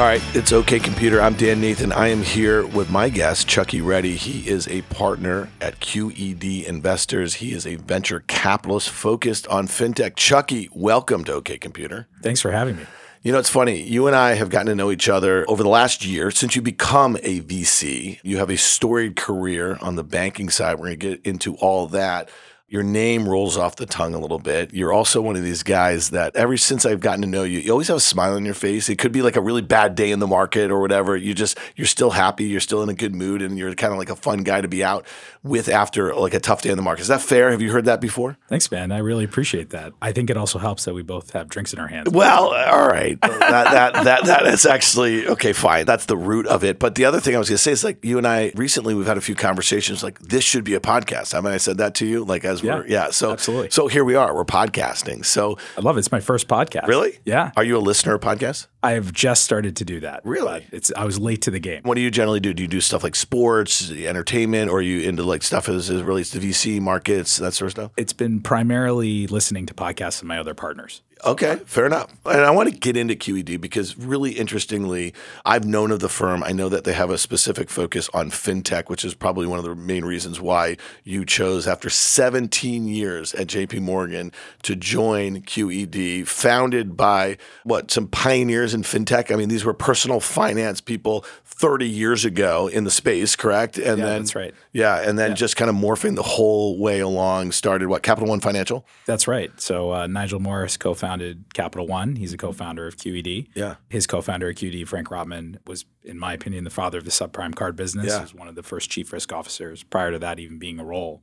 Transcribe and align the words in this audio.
All 0.00 0.06
right, 0.06 0.22
it's 0.34 0.50
OK 0.50 0.78
Computer. 0.80 1.20
I'm 1.20 1.34
Dan 1.34 1.60
Nathan. 1.60 1.92
I 1.92 2.08
am 2.08 2.22
here 2.22 2.66
with 2.66 2.88
my 2.88 3.10
guest, 3.10 3.46
Chuckie 3.46 3.82
Reddy. 3.82 4.16
He 4.16 4.48
is 4.48 4.66
a 4.66 4.80
partner 4.80 5.50
at 5.60 5.78
QED 5.78 6.64
Investors. 6.64 7.34
He 7.34 7.52
is 7.52 7.66
a 7.66 7.74
venture 7.74 8.20
capitalist 8.26 8.88
focused 8.88 9.46
on 9.48 9.68
fintech. 9.68 10.16
Chuckie, 10.16 10.70
welcome 10.72 11.22
to 11.24 11.34
OK 11.34 11.58
Computer. 11.58 12.08
Thanks 12.22 12.40
for 12.40 12.50
having 12.50 12.78
me. 12.78 12.84
You 13.22 13.32
know, 13.32 13.38
it's 13.38 13.50
funny. 13.50 13.82
You 13.82 14.06
and 14.06 14.16
I 14.16 14.32
have 14.32 14.48
gotten 14.48 14.68
to 14.68 14.74
know 14.74 14.90
each 14.90 15.10
other 15.10 15.44
over 15.50 15.62
the 15.62 15.68
last 15.68 16.02
year 16.02 16.30
since 16.30 16.56
you 16.56 16.62
become 16.62 17.18
a 17.22 17.42
VC. 17.42 18.20
You 18.22 18.38
have 18.38 18.48
a 18.48 18.56
storied 18.56 19.16
career 19.16 19.76
on 19.82 19.96
the 19.96 20.02
banking 20.02 20.48
side. 20.48 20.76
We're 20.76 20.86
going 20.86 20.98
to 20.98 21.08
get 21.16 21.26
into 21.26 21.56
all 21.56 21.86
that 21.88 22.30
your 22.70 22.84
name 22.84 23.28
rolls 23.28 23.56
off 23.56 23.74
the 23.74 23.84
tongue 23.84 24.14
a 24.14 24.18
little 24.18 24.38
bit. 24.38 24.72
You're 24.72 24.92
also 24.92 25.20
one 25.20 25.34
of 25.34 25.42
these 25.42 25.64
guys 25.64 26.10
that 26.10 26.36
ever 26.36 26.56
since 26.56 26.86
I've 26.86 27.00
gotten 27.00 27.20
to 27.22 27.26
know 27.26 27.42
you, 27.42 27.58
you 27.58 27.72
always 27.72 27.88
have 27.88 27.96
a 27.96 28.00
smile 28.00 28.34
on 28.34 28.44
your 28.44 28.54
face. 28.54 28.88
It 28.88 28.96
could 28.96 29.10
be 29.10 29.22
like 29.22 29.34
a 29.34 29.40
really 29.40 29.60
bad 29.60 29.96
day 29.96 30.12
in 30.12 30.20
the 30.20 30.28
market 30.28 30.70
or 30.70 30.80
whatever. 30.80 31.16
You 31.16 31.34
just 31.34 31.58
you're 31.74 31.88
still 31.88 32.10
happy, 32.10 32.44
you're 32.44 32.60
still 32.60 32.80
in 32.84 32.88
a 32.88 32.94
good 32.94 33.12
mood, 33.12 33.42
and 33.42 33.58
you're 33.58 33.74
kind 33.74 33.92
of 33.92 33.98
like 33.98 34.08
a 34.08 34.14
fun 34.14 34.44
guy 34.44 34.60
to 34.60 34.68
be 34.68 34.84
out 34.84 35.04
with 35.42 35.68
after 35.68 36.14
like 36.14 36.32
a 36.32 36.38
tough 36.38 36.62
day 36.62 36.70
in 36.70 36.76
the 36.76 36.82
market. 36.82 37.02
Is 37.02 37.08
that 37.08 37.20
fair? 37.20 37.50
Have 37.50 37.60
you 37.60 37.72
heard 37.72 37.86
that 37.86 38.00
before? 38.00 38.38
Thanks, 38.48 38.70
man. 38.70 38.92
I 38.92 38.98
really 38.98 39.24
appreciate 39.24 39.70
that. 39.70 39.92
I 40.00 40.12
think 40.12 40.30
it 40.30 40.36
also 40.36 40.60
helps 40.60 40.84
that 40.84 40.94
we 40.94 41.02
both 41.02 41.32
have 41.32 41.48
drinks 41.48 41.72
in 41.72 41.80
our 41.80 41.88
hands. 41.88 42.08
Well, 42.10 42.54
all 42.54 42.86
right. 42.86 43.20
that, 43.20 43.40
that 43.50 44.04
that 44.04 44.24
that 44.26 44.46
is 44.46 44.64
actually 44.64 45.26
okay, 45.26 45.52
fine. 45.52 45.86
That's 45.86 46.06
the 46.06 46.16
root 46.16 46.46
of 46.46 46.62
it. 46.62 46.78
But 46.78 46.94
the 46.94 47.06
other 47.06 47.18
thing 47.18 47.34
I 47.34 47.40
was 47.40 47.48
gonna 47.48 47.58
say 47.58 47.72
is 47.72 47.82
like 47.82 48.04
you 48.04 48.16
and 48.16 48.28
I 48.28 48.52
recently 48.54 48.94
we've 48.94 49.08
had 49.08 49.18
a 49.18 49.20
few 49.20 49.34
conversations 49.34 50.04
like 50.04 50.20
this 50.20 50.44
should 50.44 50.62
be 50.62 50.74
a 50.74 50.80
podcast. 50.80 51.34
I 51.34 51.40
mean 51.40 51.52
I 51.52 51.56
said 51.56 51.78
that 51.78 51.96
to 51.96 52.06
you 52.06 52.24
like 52.24 52.44
as 52.44 52.59
Yeah. 52.62 52.76
we're 52.76 52.86
yeah. 52.86 53.10
So 53.10 53.32
Absolutely. 53.32 53.70
So 53.70 53.88
here 53.88 54.04
we 54.04 54.14
are. 54.14 54.34
We're 54.34 54.44
podcasting. 54.44 55.24
So 55.24 55.58
I 55.76 55.80
love 55.80 55.96
it. 55.96 56.00
It's 56.00 56.12
my 56.12 56.20
first 56.20 56.48
podcast. 56.48 56.86
really? 56.86 57.18
Yeah. 57.24 57.52
Are 57.56 57.64
you 57.64 57.76
a 57.76 57.80
listener 57.80 58.14
of 58.14 58.20
podcasts? 58.20 58.66
I 58.82 58.92
have 58.92 59.12
just 59.12 59.44
started 59.44 59.76
to 59.76 59.84
do 59.84 60.00
that. 60.00 60.22
Really? 60.24 60.66
It's 60.72 60.90
I 60.96 61.04
was 61.04 61.18
late 61.18 61.42
to 61.42 61.50
the 61.50 61.60
game. 61.60 61.82
What 61.82 61.96
do 61.96 62.00
you 62.00 62.10
generally 62.10 62.40
do? 62.40 62.54
Do 62.54 62.62
you 62.62 62.68
do 62.68 62.80
stuff 62.80 63.02
like 63.02 63.14
sports, 63.14 63.90
entertainment, 63.90 64.70
or 64.70 64.78
are 64.78 64.82
you 64.82 65.06
into 65.06 65.22
like 65.22 65.42
stuff 65.42 65.68
as 65.68 65.90
it 65.90 66.02
relates 66.04 66.30
to 66.30 66.38
VC 66.38 66.80
markets, 66.80 67.36
that 67.36 67.52
sort 67.52 67.66
of 67.66 67.72
stuff? 67.72 67.92
It's 67.96 68.12
been 68.14 68.40
primarily 68.40 69.26
listening 69.26 69.66
to 69.66 69.74
podcasts 69.74 70.22
of 70.22 70.28
my 70.28 70.38
other 70.38 70.54
partners. 70.54 71.02
Okay, 71.24 71.56
fair 71.66 71.86
enough. 71.86 72.10
And 72.24 72.40
I 72.40 72.50
want 72.50 72.72
to 72.72 72.74
get 72.74 72.96
into 72.96 73.14
QED 73.14 73.60
because, 73.60 73.96
really 73.96 74.32
interestingly, 74.32 75.12
I've 75.44 75.64
known 75.64 75.90
of 75.90 76.00
the 76.00 76.08
firm. 76.08 76.42
I 76.42 76.52
know 76.52 76.68
that 76.68 76.84
they 76.84 76.94
have 76.94 77.10
a 77.10 77.18
specific 77.18 77.68
focus 77.68 78.08
on 78.14 78.30
fintech, 78.30 78.88
which 78.88 79.04
is 79.04 79.14
probably 79.14 79.46
one 79.46 79.58
of 79.58 79.64
the 79.64 79.74
main 79.74 80.04
reasons 80.04 80.40
why 80.40 80.76
you 81.04 81.24
chose, 81.24 81.66
after 81.66 81.90
17 81.90 82.88
years 82.88 83.34
at 83.34 83.48
JP 83.48 83.80
Morgan, 83.80 84.32
to 84.62 84.74
join 84.74 85.42
QED, 85.42 86.26
founded 86.26 86.96
by 86.96 87.36
what, 87.64 87.90
some 87.90 88.06
pioneers 88.08 88.72
in 88.72 88.82
fintech? 88.82 89.32
I 89.32 89.36
mean, 89.36 89.48
these 89.48 89.64
were 89.64 89.74
personal 89.74 90.20
finance 90.20 90.80
people 90.80 91.24
30 91.44 91.86
years 91.86 92.24
ago 92.24 92.68
in 92.68 92.84
the 92.84 92.90
space, 92.90 93.36
correct? 93.36 93.76
And 93.76 93.98
Yeah, 93.98 94.04
then, 94.06 94.22
that's 94.22 94.34
right. 94.34 94.54
Yeah, 94.72 95.02
and 95.02 95.18
then 95.18 95.36
just 95.36 95.56
kind 95.56 95.68
of 95.68 95.76
morphing 95.76 96.16
the 96.16 96.22
whole 96.22 96.78
way 96.78 97.00
along, 97.00 97.52
started 97.52 97.88
what, 97.88 98.02
Capital 98.02 98.30
One 98.30 98.40
Financial? 98.40 98.86
That's 99.04 99.28
right. 99.28 99.50
So 99.60 99.92
uh, 99.92 100.06
Nigel 100.06 100.40
Morris 100.40 100.78
co-founded 101.10 101.54
Capital 101.54 101.86
One. 101.86 102.16
He's 102.16 102.32
a 102.32 102.36
mm-hmm. 102.36 102.46
co-founder 102.46 102.86
of 102.86 102.96
QED. 102.96 103.48
Yeah. 103.54 103.76
His 103.88 104.06
co-founder 104.06 104.48
at 104.48 104.56
QED, 104.56 104.86
Frank 104.86 105.08
Rotman, 105.08 105.58
was, 105.66 105.84
in 106.04 106.18
my 106.18 106.32
opinion, 106.34 106.64
the 106.64 106.70
father 106.70 106.98
of 106.98 107.04
the 107.04 107.10
subprime 107.10 107.54
card 107.54 107.76
business. 107.76 108.06
Yeah. 108.06 108.18
He 108.18 108.22
was 108.22 108.34
one 108.34 108.48
of 108.48 108.54
the 108.54 108.62
first 108.62 108.90
chief 108.90 109.12
risk 109.12 109.32
officers 109.32 109.82
prior 109.82 110.12
to 110.12 110.18
that 110.20 110.38
even 110.38 110.58
being 110.58 110.78
a 110.78 110.84
role. 110.84 111.22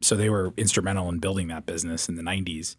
So 0.00 0.16
they 0.16 0.30
were 0.30 0.52
instrumental 0.56 1.08
in 1.08 1.18
building 1.18 1.48
that 1.48 1.66
business 1.66 2.08
in 2.08 2.16
the 2.16 2.22
90s 2.22 2.76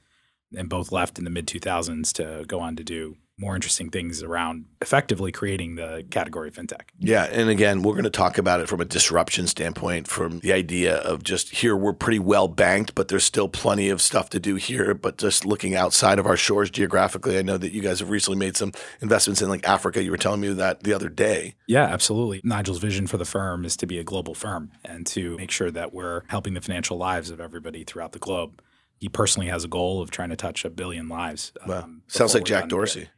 and 0.55 0.69
both 0.69 0.91
left 0.91 1.17
in 1.17 1.23
the 1.23 1.29
mid 1.29 1.47
2000s 1.47 2.13
to 2.13 2.45
go 2.47 2.59
on 2.59 2.75
to 2.75 2.83
do 2.83 3.17
more 3.39 3.55
interesting 3.55 3.89
things 3.89 4.21
around 4.21 4.65
effectively 4.81 5.31
creating 5.31 5.75
the 5.75 6.05
category 6.11 6.49
of 6.49 6.55
fintech. 6.55 6.89
Yeah, 6.99 7.23
and 7.23 7.49
again, 7.49 7.81
we're 7.81 7.93
going 7.93 8.03
to 8.03 8.09
talk 8.09 8.37
about 8.37 8.59
it 8.59 8.67
from 8.67 8.81
a 8.81 8.85
disruption 8.85 9.47
standpoint, 9.47 10.07
from 10.07 10.39
the 10.39 10.51
idea 10.51 10.97
of 10.97 11.23
just 11.23 11.49
here 11.51 11.75
we're 11.75 11.93
pretty 11.93 12.19
well 12.19 12.49
banked, 12.49 12.95
but 12.95 13.07
there's 13.07 13.23
still 13.23 13.47
plenty 13.47 13.89
of 13.89 14.01
stuff 14.01 14.29
to 14.31 14.39
do 14.39 14.55
here. 14.55 14.93
But 14.93 15.17
just 15.17 15.45
looking 15.45 15.73
outside 15.73 16.19
of 16.19 16.27
our 16.27 16.35
shores 16.35 16.69
geographically, 16.69 17.37
I 17.37 17.41
know 17.41 17.57
that 17.57 17.71
you 17.71 17.81
guys 17.81 18.01
have 18.01 18.09
recently 18.09 18.37
made 18.37 18.57
some 18.57 18.73
investments 19.01 19.41
in 19.41 19.47
like 19.47 19.65
Africa. 19.65 20.03
You 20.03 20.11
were 20.11 20.17
telling 20.17 20.41
me 20.41 20.49
that 20.53 20.83
the 20.83 20.93
other 20.93 21.09
day. 21.09 21.55
Yeah, 21.65 21.85
absolutely. 21.85 22.41
Nigel's 22.43 22.79
vision 22.79 23.07
for 23.07 23.17
the 23.17 23.25
firm 23.25 23.63
is 23.63 23.77
to 23.77 23.87
be 23.87 23.99
a 23.99 24.03
global 24.03 24.35
firm 24.35 24.71
and 24.83 25.07
to 25.07 25.37
make 25.37 25.51
sure 25.51 25.71
that 25.71 25.93
we're 25.93 26.23
helping 26.27 26.55
the 26.55 26.61
financial 26.61 26.97
lives 26.97 27.29
of 27.29 27.39
everybody 27.39 27.85
throughout 27.85 28.11
the 28.11 28.19
globe. 28.19 28.61
He 28.99 29.09
personally 29.09 29.47
has 29.47 29.63
a 29.63 29.67
goal 29.67 30.01
of 30.01 30.11
trying 30.11 30.29
to 30.29 30.35
touch 30.35 30.65
a 30.65 30.69
billion 30.69 31.07
lives. 31.07 31.53
Wow, 31.65 31.83
um, 31.83 32.01
sounds 32.07 32.33
like 32.33 32.43
Jack. 32.43 32.67
Dorsey. 32.69 33.09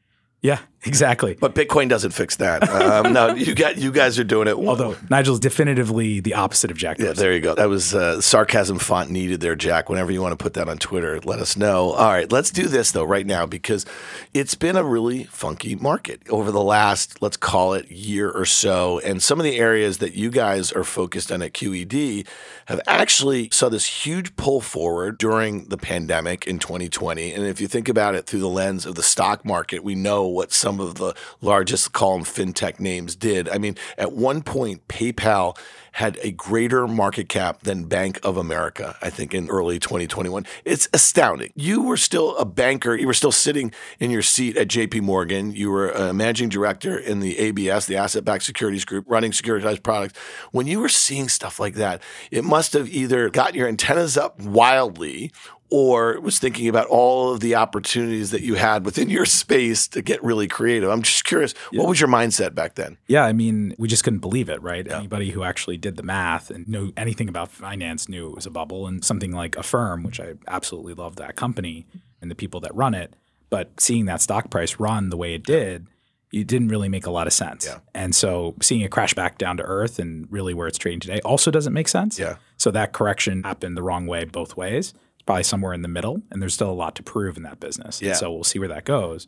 Yeah, 0.44 0.57
exactly. 0.84 1.38
But 1.40 1.53
Bitcoin 1.53 1.88
doesn't 1.88 2.12
fix 2.12 2.38
that. 2.38 2.68
Um, 2.68 3.13
no, 3.13 3.28
you 3.35 3.53
got 3.53 3.78
you 3.78 3.91
guys 3.91 4.18
are 4.18 4.24
doing 4.24 4.47
it. 4.47 4.56
Although 4.56 4.96
Nigel's 5.07 5.40
definitively 5.40 6.19
the 6.19 6.34
opposite 6.34 6.72
of 6.72 6.78
Jack 6.78 6.97
Yeah, 6.97 7.13
there 7.13 7.31
you 7.31 7.41
go. 7.41 7.53
That 7.53 7.69
was 7.69 7.94
uh, 7.94 8.22
sarcasm 8.22 8.80
font 8.80 9.12
needed 9.12 9.40
there, 9.40 9.56
Jack. 9.56 9.88
Whenever 9.88 10.12
you 10.12 10.19
want 10.19 10.31
to 10.38 10.44
put 10.44 10.56
that 10.56 10.68
on 10.68 10.80
Twitter, 10.80 11.19
let 11.22 11.40
us 11.40 11.56
know. 11.56 11.91
All 11.91 12.09
right, 12.09 12.31
let's 12.31 12.50
do 12.50 12.68
this 12.68 12.91
though 12.91 13.03
right 13.03 13.25
now 13.25 13.46
because 13.46 13.85
it's 14.34 14.56
been 14.56 14.75
a 14.75 14.84
really 14.84 15.25
funky 15.25 15.75
market 15.75 16.24
over 16.30 16.51
the 16.51 16.63
last, 16.63 17.22
let's 17.22 17.38
call 17.38 17.74
it, 17.74 17.91
year 17.91 18.31
or 18.31 18.46
so. 18.46 19.00
And 19.01 19.22
some 19.22 19.40
of 19.40 19.44
the 19.44 19.59
areas 19.59 20.00
that 20.00 20.16
you 20.16 20.31
guys 20.31 20.72
are 20.72 20.84
focused 20.84 21.31
on 21.31 21.44
at 21.44 21.53
QED 21.53 22.25
have 22.66 22.81
actually 22.88 23.50
saw 23.51 23.69
this 23.69 23.85
huge 23.85 24.35
pull 24.38 24.59
forward 24.59 25.19
during 25.19 25.66
the 25.66 25.78
pandemic 25.78 26.47
in 26.47 26.57
2020. 26.57 27.31
And 27.31 27.46
if 27.46 27.62
you 27.62 27.68
think 27.68 27.88
about 27.88 28.16
it 28.16 28.25
through 28.25 28.40
the 28.40 28.47
lens 28.47 28.88
of 28.88 28.96
the 28.96 29.03
stock 29.03 29.46
market, 29.46 29.84
we 29.84 29.94
know 29.94 30.31
what 30.34 30.52
some 30.52 30.80
of 30.80 30.96
the 30.96 31.14
largest 31.42 31.94
call 31.94 32.18
them 32.18 32.25
fintech 32.25 32.80
names 32.80 33.16
did. 33.16 33.50
I 33.50 33.58
mean, 33.58 33.75
at 33.97 34.14
one 34.14 34.42
point, 34.42 34.88
PayPal 34.88 35.58
had 35.91 36.18
a 36.22 36.31
greater 36.31 36.88
market 36.88 37.28
cap 37.28 37.62
than 37.63 37.85
Bank 37.85 38.19
of 38.24 38.38
America, 38.38 38.97
I 39.02 39.09
think, 39.09 39.34
in 39.34 39.50
early 39.50 39.79
2021. 39.79 40.46
It's 40.63 40.88
astounding. 40.94 41.52
You 41.56 41.81
were 41.81 41.97
still 41.97 42.35
a 42.38 42.46
banker. 42.46 42.96
You 42.96 43.07
were 43.07 43.13
still 43.13 43.31
sitting 43.31 43.74
in 44.00 44.09
your 44.09 44.22
seat 44.22 44.57
at 44.57 44.68
JP 44.68 45.01
Morgan. 45.01 45.51
You 45.51 45.69
were 45.69 45.91
a 45.91 46.13
managing 46.13 46.50
director 46.50 46.97
in 46.97 47.19
the 47.19 47.38
ABS, 47.40 47.88
the 47.88 47.97
Asset 47.97 48.24
Backed 48.24 48.44
Securities 48.44 48.85
Group, 48.85 49.06
running 49.07 49.31
securitized 49.31 49.84
products. 49.84 50.18
When 50.51 50.68
you 50.68 50.80
were 50.80 50.90
seeing 50.90 51.28
stuff 51.28 51.59
like 51.59 51.75
that, 51.75 52.01
it 52.31 52.44
must 52.44 52.74
have 52.74 52.90
either 52.90 53.30
got 53.30 53.56
your 53.56 53.68
antennas 53.68 54.18
up 54.18 54.40
wildly 54.40 55.31
or 55.72 56.19
was 56.19 56.38
thinking 56.38 56.68
about 56.68 56.85
all 56.88 57.34
of 57.34 57.40
the 57.40 57.56
opportunities 57.56 58.31
that 58.31 58.41
you 58.41 58.56
had 58.56 58.85
within 58.85 59.09
your 59.09 59.25
space 59.41 59.88
to 59.88 60.01
get 60.01 60.22
really 60.24 60.47
creative. 60.47 60.90
I'm 60.90 61.01
just 61.01 61.24
curious, 61.24 61.53
what 61.72 61.88
was 61.88 62.00
your 62.00 62.09
mindset 62.09 62.53
back 62.53 62.75
then? 62.75 62.97
Yeah, 63.07 63.24
I 63.24 63.34
mean, 63.34 63.74
we 63.80 63.88
just 63.88 64.03
couldn't 64.03 64.19
believe 64.19 64.50
it, 64.50 64.62
right? 64.62 64.90
Anybody 64.90 65.31
who 65.31 65.44
actually 65.44 65.78
did 65.81 65.97
the 65.97 66.03
math 66.03 66.50
and 66.50 66.68
knew 66.68 66.94
anything 66.96 67.28
about 67.28 67.52
finance 67.52 68.08
knew 68.08 68.30
it 68.30 68.36
was 68.36 68.46
a 68.46 68.52
bubble. 68.52 68.88
And 68.88 69.03
something 69.03 69.31
like 69.31 69.58
Affirm, 69.58 70.03
which 70.03 70.19
I 70.19 70.36
absolutely 70.47 70.94
love 70.94 71.18
that 71.18 71.36
company 71.36 71.86
and 72.22 72.30
the 72.31 72.36
people 72.36 72.59
that 72.62 72.74
run 72.75 72.94
it, 72.94 73.16
but 73.50 73.80
seeing 73.80 74.06
that 74.06 74.22
stock 74.22 74.50
price 74.50 74.80
run 74.80 75.09
the 75.09 75.18
way 75.18 75.34
it 75.34 75.44
did, 75.44 75.88
it 76.31 76.47
didn't 76.47 76.69
really 76.69 76.88
make 76.88 77.06
a 77.06 77.12
lot 77.12 77.28
of 77.28 77.34
sense. 77.34 77.66
Yeah. 77.66 77.80
And 77.94 78.16
so 78.16 78.56
seeing 78.62 78.81
it 78.81 78.92
crash 78.92 79.14
back 79.14 79.38
down 79.38 79.58
to 79.58 79.64
earth 79.64 80.00
and 80.00 80.28
really 80.31 80.53
where 80.53 80.68
it's 80.68 80.78
trading 80.78 81.02
today 81.02 81.19
also 81.25 81.52
doesn't 81.52 81.74
make 81.74 81.90
sense. 81.90 82.18
Yeah. 82.18 82.36
So 82.56 82.72
that 82.72 82.94
correction 82.94 83.44
happened 83.44 83.75
the 83.75 83.84
wrong 83.84 84.06
way 84.08 84.24
both 84.24 84.56
ways. 84.56 84.94
It's 85.16 85.24
probably 85.25 85.44
somewhere 85.44 85.74
in 85.74 85.81
the 85.81 85.90
middle, 85.90 86.22
and 86.31 86.42
there's 86.42 86.53
still 86.53 86.72
a 86.72 86.74
lot 86.74 86.96
to 86.96 87.03
prove 87.03 87.36
in 87.36 87.44
that 87.44 87.59
business. 87.59 88.00
And 88.00 88.08
Yeah. 88.09 88.13
so 88.13 88.31
we'll 88.31 88.44
see 88.46 88.59
where 88.59 88.69
that 88.69 88.86
goes. 88.86 89.28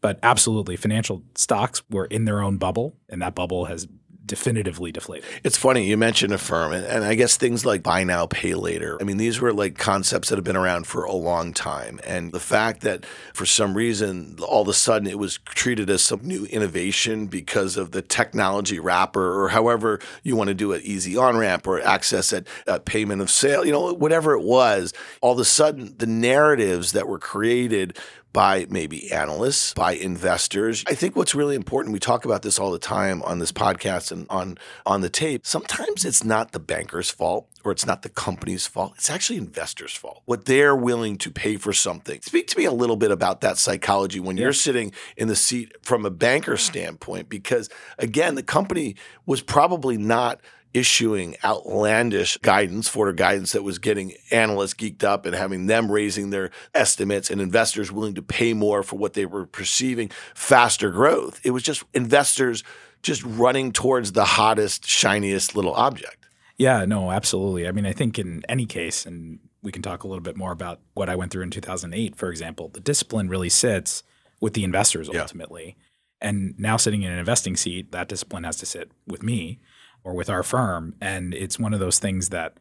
But 0.00 0.18
absolutely, 0.22 0.76
financial 0.76 1.22
stocks 1.34 1.82
were 1.90 2.04
in 2.04 2.24
their 2.26 2.40
own 2.42 2.58
bubble, 2.58 2.94
and 3.08 3.20
that 3.22 3.34
bubble 3.34 3.64
has 3.64 3.88
definitively 4.26 4.92
deflated. 4.92 5.28
It's 5.42 5.56
funny 5.56 5.86
you 5.86 5.96
mentioned 5.96 6.32
Affirm, 6.32 6.72
and, 6.72 6.84
and 6.84 7.04
I 7.04 7.14
guess 7.14 7.36
things 7.36 7.64
like 7.64 7.82
buy 7.82 8.04
now, 8.04 8.26
pay 8.26 8.54
later. 8.54 8.98
I 9.00 9.04
mean, 9.04 9.16
these 9.16 9.40
were 9.40 9.52
like 9.52 9.76
concepts 9.78 10.28
that 10.28 10.36
have 10.36 10.44
been 10.44 10.56
around 10.56 10.86
for 10.86 11.04
a 11.04 11.12
long 11.12 11.52
time, 11.52 12.00
and 12.06 12.32
the 12.32 12.40
fact 12.40 12.80
that 12.82 13.04
for 13.34 13.46
some 13.46 13.74
reason 13.74 14.36
all 14.46 14.62
of 14.62 14.68
a 14.68 14.72
sudden 14.72 15.08
it 15.08 15.18
was 15.18 15.38
treated 15.44 15.90
as 15.90 16.02
some 16.02 16.20
new 16.22 16.46
innovation 16.46 17.26
because 17.26 17.76
of 17.76 17.90
the 17.90 18.02
technology 18.02 18.78
wrapper, 18.78 19.42
or 19.42 19.48
however 19.48 20.00
you 20.22 20.36
want 20.36 20.48
to 20.48 20.54
do 20.54 20.72
it, 20.72 20.82
easy 20.82 21.16
on 21.16 21.36
ramp 21.36 21.66
or 21.66 21.80
access 21.80 22.32
at 22.32 22.46
uh, 22.66 22.78
payment 22.78 23.20
of 23.20 23.30
sale, 23.30 23.64
you 23.64 23.72
know, 23.72 23.92
whatever 23.92 24.32
it 24.32 24.42
was. 24.42 24.92
All 25.20 25.32
of 25.32 25.38
a 25.38 25.44
sudden, 25.44 25.94
the 25.98 26.06
narratives 26.06 26.92
that 26.92 27.08
were 27.08 27.18
created 27.18 27.98
by 28.34 28.66
maybe 28.68 29.10
analysts, 29.12 29.72
by 29.72 29.92
investors. 29.92 30.84
I 30.86 30.94
think 30.94 31.16
what's 31.16 31.34
really 31.34 31.54
important, 31.54 31.94
we 31.94 32.00
talk 32.00 32.26
about 32.26 32.42
this 32.42 32.58
all 32.58 32.72
the 32.72 32.78
time 32.78 33.22
on 33.22 33.38
this 33.38 33.52
podcast 33.52 34.12
and 34.12 34.26
on 34.28 34.58
on 34.84 35.00
the 35.00 35.08
tape. 35.08 35.46
Sometimes 35.46 36.04
it's 36.04 36.22
not 36.22 36.52
the 36.52 36.58
banker's 36.58 37.10
fault 37.10 37.48
or 37.64 37.72
it's 37.72 37.86
not 37.86 38.02
the 38.02 38.08
company's 38.10 38.66
fault. 38.66 38.92
It's 38.96 39.08
actually 39.08 39.38
investors' 39.38 39.94
fault. 39.94 40.20
What 40.26 40.44
they're 40.44 40.76
willing 40.76 41.16
to 41.18 41.30
pay 41.30 41.56
for 41.56 41.72
something. 41.72 42.20
Speak 42.20 42.48
to 42.48 42.58
me 42.58 42.64
a 42.64 42.72
little 42.72 42.96
bit 42.96 43.10
about 43.10 43.40
that 43.40 43.56
psychology 43.56 44.20
when 44.20 44.36
you're 44.36 44.52
sitting 44.52 44.92
in 45.16 45.28
the 45.28 45.36
seat 45.36 45.72
from 45.82 46.04
a 46.04 46.10
banker 46.10 46.56
standpoint 46.56 47.28
because 47.28 47.70
again, 47.98 48.34
the 48.34 48.42
company 48.42 48.96
was 49.24 49.40
probably 49.40 49.96
not 49.96 50.40
issuing 50.74 51.36
outlandish 51.44 52.36
guidance, 52.38 52.88
forward 52.88 53.16
guidance 53.16 53.52
that 53.52 53.62
was 53.62 53.78
getting 53.78 54.12
analysts 54.32 54.74
geeked 54.74 55.04
up 55.04 55.24
and 55.24 55.34
having 55.34 55.66
them 55.66 55.90
raising 55.90 56.30
their 56.30 56.50
estimates 56.74 57.30
and 57.30 57.40
investors 57.40 57.92
willing 57.92 58.14
to 58.14 58.22
pay 58.22 58.52
more 58.52 58.82
for 58.82 58.96
what 58.96 59.14
they 59.14 59.24
were 59.24 59.46
perceiving 59.46 60.10
faster 60.34 60.90
growth. 60.90 61.40
It 61.44 61.52
was 61.52 61.62
just 61.62 61.84
investors 61.94 62.64
just 63.02 63.22
running 63.22 63.72
towards 63.72 64.12
the 64.12 64.24
hottest, 64.24 64.84
shiniest 64.84 65.54
little 65.54 65.74
object. 65.74 66.26
Yeah, 66.58 66.84
no, 66.84 67.10
absolutely. 67.10 67.68
I 67.68 67.72
mean, 67.72 67.86
I 67.86 67.92
think 67.92 68.18
in 68.18 68.42
any 68.48 68.66
case, 68.66 69.06
and 69.06 69.38
we 69.62 69.72
can 69.72 69.82
talk 69.82 70.04
a 70.04 70.08
little 70.08 70.22
bit 70.22 70.36
more 70.36 70.52
about 70.52 70.80
what 70.94 71.08
I 71.08 71.16
went 71.16 71.30
through 71.32 71.42
in 71.42 71.50
2008, 71.50 72.16
for 72.16 72.30
example, 72.30 72.68
the 72.68 72.80
discipline 72.80 73.28
really 73.28 73.48
sits 73.48 74.02
with 74.40 74.54
the 74.54 74.64
investors 74.64 75.08
ultimately. 75.08 75.76
Yeah. 75.76 76.28
And 76.28 76.58
now 76.58 76.76
sitting 76.76 77.02
in 77.02 77.12
an 77.12 77.18
investing 77.18 77.56
seat, 77.56 77.92
that 77.92 78.08
discipline 78.08 78.44
has 78.44 78.56
to 78.56 78.66
sit 78.66 78.90
with 79.06 79.22
me 79.22 79.60
or 80.04 80.14
with 80.14 80.30
our 80.30 80.42
firm. 80.42 80.94
And 81.00 81.34
it's 81.34 81.58
one 81.58 81.74
of 81.74 81.80
those 81.80 81.98
things 81.98 82.28
that 82.28 82.58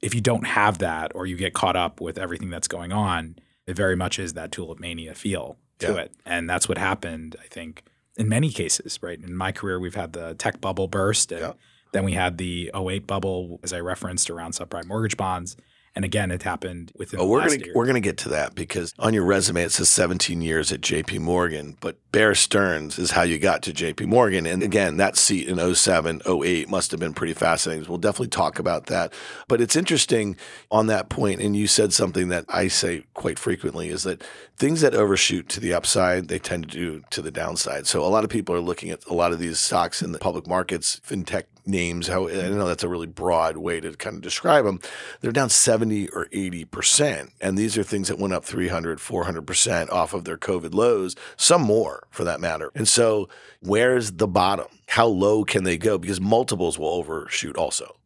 if 0.00 0.14
you 0.14 0.20
don't 0.20 0.46
have 0.46 0.78
that 0.78 1.12
or 1.14 1.26
you 1.26 1.36
get 1.36 1.52
caught 1.52 1.76
up 1.76 2.00
with 2.00 2.18
everything 2.18 2.50
that's 2.50 2.68
going 2.68 2.92
on, 2.92 3.36
it 3.66 3.76
very 3.76 3.96
much 3.96 4.18
is 4.18 4.34
that 4.34 4.52
tulip 4.52 4.78
mania 4.78 5.14
feel 5.14 5.56
to 5.80 5.92
yeah. 5.92 6.00
it. 6.02 6.12
And 6.24 6.48
that's 6.48 6.68
what 6.68 6.78
happened, 6.78 7.36
I 7.42 7.46
think, 7.48 7.84
in 8.16 8.28
many 8.28 8.50
cases, 8.50 8.98
right? 9.02 9.18
In 9.18 9.34
my 9.34 9.52
career, 9.52 9.80
we've 9.80 9.94
had 9.94 10.12
the 10.12 10.34
tech 10.34 10.60
bubble 10.60 10.88
burst. 10.88 11.32
And 11.32 11.40
yeah. 11.40 11.52
then 11.92 12.04
we 12.04 12.12
had 12.12 12.38
the 12.38 12.70
08 12.74 13.06
bubble, 13.06 13.60
as 13.62 13.72
I 13.72 13.80
referenced, 13.80 14.30
around 14.30 14.52
subprime 14.52 14.86
mortgage 14.86 15.16
bonds. 15.16 15.56
And 15.96 16.04
again, 16.04 16.32
it 16.32 16.42
happened 16.42 16.90
within. 16.96 17.20
Oh, 17.20 17.26
we're 17.28 17.40
gonna 17.40 17.64
year. 17.64 17.72
we're 17.74 17.86
gonna 17.86 18.00
get 18.00 18.18
to 18.18 18.30
that 18.30 18.56
because 18.56 18.92
on 18.98 19.14
your 19.14 19.24
resume 19.24 19.62
it 19.62 19.70
says 19.70 19.88
17 19.88 20.42
years 20.42 20.72
at 20.72 20.80
J.P. 20.80 21.20
Morgan, 21.20 21.76
but 21.80 21.98
Bear 22.10 22.34
Stearns 22.34 22.98
is 22.98 23.12
how 23.12 23.22
you 23.22 23.38
got 23.38 23.62
to 23.62 23.72
J.P. 23.72 24.06
Morgan. 24.06 24.44
And 24.44 24.62
again, 24.62 24.96
that 24.96 25.16
seat 25.16 25.46
in 25.46 25.74
07, 25.74 26.22
08 26.26 26.68
must 26.68 26.90
have 26.90 26.98
been 26.98 27.14
pretty 27.14 27.34
fascinating. 27.34 27.88
We'll 27.88 27.98
definitely 27.98 28.28
talk 28.28 28.58
about 28.58 28.86
that. 28.86 29.12
But 29.46 29.60
it's 29.60 29.76
interesting 29.76 30.36
on 30.68 30.88
that 30.88 31.10
point, 31.10 31.40
and 31.40 31.54
you 31.54 31.68
said 31.68 31.92
something 31.92 32.28
that 32.28 32.44
I 32.48 32.66
say 32.66 33.04
quite 33.14 33.38
frequently 33.38 33.88
is 33.88 34.02
that 34.02 34.24
things 34.56 34.80
that 34.80 34.94
overshoot 34.94 35.48
to 35.50 35.60
the 35.60 35.74
upside, 35.74 36.26
they 36.26 36.40
tend 36.40 36.70
to 36.70 36.76
do 36.76 37.02
to 37.10 37.22
the 37.22 37.30
downside. 37.30 37.86
So 37.86 38.04
a 38.04 38.10
lot 38.10 38.24
of 38.24 38.30
people 38.30 38.54
are 38.54 38.60
looking 38.60 38.90
at 38.90 39.06
a 39.06 39.14
lot 39.14 39.32
of 39.32 39.38
these 39.38 39.60
stocks 39.60 40.02
in 40.02 40.10
the 40.10 40.18
public 40.18 40.48
markets, 40.48 41.00
fintech 41.06 41.44
names. 41.66 42.08
How 42.08 42.28
I 42.28 42.48
know 42.48 42.66
that's 42.66 42.84
a 42.84 42.88
really 42.88 43.06
broad 43.06 43.56
way 43.56 43.80
to 43.80 43.92
kind 43.92 44.16
of 44.16 44.22
describe 44.22 44.64
them. 44.64 44.80
They're 45.20 45.32
down 45.32 45.50
70 45.50 46.08
or 46.08 46.28
80 46.32 46.64
percent, 46.66 47.30
and 47.40 47.56
these 47.56 47.76
are 47.78 47.82
things 47.82 48.08
that 48.08 48.18
went 48.18 48.34
up 48.34 48.44
300, 48.44 49.00
400 49.00 49.46
percent 49.46 49.90
off 49.90 50.14
of 50.14 50.24
their 50.24 50.38
COVID 50.38 50.74
lows, 50.74 51.16
some 51.36 51.62
more 51.62 52.06
for 52.10 52.24
that 52.24 52.40
matter. 52.40 52.70
And 52.74 52.88
so, 52.88 53.28
where's 53.60 54.12
the 54.12 54.28
bottom? 54.28 54.66
How 54.88 55.06
low 55.06 55.44
can 55.44 55.64
they 55.64 55.78
go? 55.78 55.98
Because 55.98 56.20
multiples 56.20 56.78
will 56.78 56.88
overshoot 56.88 57.56
also. 57.56 57.96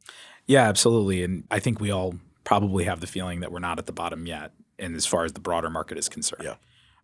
Yeah, 0.47 0.63
absolutely. 0.63 1.23
And 1.23 1.45
I 1.51 1.61
think 1.61 1.79
we 1.79 1.91
all 1.91 2.15
probably 2.45 2.85
have 2.85 3.01
the 3.01 3.07
feeling 3.07 3.41
that 3.41 3.53
we're 3.53 3.59
not 3.59 3.79
at 3.79 3.87
the 3.87 3.93
bottom 3.93 4.27
yet. 4.27 4.53
And 4.79 4.97
as 4.97 5.05
far 5.05 5.25
as 5.25 5.35
the 5.35 5.41
broader 5.41 5.69
market 5.69 5.99
is 5.99 6.09
concerned. 6.09 6.45
Yeah. 6.45 6.55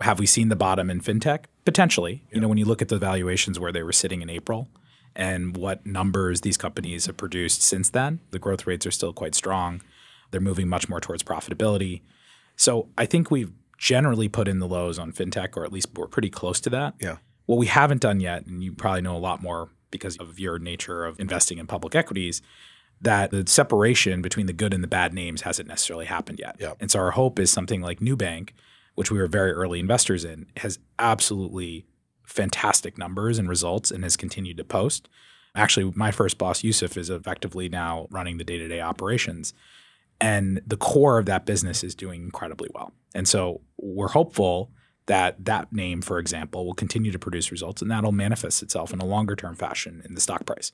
Have 0.01 0.19
we 0.19 0.27
seen 0.27 0.49
the 0.49 0.57
bottom 0.57 0.91
in 0.91 1.01
fintech? 1.01 1.45
Potentially. 1.65 2.23
Yeah. 2.29 2.37
You 2.37 2.41
know, 2.41 2.49
when 2.49 2.59
you 2.59 2.65
look 2.65 2.81
at 2.81 2.89
the 2.89 2.99
valuations 2.99 3.61
where 3.61 3.71
they 3.71 3.83
were 3.83 3.93
sitting 3.93 4.23
in 4.23 4.31
April 4.31 4.69
and 5.17 5.57
what 5.57 5.87
numbers 5.87 6.41
these 6.41 6.57
companies 6.57 7.07
have 7.07 7.17
produced 7.17 7.63
since 7.63 7.91
then, 7.91 8.21
the 8.31 8.39
growth 8.39 8.67
rates 8.67 8.87
are 8.87 8.91
still 8.91 9.13
quite 9.13 9.35
strong. 9.35 9.81
They're 10.31 10.41
moving 10.41 10.69
much 10.69 10.89
more 10.89 11.01
towards 11.01 11.23
profitability. 11.23 12.03
So 12.57 12.89
I 12.99 13.07
think 13.07 13.31
we've 13.31 13.53
generally 13.79 14.29
put 14.29 14.49
in 14.49 14.59
the 14.59 14.69
lows 14.69 14.99
on 14.99 15.13
fintech, 15.13 15.57
or 15.57 15.65
at 15.65 15.73
least 15.73 15.89
we're 15.95 16.07
pretty 16.07 16.31
close 16.31 16.61
to 16.63 16.71
that. 16.71 16.95
Yeah. 17.01 17.17
What 17.47 17.59
we 17.59 17.67
haven't 17.67 18.01
done 18.01 18.21
yet, 18.21 18.47
and 18.47 18.63
you 18.63 18.73
probably 18.73 19.03
know 19.03 19.17
a 19.17 19.19
lot 19.19 19.43
more 19.43 19.71
because 19.91 20.17
of 20.17 20.41
your 20.41 20.59
nature 20.59 21.05
of 21.05 21.21
investing 21.21 21.59
in 21.59 21.67
public 21.67 21.95
equities, 21.95 22.43
that 23.01 23.31
the 23.31 23.45
separation 23.47 24.23
between 24.23 24.47
the 24.47 24.53
good 24.53 24.73
and 24.73 24.83
the 24.83 24.89
bad 24.89 25.13
names 25.13 25.43
hasn't 25.43 25.69
necessarily 25.69 26.07
happened 26.07 26.39
yet. 26.41 26.57
Yeah. 26.59 26.73
And 26.81 26.91
so 26.91 26.99
our 27.01 27.11
hope 27.11 27.39
is 27.39 27.51
something 27.51 27.81
like 27.81 28.01
Nubank, 28.01 28.51
which 28.95 29.11
we 29.11 29.19
were 29.19 29.27
very 29.27 29.53
early 29.53 29.79
investors 29.79 30.25
in, 30.25 30.47
has 30.57 30.79
absolutely 30.99 31.85
fantastic 32.25 32.99
numbers 32.99 33.39
and 33.39 33.49
results 33.49 33.91
and 33.91 34.03
has 34.05 34.17
continued 34.17 34.57
to 34.57 34.65
post. 34.65 35.09
Actually, 35.55 35.93
my 35.95 36.11
first 36.11 36.39
boss, 36.39 36.65
Yusuf, 36.65 36.97
is 36.97 37.11
effectively 37.11 37.69
now 37.69 38.09
running 38.11 38.39
the 38.39 38.45
day 38.45 38.59
to 38.59 38.69
day 38.69 38.81
operations. 38.81 39.55
And 40.21 40.61
the 40.67 40.77
core 40.77 41.19
of 41.19 41.27
that 41.27 41.47
business 41.47 41.85
is 41.85 41.95
doing 41.95 42.23
incredibly 42.23 42.69
well. 42.75 42.93
And 43.15 43.29
so 43.29 43.61
we're 43.77 44.09
hopeful 44.09 44.71
that 45.07 45.45
that 45.45 45.73
name, 45.73 46.03
for 46.03 46.19
example, 46.19 46.65
will 46.65 46.75
continue 46.75 47.13
to 47.13 47.19
produce 47.19 47.53
results 47.53 47.83
and 47.83 47.91
that'll 47.91 48.13
manifest 48.13 48.63
itself 48.63 48.93
in 48.93 49.01
a 49.01 49.05
longer 49.05 49.37
term 49.37 49.55
fashion 49.55 50.03
in 50.05 50.15
the 50.15 50.21
stock 50.21 50.47
price. 50.47 50.73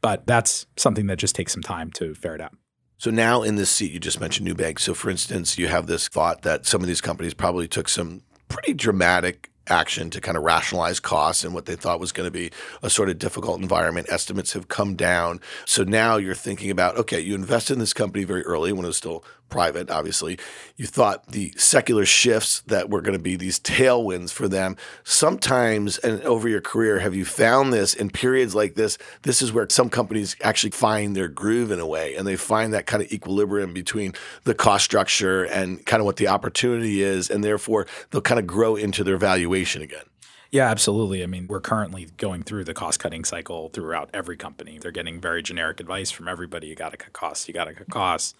But 0.00 0.26
that's 0.26 0.66
something 0.76 1.06
that 1.06 1.18
just 1.18 1.34
takes 1.34 1.52
some 1.52 1.62
time 1.62 1.90
to 1.92 2.14
ferret 2.14 2.40
out. 2.40 2.56
So 2.98 3.10
now 3.10 3.42
in 3.42 3.56
this 3.56 3.70
seat, 3.70 3.92
you 3.92 3.98
just 3.98 4.20
mentioned 4.20 4.46
New 4.46 4.54
Nubank. 4.54 4.78
So 4.78 4.92
for 4.92 5.08
instance, 5.10 5.56
you 5.56 5.68
have 5.68 5.86
this 5.86 6.08
thought 6.08 6.42
that 6.42 6.66
some 6.66 6.82
of 6.82 6.86
these 6.86 7.00
companies 7.00 7.32
probably 7.32 7.66
took 7.66 7.88
some 7.88 8.22
pretty 8.48 8.74
dramatic 8.74 9.49
action 9.70 10.10
to 10.10 10.20
kind 10.20 10.36
of 10.36 10.42
rationalize 10.42 11.00
costs 11.00 11.44
and 11.44 11.54
what 11.54 11.66
they 11.66 11.76
thought 11.76 12.00
was 12.00 12.12
going 12.12 12.26
to 12.26 12.30
be 12.30 12.50
a 12.82 12.90
sort 12.90 13.08
of 13.08 13.18
difficult 13.18 13.60
environment. 13.60 14.06
Estimates 14.10 14.52
have 14.52 14.68
come 14.68 14.94
down. 14.96 15.40
So 15.64 15.84
now 15.84 16.16
you're 16.16 16.34
thinking 16.34 16.70
about 16.70 16.96
okay, 16.96 17.20
you 17.20 17.34
invested 17.34 17.74
in 17.74 17.78
this 17.78 17.92
company 17.92 18.24
very 18.24 18.42
early 18.42 18.72
when 18.72 18.84
it 18.84 18.88
was 18.88 18.96
still 18.96 19.24
private, 19.50 19.90
obviously. 19.90 20.38
You 20.76 20.86
thought 20.86 21.26
the 21.28 21.52
secular 21.56 22.06
shifts 22.06 22.60
that 22.62 22.88
were 22.88 23.00
going 23.00 23.16
to 23.16 23.22
be 23.22 23.36
these 23.36 23.60
tailwinds 23.60 24.32
for 24.32 24.48
them. 24.48 24.76
Sometimes, 25.04 25.98
and 25.98 26.22
over 26.22 26.48
your 26.48 26.60
career, 26.60 27.00
have 27.00 27.14
you 27.14 27.24
found 27.24 27.72
this 27.72 27.92
in 27.92 28.10
periods 28.10 28.54
like 28.54 28.74
this? 28.74 28.96
This 29.22 29.42
is 29.42 29.52
where 29.52 29.68
some 29.68 29.90
companies 29.90 30.36
actually 30.42 30.70
find 30.70 31.14
their 31.14 31.28
groove 31.28 31.70
in 31.70 31.80
a 31.80 31.86
way, 31.86 32.14
and 32.14 32.26
they 32.26 32.36
find 32.36 32.72
that 32.72 32.86
kind 32.86 33.02
of 33.02 33.12
equilibrium 33.12 33.74
between 33.74 34.14
the 34.44 34.54
cost 34.54 34.84
structure 34.84 35.44
and 35.44 35.84
kind 35.84 36.00
of 36.00 36.06
what 36.06 36.16
the 36.16 36.28
opportunity 36.28 37.02
is, 37.02 37.28
and 37.28 37.44
therefore 37.44 37.86
they'll 38.10 38.20
kind 38.20 38.40
of 38.40 38.46
grow 38.46 38.76
into 38.76 39.04
their 39.04 39.18
valuation 39.18 39.82
again. 39.82 40.04
Yeah, 40.50 40.68
absolutely. 40.68 41.22
I 41.22 41.26
mean, 41.26 41.46
we're 41.46 41.60
currently 41.60 42.08
going 42.16 42.42
through 42.42 42.64
the 42.64 42.74
cost 42.74 42.98
cutting 42.98 43.24
cycle 43.24 43.68
throughout 43.68 44.10
every 44.12 44.36
company. 44.36 44.78
They're 44.78 44.90
getting 44.90 45.20
very 45.20 45.42
generic 45.42 45.78
advice 45.78 46.10
from 46.10 46.26
everybody. 46.26 46.66
You 46.66 46.74
got 46.74 46.90
to 46.90 46.96
cut 46.96 47.12
costs. 47.12 47.46
You 47.46 47.54
got 47.54 47.66
to 47.66 47.74
cut 47.74 47.88
costs 47.88 48.34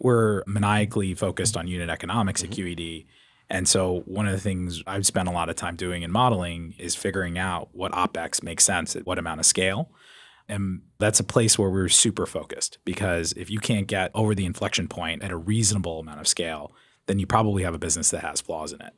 we're 0.00 0.42
maniacally 0.46 1.14
focused 1.14 1.56
on 1.56 1.66
unit 1.66 1.90
economics 1.90 2.42
mm-hmm. 2.42 2.52
at 2.52 2.58
QED. 2.58 3.06
And 3.50 3.66
so 3.66 4.02
one 4.04 4.26
of 4.26 4.32
the 4.32 4.40
things 4.40 4.82
I've 4.86 5.06
spent 5.06 5.28
a 5.28 5.32
lot 5.32 5.48
of 5.48 5.56
time 5.56 5.76
doing 5.76 6.02
in 6.02 6.10
modeling 6.10 6.74
is 6.78 6.94
figuring 6.94 7.38
out 7.38 7.70
what 7.72 7.92
OPEX 7.92 8.42
makes 8.42 8.64
sense 8.64 8.94
at 8.94 9.06
what 9.06 9.18
amount 9.18 9.40
of 9.40 9.46
scale. 9.46 9.90
And 10.48 10.82
that's 10.98 11.20
a 11.20 11.24
place 11.24 11.58
where 11.58 11.70
we're 11.70 11.88
super 11.88 12.26
focused 12.26 12.78
because 12.84 13.32
if 13.32 13.50
you 13.50 13.58
can't 13.58 13.86
get 13.86 14.10
over 14.14 14.34
the 14.34 14.46
inflection 14.46 14.88
point 14.88 15.22
at 15.22 15.30
a 15.30 15.36
reasonable 15.36 16.00
amount 16.00 16.20
of 16.20 16.28
scale, 16.28 16.72
then 17.06 17.18
you 17.18 17.26
probably 17.26 17.62
have 17.62 17.74
a 17.74 17.78
business 17.78 18.10
that 18.10 18.22
has 18.22 18.40
flaws 18.40 18.72
in 18.72 18.80
it. 18.80 18.94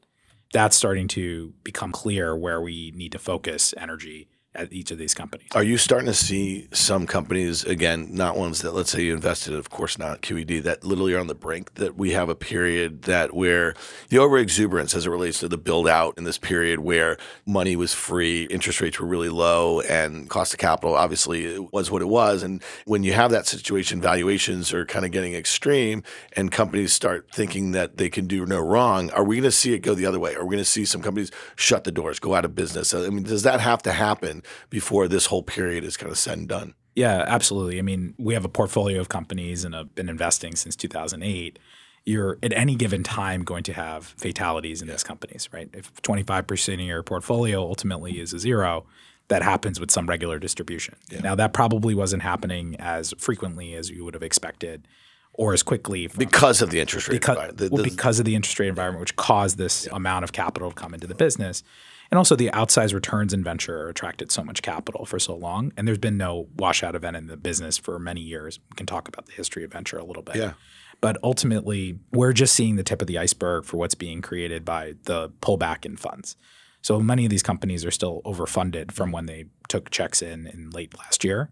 That's 0.53 0.77
starting 0.77 1.07
to 1.09 1.55
become 1.63 1.93
clear 1.93 2.37
where 2.37 2.61
we 2.61 2.93
need 2.95 3.13
to 3.13 3.19
focus 3.19 3.73
energy 3.77 4.29
at 4.55 4.73
each 4.73 4.91
of 4.91 4.99
these 4.99 5.15
companies. 5.15 5.47
Are 5.55 5.63
you 5.63 5.79
starting 5.79 6.07
to 6.07 6.15
see 6.15 6.67
some 6.73 7.07
companies, 7.07 7.65
again, 7.65 8.09
not 8.11 8.37
ones 8.37 8.63
that 8.63 8.75
let's 8.75 8.91
say 8.91 9.03
you 9.03 9.15
invested, 9.15 9.55
of 9.55 9.71
course 9.71 9.97
not 9.97 10.23
QED, 10.23 10.65
that 10.65 10.83
literally 10.83 11.15
are 11.15 11.21
on 11.21 11.29
the 11.29 11.37
brink, 11.37 11.75
that 11.75 11.97
we 11.97 12.13
have 12.13 12.29
a 12.29 12.35
period 12.35 13.03
that 13.03 13.33
where 13.33 13.75
the 14.09 14.19
over 14.19 14.39
exuberance 14.39 14.95
as 14.95 15.07
it 15.07 15.11
relates 15.11 15.39
to 15.41 15.49
the 15.49 15.57
build 15.57 15.87
out 15.87 16.15
in 16.19 16.25
this 16.25 16.37
period 16.37 16.81
where 16.81 17.17
money 17.47 17.77
was 17.77 17.95
free, 17.95 18.45
interest 18.45 18.81
rates 18.81 18.99
were 18.99 19.07
really 19.07 19.29
low, 19.29 19.81
and 19.83 20.29
cost 20.29 20.53
of 20.53 20.59
capital 20.59 20.97
obviously 20.97 21.59
was 21.73 21.91
what 21.91 22.03
it 22.03 22.09
was. 22.09 22.43
And 22.43 22.61
when 22.87 23.05
you 23.05 23.13
have 23.13 23.31
that 23.31 23.47
situation, 23.47 24.01
valuations 24.01 24.73
are 24.73 24.85
kind 24.85 25.05
of 25.05 25.13
getting 25.13 25.35
extreme 25.35 26.03
and 26.35 26.51
companies 26.51 26.93
start 26.93 27.29
thinking 27.33 27.71
that 27.73 27.99
they 27.99 28.11
can 28.11 28.27
do 28.27 28.45
no 28.47 28.59
wrong. 28.59 29.11
Are 29.11 29.23
we 29.23 29.37
going 29.37 29.45
to 29.45 29.53
see 29.53 29.75
it 29.75 29.79
go 29.79 29.95
the 29.95 30.07
other 30.07 30.19
way? 30.19 30.35
Are 30.35 30.45
we 30.45 30.57
going 30.57 30.59
to 30.59 30.65
see 30.65 30.85
some 30.85 31.03
companies 31.03 31.31
shut 31.55 31.85
the 31.85 31.93
doors, 31.93 32.19
go 32.19 32.35
out 32.35 32.45
of 32.45 32.57
business? 32.57 32.93
I 32.93 33.09
mean, 33.11 33.23
does 33.23 33.45
that 33.45 33.61
have 33.61 33.83
to 33.83 33.93
happen? 33.93 34.40
Before 34.69 35.09
this 35.09 35.27
whole 35.27 35.43
period 35.43 35.85
is 35.85 35.97
kind 35.97 36.11
of 36.11 36.19
said 36.19 36.39
and 36.39 36.49
done. 36.49 36.75
Yeah, 36.95 37.25
absolutely. 37.27 37.79
I 37.79 37.83
mean, 37.83 38.15
we 38.19 38.35
have 38.35 38.45
a 38.45 38.49
portfolio 38.49 39.01
of 39.01 39.09
companies 39.09 39.65
and 39.65 39.75
have 39.75 39.95
been 39.95 40.09
investing 40.09 40.57
since 40.57 40.75
2008. 40.77 41.59
You're 42.05 42.39
at 42.43 42.53
any 42.53 42.75
given 42.75 43.03
time 43.03 43.45
going 43.45 43.63
to 43.65 43.73
have 43.73 44.07
fatalities 44.17 44.83
in 44.83 44.89
yeah. 44.89 44.95
these 44.95 45.05
companies, 45.05 45.49
right? 45.53 45.69
If 45.73 45.93
25% 46.03 46.75
of 46.75 46.81
your 46.81 47.03
portfolio 47.03 47.61
ultimately 47.61 48.19
is 48.21 48.33
a 48.33 48.39
zero, 48.39 48.87
that 49.29 49.43
happens 49.43 49.79
with 49.79 49.91
some 49.91 50.07
regular 50.07 50.39
distribution. 50.39 50.97
Yeah. 51.11 51.21
Now, 51.21 51.35
that 51.37 51.53
probably 51.53 51.95
wasn't 51.95 52.23
happening 52.23 52.75
as 52.79 53.15
frequently 53.19 53.75
as 53.75 53.89
you 53.89 54.05
would 54.05 54.15
have 54.15 54.23
expected 54.23 54.89
or 55.35 55.55
as 55.55 55.63
quickly 55.63 56.09
from, 56.09 56.19
because 56.19 56.61
of 56.61 56.71
the 56.71 56.81
interest 56.81 57.09
rate 57.09 57.15
because, 57.15 57.37
environment. 57.37 57.59
The, 57.59 57.69
well, 57.71 57.85
because 57.85 58.19
of 58.19 58.25
the 58.25 58.35
interest 58.35 58.59
rate 58.59 58.69
environment, 58.69 59.01
which 59.01 59.17
caused 59.17 59.57
this 59.57 59.87
yeah. 59.87 59.97
amount 59.97 60.25
of 60.25 60.33
capital 60.33 60.71
to 60.71 60.75
come 60.75 60.93
into 60.95 61.07
the 61.07 61.15
business. 61.15 61.63
And 62.11 62.19
also 62.19 62.35
the 62.35 62.51
outsized 62.51 62.93
returns 62.93 63.33
in 63.33 63.45
venture 63.45 63.89
attracted 63.89 64.33
so 64.33 64.43
much 64.43 64.63
capital 64.63 65.07
for 65.07 65.19
so 65.19 65.37
long. 65.37 65.73
And 65.77 65.87
there's 65.87 65.99
been 65.99 66.17
no 66.17 66.49
washout 66.57 66.97
event 66.97 67.17
in 67.17 67.29
the 67.29 67.37
business 67.37 67.79
for 67.79 67.99
many 67.99 68.21
years. 68.21 68.59
We 68.71 68.77
can 68.77 68.87
talk 68.87 69.07
about 69.07 69.27
the 69.27 69.33
history 69.33 69.63
of 69.63 69.73
venture 69.73 69.97
a 69.97 70.05
little 70.05 70.23
bit. 70.23 70.37
Yeah. 70.37 70.55
But 71.01 71.19
ultimately, 71.23 71.99
we're 72.13 72.33
just 72.33 72.55
seeing 72.55 72.77
the 72.77 72.83
tip 72.83 73.01
of 73.01 73.07
the 73.07 73.19
iceberg 73.19 73.65
for 73.65 73.77
what's 73.77 73.95
being 73.95 74.23
created 74.23 74.65
by 74.65 74.95
the 75.05 75.31
pullback 75.41 75.87
in 75.87 75.97
funds. 75.97 76.37
So 76.83 76.99
many 76.99 77.25
of 77.25 77.31
these 77.31 77.43
companies 77.43 77.85
are 77.85 77.91
still 77.91 78.23
overfunded 78.25 78.91
from 78.93 79.13
when 79.13 79.27
they 79.27 79.47
took 79.69 79.91
checks 79.91 80.21
in 80.21 80.47
in 80.47 80.71
late 80.71 80.99
last 80.99 81.25
year. 81.25 81.51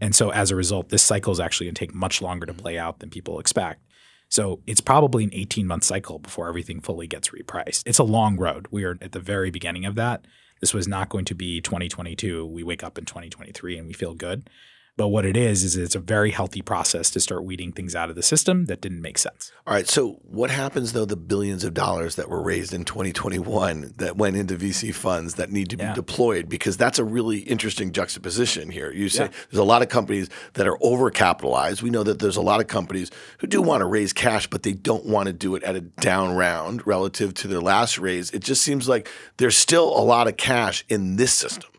And 0.00 0.14
so 0.14 0.30
as 0.30 0.50
a 0.50 0.56
result, 0.56 0.90
this 0.90 1.02
cycle 1.02 1.32
is 1.32 1.40
actually 1.40 1.66
going 1.66 1.74
to 1.74 1.78
take 1.78 1.94
much 1.94 2.22
longer 2.22 2.46
to 2.46 2.52
mm-hmm. 2.52 2.62
play 2.62 2.78
out 2.78 3.00
than 3.00 3.10
people 3.10 3.40
expect. 3.40 3.82
So 4.28 4.60
it's 4.66 4.80
probably 4.80 5.24
an 5.24 5.30
18 5.32 5.66
month 5.66 5.84
cycle 5.84 6.18
before 6.18 6.48
everything 6.48 6.80
fully 6.80 7.06
gets 7.06 7.30
repriced. 7.30 7.82
It's 7.86 7.98
a 7.98 8.04
long 8.04 8.36
road. 8.36 8.66
We 8.70 8.84
are 8.84 8.96
at 9.00 9.12
the 9.12 9.20
very 9.20 9.50
beginning 9.50 9.84
of 9.84 9.94
that. 9.94 10.26
This 10.60 10.74
was 10.74 10.88
not 10.88 11.08
going 11.08 11.24
to 11.26 11.34
be 11.34 11.60
2022. 11.60 12.46
We 12.46 12.62
wake 12.62 12.82
up 12.82 12.98
in 12.98 13.04
2023 13.04 13.78
and 13.78 13.86
we 13.86 13.92
feel 13.92 14.14
good. 14.14 14.48
But 14.96 15.08
what 15.08 15.26
it 15.26 15.36
is 15.36 15.62
is 15.62 15.76
it's 15.76 15.94
a 15.94 16.00
very 16.00 16.30
healthy 16.30 16.62
process 16.62 17.10
to 17.10 17.20
start 17.20 17.44
weeding 17.44 17.70
things 17.70 17.94
out 17.94 18.08
of 18.08 18.16
the 18.16 18.22
system 18.22 18.64
that 18.64 18.80
didn't 18.80 19.02
make 19.02 19.18
sense. 19.18 19.52
All 19.66 19.74
right. 19.74 19.86
So 19.86 20.20
what 20.22 20.50
happens 20.50 20.94
though 20.94 21.04
the 21.04 21.16
billions 21.16 21.64
of 21.64 21.74
dollars 21.74 22.14
that 22.14 22.30
were 22.30 22.40
raised 22.40 22.72
in 22.72 22.86
2021 22.86 23.94
that 23.98 24.16
went 24.16 24.36
into 24.36 24.56
VC 24.56 24.94
funds 24.94 25.34
that 25.34 25.52
need 25.52 25.68
to 25.70 25.76
be 25.76 25.84
yeah. 25.84 25.92
deployed? 25.92 26.48
Because 26.48 26.78
that's 26.78 26.98
a 26.98 27.04
really 27.04 27.40
interesting 27.40 27.92
juxtaposition 27.92 28.70
here. 28.70 28.90
You 28.90 29.10
say 29.10 29.24
yeah. 29.24 29.30
there's 29.50 29.60
a 29.60 29.64
lot 29.64 29.82
of 29.82 29.90
companies 29.90 30.30
that 30.54 30.66
are 30.66 30.78
overcapitalized. 30.78 31.82
We 31.82 31.90
know 31.90 32.02
that 32.02 32.18
there's 32.18 32.36
a 32.36 32.42
lot 32.42 32.60
of 32.60 32.66
companies 32.66 33.10
who 33.38 33.46
do 33.46 33.60
want 33.60 33.82
to 33.82 33.86
raise 33.86 34.14
cash, 34.14 34.46
but 34.46 34.62
they 34.62 34.72
don't 34.72 35.04
want 35.04 35.26
to 35.26 35.34
do 35.34 35.56
it 35.56 35.62
at 35.62 35.76
a 35.76 35.82
down 35.82 36.34
round 36.34 36.86
relative 36.86 37.34
to 37.34 37.48
their 37.48 37.60
last 37.60 37.98
raise. 37.98 38.30
It 38.30 38.42
just 38.42 38.62
seems 38.62 38.88
like 38.88 39.10
there's 39.36 39.58
still 39.58 39.88
a 39.88 40.00
lot 40.00 40.26
of 40.26 40.38
cash 40.38 40.86
in 40.88 41.16
this 41.16 41.34
system. 41.34 41.70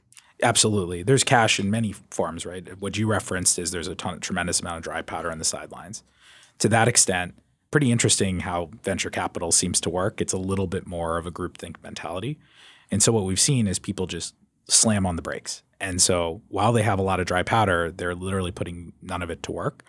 Absolutely. 0.43 1.01
There's 1.03 1.23
cash 1.23 1.59
in 1.59 1.71
many 1.71 1.93
forms, 2.11 2.45
right? 2.45 2.79
What 2.79 2.97
you 2.97 3.07
referenced 3.07 3.57
is 3.57 3.71
there's 3.71 3.87
a 3.87 3.95
ton, 3.95 4.19
tremendous 4.19 4.59
amount 4.59 4.77
of 4.77 4.83
dry 4.83 5.01
powder 5.01 5.31
on 5.31 5.39
the 5.39 5.45
sidelines. 5.45 6.03
To 6.59 6.69
that 6.69 6.87
extent, 6.87 7.35
pretty 7.71 7.91
interesting 7.91 8.41
how 8.41 8.69
venture 8.83 9.09
capital 9.09 9.51
seems 9.51 9.81
to 9.81 9.89
work. 9.89 10.21
It's 10.21 10.33
a 10.33 10.37
little 10.37 10.67
bit 10.67 10.85
more 10.85 11.17
of 11.17 11.25
a 11.25 11.31
groupthink 11.31 11.81
mentality. 11.81 12.37
And 12.91 13.01
so 13.01 13.11
what 13.11 13.25
we've 13.25 13.39
seen 13.39 13.67
is 13.67 13.79
people 13.79 14.05
just 14.05 14.35
slam 14.69 15.05
on 15.05 15.15
the 15.15 15.21
brakes. 15.21 15.63
And 15.79 16.01
so 16.01 16.41
while 16.49 16.71
they 16.71 16.83
have 16.83 16.99
a 16.99 17.03
lot 17.03 17.19
of 17.19 17.25
dry 17.25 17.43
powder, 17.43 17.91
they're 17.91 18.15
literally 18.15 18.51
putting 18.51 18.93
none 19.01 19.21
of 19.21 19.29
it 19.29 19.43
to 19.43 19.51
work. 19.51 19.83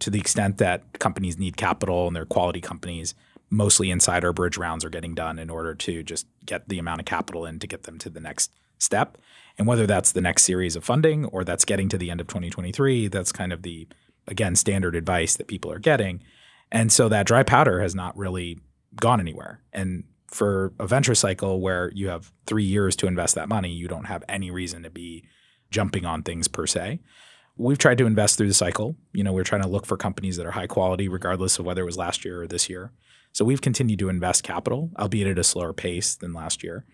To 0.00 0.10
the 0.10 0.18
extent 0.18 0.58
that 0.58 0.98
companies 0.98 1.38
need 1.38 1.56
capital 1.56 2.06
and 2.06 2.14
they're 2.14 2.26
quality 2.26 2.60
companies, 2.60 3.14
mostly 3.48 3.90
insider 3.90 4.32
bridge 4.32 4.58
rounds 4.58 4.84
are 4.84 4.90
getting 4.90 5.14
done 5.14 5.38
in 5.38 5.48
order 5.48 5.74
to 5.74 6.02
just 6.02 6.26
get 6.44 6.68
the 6.68 6.78
amount 6.78 7.00
of 7.00 7.06
capital 7.06 7.46
in 7.46 7.58
to 7.60 7.66
get 7.66 7.84
them 7.84 7.98
to 7.98 8.10
the 8.10 8.20
next 8.20 8.50
step. 8.78 9.18
And 9.58 9.66
whether 9.66 9.86
that's 9.86 10.12
the 10.12 10.20
next 10.20 10.44
series 10.44 10.76
of 10.76 10.84
funding 10.84 11.24
or 11.26 11.44
that's 11.44 11.64
getting 11.64 11.88
to 11.88 11.98
the 11.98 12.10
end 12.10 12.20
of 12.20 12.26
2023, 12.26 13.08
that's 13.08 13.32
kind 13.32 13.52
of 13.52 13.62
the, 13.62 13.88
again, 14.26 14.54
standard 14.54 14.94
advice 14.94 15.36
that 15.36 15.48
people 15.48 15.72
are 15.72 15.78
getting. 15.78 16.22
And 16.70 16.92
so 16.92 17.08
that 17.08 17.26
dry 17.26 17.42
powder 17.42 17.80
has 17.80 17.94
not 17.94 18.16
really 18.16 18.58
gone 19.00 19.20
anywhere. 19.20 19.62
And 19.72 20.04
for 20.26 20.72
a 20.78 20.86
venture 20.86 21.14
cycle 21.14 21.60
where 21.60 21.90
you 21.94 22.08
have 22.08 22.32
three 22.46 22.64
years 22.64 22.96
to 22.96 23.06
invest 23.06 23.34
that 23.36 23.48
money, 23.48 23.70
you 23.70 23.88
don't 23.88 24.04
have 24.04 24.24
any 24.28 24.50
reason 24.50 24.82
to 24.82 24.90
be 24.90 25.24
jumping 25.70 26.04
on 26.04 26.22
things 26.22 26.48
per 26.48 26.66
se. 26.66 27.00
We've 27.56 27.78
tried 27.78 27.98
to 27.98 28.06
invest 28.06 28.36
through 28.36 28.48
the 28.48 28.54
cycle. 28.54 28.96
You 29.12 29.24
know, 29.24 29.32
we're 29.32 29.44
trying 29.44 29.62
to 29.62 29.68
look 29.68 29.86
for 29.86 29.96
companies 29.96 30.36
that 30.36 30.46
are 30.46 30.50
high 30.50 30.66
quality, 30.66 31.08
regardless 31.08 31.58
of 31.58 31.64
whether 31.64 31.82
it 31.82 31.86
was 31.86 31.96
last 31.96 32.24
year 32.24 32.42
or 32.42 32.46
this 32.46 32.68
year. 32.68 32.92
So 33.32 33.44
we've 33.44 33.60
continued 33.60 33.98
to 34.00 34.08
invest 34.08 34.42
capital, 34.42 34.90
albeit 34.98 35.28
at 35.28 35.38
a 35.38 35.44
slower 35.44 35.72
pace 35.72 36.14
than 36.14 36.32
last 36.32 36.62
year. 36.62 36.84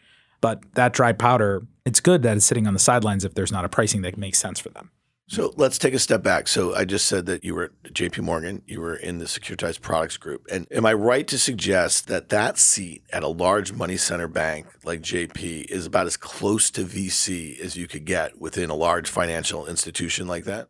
But 0.43 0.75
that 0.75 0.93
dry 0.93 1.13
powder, 1.13 1.67
it's 1.87 2.01
good 2.01 2.23
that 2.25 2.37
it's 2.37 2.45
sitting 2.45 2.67
on 2.67 2.75
the 2.75 2.81
sidelines 2.81 3.25
if 3.25 3.33
there's 3.33 3.53
not 3.53 3.65
a 3.65 3.71
pricing 3.71 4.03
that 4.03 4.19
makes 4.19 4.39
sense 4.39 4.61
for 4.61 4.69
them. 4.69 4.91
So 5.29 5.55
let's 5.57 5.79
take 5.79 5.95
a 5.95 5.99
step 5.99 6.23
back. 6.23 6.47
So 6.47 6.75
I 6.75 6.85
just 6.85 7.07
said 7.07 7.25
that 7.25 7.43
you 7.43 7.55
were 7.55 7.65
at 7.65 7.95
JP 7.95 8.21
Morgan, 8.21 8.61
you 8.67 8.83
were 8.83 8.97
in 8.97 9.17
the 9.17 9.25
securitized 9.25 9.81
products 9.81 10.19
group. 10.19 10.47
And 10.53 10.67
am 10.71 10.85
I 10.85 10.93
right 10.93 11.27
to 11.29 11.39
suggest 11.39 12.07
that 12.09 12.29
that 12.29 12.59
seat 12.59 13.03
at 13.15 13.23
a 13.23 13.29
large 13.29 13.73
money 13.73 13.97
center 13.97 14.29
bank 14.29 14.67
like 14.85 15.01
JP 15.01 15.71
is 15.71 15.87
about 15.87 16.07
as 16.07 16.19
close 16.19 16.71
to 16.73 16.83
VC 16.83 17.59
as 17.61 17.77
you 17.77 17.89
could 17.89 18.05
get 18.05 18.43
within 18.43 18.69
a 18.69 18.75
large 18.75 19.09
financial 19.09 19.67
institution 19.67 20.27
like 20.27 20.45
that? 20.45 20.69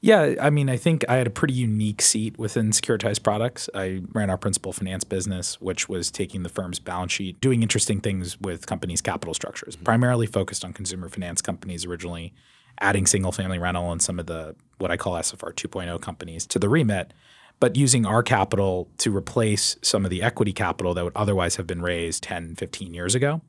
Yeah, 0.00 0.34
I 0.40 0.50
mean, 0.50 0.68
I 0.68 0.76
think 0.76 1.04
I 1.08 1.16
had 1.16 1.26
a 1.26 1.30
pretty 1.30 1.54
unique 1.54 2.02
seat 2.02 2.38
within 2.38 2.70
securitized 2.70 3.22
products. 3.22 3.70
I 3.74 4.02
ran 4.12 4.28
our 4.28 4.36
principal 4.36 4.72
finance 4.72 5.04
business, 5.04 5.60
which 5.60 5.88
was 5.88 6.10
taking 6.10 6.42
the 6.42 6.50
firm's 6.50 6.78
balance 6.78 7.12
sheet, 7.12 7.40
doing 7.40 7.62
interesting 7.62 8.00
things 8.00 8.38
with 8.40 8.66
companies' 8.66 9.00
capital 9.00 9.32
structures, 9.32 9.74
mm-hmm. 9.74 9.84
primarily 9.84 10.26
focused 10.26 10.64
on 10.64 10.74
consumer 10.74 11.08
finance 11.08 11.40
companies 11.40 11.86
originally, 11.86 12.34
adding 12.80 13.06
single 13.06 13.32
family 13.32 13.58
rental 13.58 13.90
and 13.90 14.02
some 14.02 14.18
of 14.18 14.26
the 14.26 14.54
what 14.78 14.90
I 14.90 14.98
call 14.98 15.14
SFR 15.14 15.54
2.0 15.54 16.00
companies 16.02 16.46
to 16.48 16.58
the 16.58 16.68
remit, 16.68 17.14
but 17.58 17.74
using 17.74 18.04
our 18.04 18.22
capital 18.22 18.90
to 18.98 19.16
replace 19.16 19.78
some 19.80 20.04
of 20.04 20.10
the 20.10 20.22
equity 20.22 20.52
capital 20.52 20.92
that 20.92 21.04
would 21.04 21.16
otherwise 21.16 21.56
have 21.56 21.66
been 21.66 21.80
raised 21.80 22.22
10, 22.22 22.56
15 22.56 22.92
years 22.92 23.14
ago. 23.14 23.40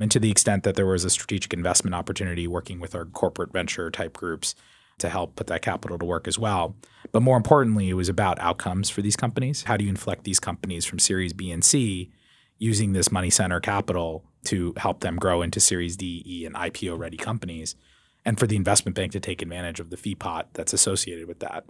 And 0.00 0.10
to 0.10 0.18
the 0.18 0.30
extent 0.30 0.62
that 0.64 0.74
there 0.74 0.86
was 0.86 1.04
a 1.04 1.10
strategic 1.10 1.52
investment 1.52 1.94
opportunity 1.94 2.48
working 2.48 2.80
with 2.80 2.94
our 2.94 3.04
corporate 3.04 3.52
venture 3.52 3.90
type 3.90 4.16
groups 4.16 4.54
to 5.02 5.08
help 5.08 5.36
put 5.36 5.46
that 5.48 5.62
capital 5.62 5.98
to 5.98 6.04
work 6.04 6.26
as 6.26 6.38
well. 6.38 6.74
But 7.12 7.20
more 7.20 7.36
importantly, 7.36 7.90
it 7.90 7.94
was 7.94 8.08
about 8.08 8.40
outcomes 8.40 8.88
for 8.88 9.02
these 9.02 9.16
companies. 9.16 9.64
How 9.64 9.76
do 9.76 9.84
you 9.84 9.90
inflect 9.90 10.24
these 10.24 10.40
companies 10.40 10.86
from 10.86 10.98
Series 10.98 11.32
B 11.32 11.50
and 11.50 11.62
C 11.64 12.10
using 12.58 12.92
this 12.92 13.12
money 13.12 13.30
center 13.30 13.60
capital 13.60 14.24
to 14.44 14.72
help 14.76 15.00
them 15.00 15.16
grow 15.16 15.42
into 15.42 15.60
Series 15.60 15.96
D, 15.96 16.22
E, 16.26 16.46
and 16.46 16.54
IPO 16.54 16.98
ready 16.98 17.16
companies? 17.16 17.76
And 18.24 18.38
for 18.38 18.46
the 18.46 18.56
investment 18.56 18.96
bank 18.96 19.12
to 19.12 19.20
take 19.20 19.42
advantage 19.42 19.80
of 19.80 19.90
the 19.90 19.96
fee 19.96 20.14
pot 20.14 20.48
that's 20.54 20.72
associated 20.72 21.26
with 21.26 21.40
that. 21.40 21.64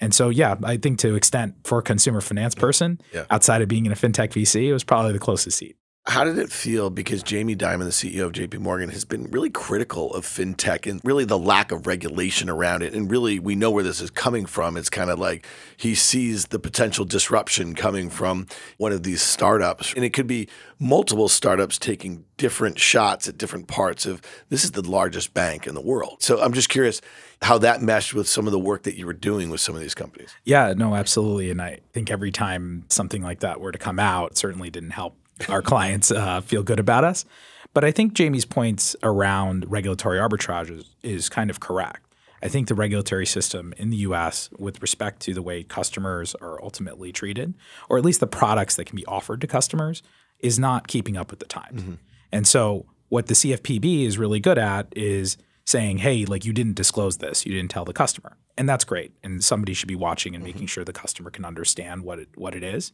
And 0.00 0.14
so, 0.14 0.28
yeah, 0.28 0.56
I 0.62 0.76
think 0.76 0.98
to 1.00 1.14
extent 1.14 1.54
for 1.64 1.78
a 1.78 1.82
consumer 1.82 2.20
finance 2.20 2.54
person, 2.54 3.00
yeah. 3.12 3.24
outside 3.30 3.62
of 3.62 3.68
being 3.68 3.86
in 3.86 3.92
a 3.92 3.94
fintech 3.94 4.30
VC, 4.30 4.66
it 4.66 4.72
was 4.72 4.84
probably 4.84 5.12
the 5.12 5.18
closest 5.18 5.56
seat. 5.58 5.76
How 6.06 6.22
did 6.22 6.36
it 6.36 6.52
feel? 6.52 6.90
Because 6.90 7.22
Jamie 7.22 7.56
Dimon, 7.56 7.84
the 7.84 7.86
CEO 7.86 8.26
of 8.26 8.32
JP 8.32 8.58
Morgan, 8.58 8.90
has 8.90 9.06
been 9.06 9.30
really 9.30 9.48
critical 9.48 10.12
of 10.12 10.26
fintech 10.26 10.88
and 10.88 11.00
really 11.02 11.24
the 11.24 11.38
lack 11.38 11.72
of 11.72 11.86
regulation 11.86 12.50
around 12.50 12.82
it. 12.82 12.92
And 12.92 13.10
really, 13.10 13.38
we 13.38 13.54
know 13.54 13.70
where 13.70 13.82
this 13.82 14.02
is 14.02 14.10
coming 14.10 14.44
from. 14.44 14.76
It's 14.76 14.90
kind 14.90 15.08
of 15.08 15.18
like 15.18 15.46
he 15.78 15.94
sees 15.94 16.48
the 16.48 16.58
potential 16.58 17.06
disruption 17.06 17.74
coming 17.74 18.10
from 18.10 18.46
one 18.76 18.92
of 18.92 19.02
these 19.02 19.22
startups. 19.22 19.94
And 19.94 20.04
it 20.04 20.10
could 20.10 20.26
be 20.26 20.46
multiple 20.78 21.26
startups 21.26 21.78
taking 21.78 22.26
different 22.36 22.78
shots 22.78 23.26
at 23.26 23.38
different 23.38 23.66
parts 23.66 24.04
of 24.04 24.20
this 24.50 24.62
is 24.62 24.72
the 24.72 24.86
largest 24.86 25.32
bank 25.32 25.66
in 25.66 25.74
the 25.74 25.80
world. 25.80 26.22
So 26.22 26.38
I'm 26.38 26.52
just 26.52 26.68
curious 26.68 27.00
how 27.40 27.56
that 27.58 27.80
meshed 27.80 28.12
with 28.12 28.28
some 28.28 28.46
of 28.46 28.52
the 28.52 28.58
work 28.58 28.82
that 28.82 28.96
you 28.96 29.06
were 29.06 29.14
doing 29.14 29.48
with 29.48 29.62
some 29.62 29.74
of 29.74 29.80
these 29.80 29.94
companies. 29.94 30.34
Yeah, 30.44 30.74
no, 30.76 30.94
absolutely. 30.94 31.50
And 31.50 31.62
I 31.62 31.80
think 31.94 32.10
every 32.10 32.30
time 32.30 32.84
something 32.90 33.22
like 33.22 33.40
that 33.40 33.58
were 33.58 33.72
to 33.72 33.78
come 33.78 33.98
out, 33.98 34.36
certainly 34.36 34.68
didn't 34.68 34.90
help 34.90 35.16
our 35.48 35.62
clients 35.62 36.10
uh, 36.10 36.40
feel 36.40 36.62
good 36.62 36.80
about 36.80 37.04
us. 37.04 37.24
But 37.72 37.84
I 37.84 37.90
think 37.90 38.14
Jamie's 38.14 38.44
points 38.44 38.94
around 39.02 39.70
regulatory 39.70 40.18
arbitrage 40.18 40.70
is, 40.70 40.94
is 41.02 41.28
kind 41.28 41.50
of 41.50 41.60
correct. 41.60 42.14
I 42.42 42.48
think 42.48 42.68
the 42.68 42.74
regulatory 42.74 43.26
system 43.26 43.72
in 43.78 43.90
the 43.90 43.96
US, 43.98 44.50
with 44.58 44.80
respect 44.82 45.20
to 45.22 45.34
the 45.34 45.42
way 45.42 45.62
customers 45.62 46.34
are 46.36 46.62
ultimately 46.62 47.10
treated, 47.10 47.54
or 47.88 47.98
at 47.98 48.04
least 48.04 48.20
the 48.20 48.26
products 48.26 48.76
that 48.76 48.84
can 48.84 48.96
be 48.96 49.06
offered 49.06 49.40
to 49.40 49.46
customers, 49.46 50.02
is 50.40 50.58
not 50.58 50.86
keeping 50.86 51.16
up 51.16 51.30
with 51.30 51.40
the 51.40 51.46
times. 51.46 51.82
Mm-hmm. 51.82 51.94
And 52.30 52.46
so, 52.46 52.86
what 53.08 53.26
the 53.26 53.34
CFPB 53.34 54.06
is 54.06 54.18
really 54.18 54.40
good 54.40 54.58
at 54.58 54.88
is 54.94 55.36
saying, 55.64 55.98
hey, 55.98 56.24
like 56.26 56.44
you 56.44 56.52
didn't 56.52 56.74
disclose 56.74 57.18
this, 57.18 57.46
you 57.46 57.52
didn't 57.52 57.70
tell 57.70 57.84
the 57.84 57.92
customer. 57.92 58.36
And 58.58 58.68
that's 58.68 58.84
great. 58.84 59.12
And 59.22 59.42
somebody 59.42 59.72
should 59.72 59.88
be 59.88 59.94
watching 59.94 60.34
and 60.34 60.44
mm-hmm. 60.44 60.52
making 60.52 60.66
sure 60.66 60.84
the 60.84 60.92
customer 60.92 61.30
can 61.30 61.44
understand 61.44 62.02
what 62.02 62.18
it, 62.18 62.28
what 62.34 62.54
it 62.54 62.62
is. 62.62 62.92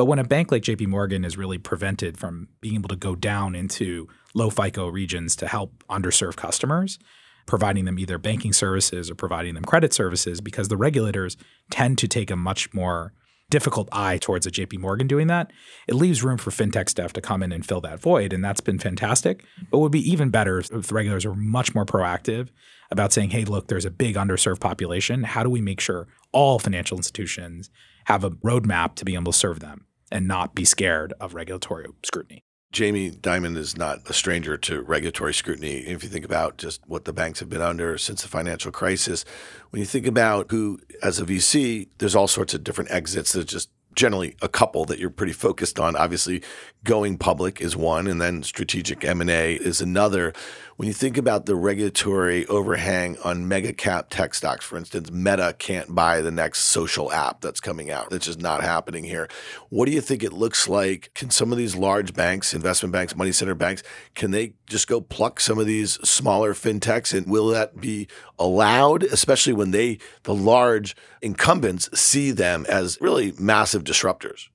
But 0.00 0.06
when 0.06 0.18
a 0.18 0.24
bank 0.24 0.50
like 0.50 0.62
JP 0.62 0.86
Morgan 0.86 1.26
is 1.26 1.36
really 1.36 1.58
prevented 1.58 2.16
from 2.16 2.48
being 2.62 2.76
able 2.76 2.88
to 2.88 2.96
go 2.96 3.14
down 3.14 3.54
into 3.54 4.08
low 4.32 4.48
FICO 4.48 4.88
regions 4.88 5.36
to 5.36 5.46
help 5.46 5.84
underserved 5.90 6.36
customers, 6.36 6.98
providing 7.44 7.84
them 7.84 7.98
either 7.98 8.16
banking 8.16 8.54
services 8.54 9.10
or 9.10 9.14
providing 9.14 9.52
them 9.56 9.62
credit 9.62 9.92
services, 9.92 10.40
because 10.40 10.68
the 10.68 10.76
regulators 10.78 11.36
tend 11.70 11.98
to 11.98 12.08
take 12.08 12.30
a 12.30 12.36
much 12.36 12.72
more 12.72 13.12
difficult 13.50 13.90
eye 13.92 14.16
towards 14.16 14.46
a 14.46 14.50
JP 14.50 14.78
Morgan 14.78 15.06
doing 15.06 15.26
that, 15.26 15.52
it 15.86 15.96
leaves 15.96 16.24
room 16.24 16.38
for 16.38 16.50
fintech 16.50 16.88
staff 16.88 17.12
to 17.12 17.20
come 17.20 17.42
in 17.42 17.52
and 17.52 17.66
fill 17.66 17.82
that 17.82 18.00
void. 18.00 18.32
And 18.32 18.42
that's 18.42 18.62
been 18.62 18.78
fantastic. 18.78 19.44
But 19.70 19.80
would 19.80 19.92
be 19.92 20.10
even 20.10 20.30
better 20.30 20.60
if 20.60 20.68
the 20.70 20.94
regulators 20.94 21.26
were 21.26 21.36
much 21.36 21.74
more 21.74 21.84
proactive 21.84 22.48
about 22.90 23.12
saying, 23.12 23.32
hey, 23.32 23.44
look, 23.44 23.68
there's 23.68 23.84
a 23.84 23.90
big 23.90 24.14
underserved 24.14 24.60
population. 24.60 25.24
How 25.24 25.42
do 25.42 25.50
we 25.50 25.60
make 25.60 25.78
sure 25.78 26.08
all 26.32 26.58
financial 26.58 26.96
institutions 26.96 27.68
have 28.06 28.24
a 28.24 28.30
roadmap 28.30 28.94
to 28.94 29.04
be 29.04 29.12
able 29.12 29.30
to 29.30 29.38
serve 29.38 29.60
them 29.60 29.84
and 30.10 30.26
not 30.26 30.54
be 30.54 30.64
scared 30.64 31.12
of 31.20 31.34
regulatory 31.34 31.86
scrutiny. 32.04 32.42
Jamie 32.72 33.10
Dimon 33.10 33.56
is 33.56 33.76
not 33.76 33.98
a 34.08 34.12
stranger 34.12 34.56
to 34.56 34.82
regulatory 34.82 35.34
scrutiny. 35.34 35.78
If 35.78 36.04
you 36.04 36.08
think 36.08 36.24
about 36.24 36.56
just 36.56 36.80
what 36.86 37.04
the 37.04 37.12
banks 37.12 37.40
have 37.40 37.48
been 37.48 37.62
under 37.62 37.98
since 37.98 38.22
the 38.22 38.28
financial 38.28 38.70
crisis, 38.70 39.24
when 39.70 39.80
you 39.80 39.86
think 39.86 40.06
about 40.06 40.50
who, 40.50 40.78
as 41.02 41.18
a 41.18 41.24
VC, 41.24 41.88
there's 41.98 42.14
all 42.14 42.28
sorts 42.28 42.54
of 42.54 42.62
different 42.62 42.92
exits 42.92 43.32
There's 43.32 43.46
just 43.46 43.70
generally 43.96 44.36
a 44.40 44.48
couple 44.48 44.84
that 44.84 45.00
you're 45.00 45.10
pretty 45.10 45.32
focused 45.32 45.80
on. 45.80 45.96
Obviously, 45.96 46.42
going 46.84 47.18
public 47.18 47.60
is 47.60 47.76
one, 47.76 48.06
and 48.06 48.20
then 48.20 48.44
strategic 48.44 49.04
M&A 49.04 49.54
is 49.54 49.80
another. 49.80 50.32
When 50.80 50.86
you 50.86 50.94
think 50.94 51.18
about 51.18 51.44
the 51.44 51.56
regulatory 51.56 52.46
overhang 52.46 53.18
on 53.22 53.46
mega 53.46 53.74
cap 53.74 54.06
tech 54.08 54.32
stocks, 54.32 54.64
for 54.64 54.78
instance, 54.78 55.10
Meta 55.10 55.54
can't 55.58 55.94
buy 55.94 56.22
the 56.22 56.30
next 56.30 56.60
social 56.60 57.12
app 57.12 57.42
that's 57.42 57.60
coming 57.60 57.90
out. 57.90 58.08
That's 58.08 58.24
just 58.24 58.40
not 58.40 58.62
happening 58.62 59.04
here. 59.04 59.28
What 59.68 59.84
do 59.84 59.92
you 59.92 60.00
think 60.00 60.22
it 60.22 60.32
looks 60.32 60.70
like? 60.70 61.10
Can 61.12 61.28
some 61.28 61.52
of 61.52 61.58
these 61.58 61.76
large 61.76 62.14
banks, 62.14 62.54
investment 62.54 62.94
banks, 62.94 63.14
money 63.14 63.30
center 63.30 63.54
banks, 63.54 63.82
can 64.14 64.30
they 64.30 64.54
just 64.68 64.88
go 64.88 65.02
pluck 65.02 65.38
some 65.38 65.58
of 65.58 65.66
these 65.66 65.98
smaller 66.08 66.54
fintechs? 66.54 67.12
And 67.12 67.26
will 67.26 67.48
that 67.48 67.78
be 67.78 68.08
allowed, 68.38 69.02
especially 69.02 69.52
when 69.52 69.72
they, 69.72 69.98
the 70.22 70.34
large 70.34 70.96
incumbents, 71.20 71.90
see 71.92 72.30
them 72.30 72.64
as 72.70 72.96
really 73.02 73.34
massive 73.38 73.84
disruptors? 73.84 74.48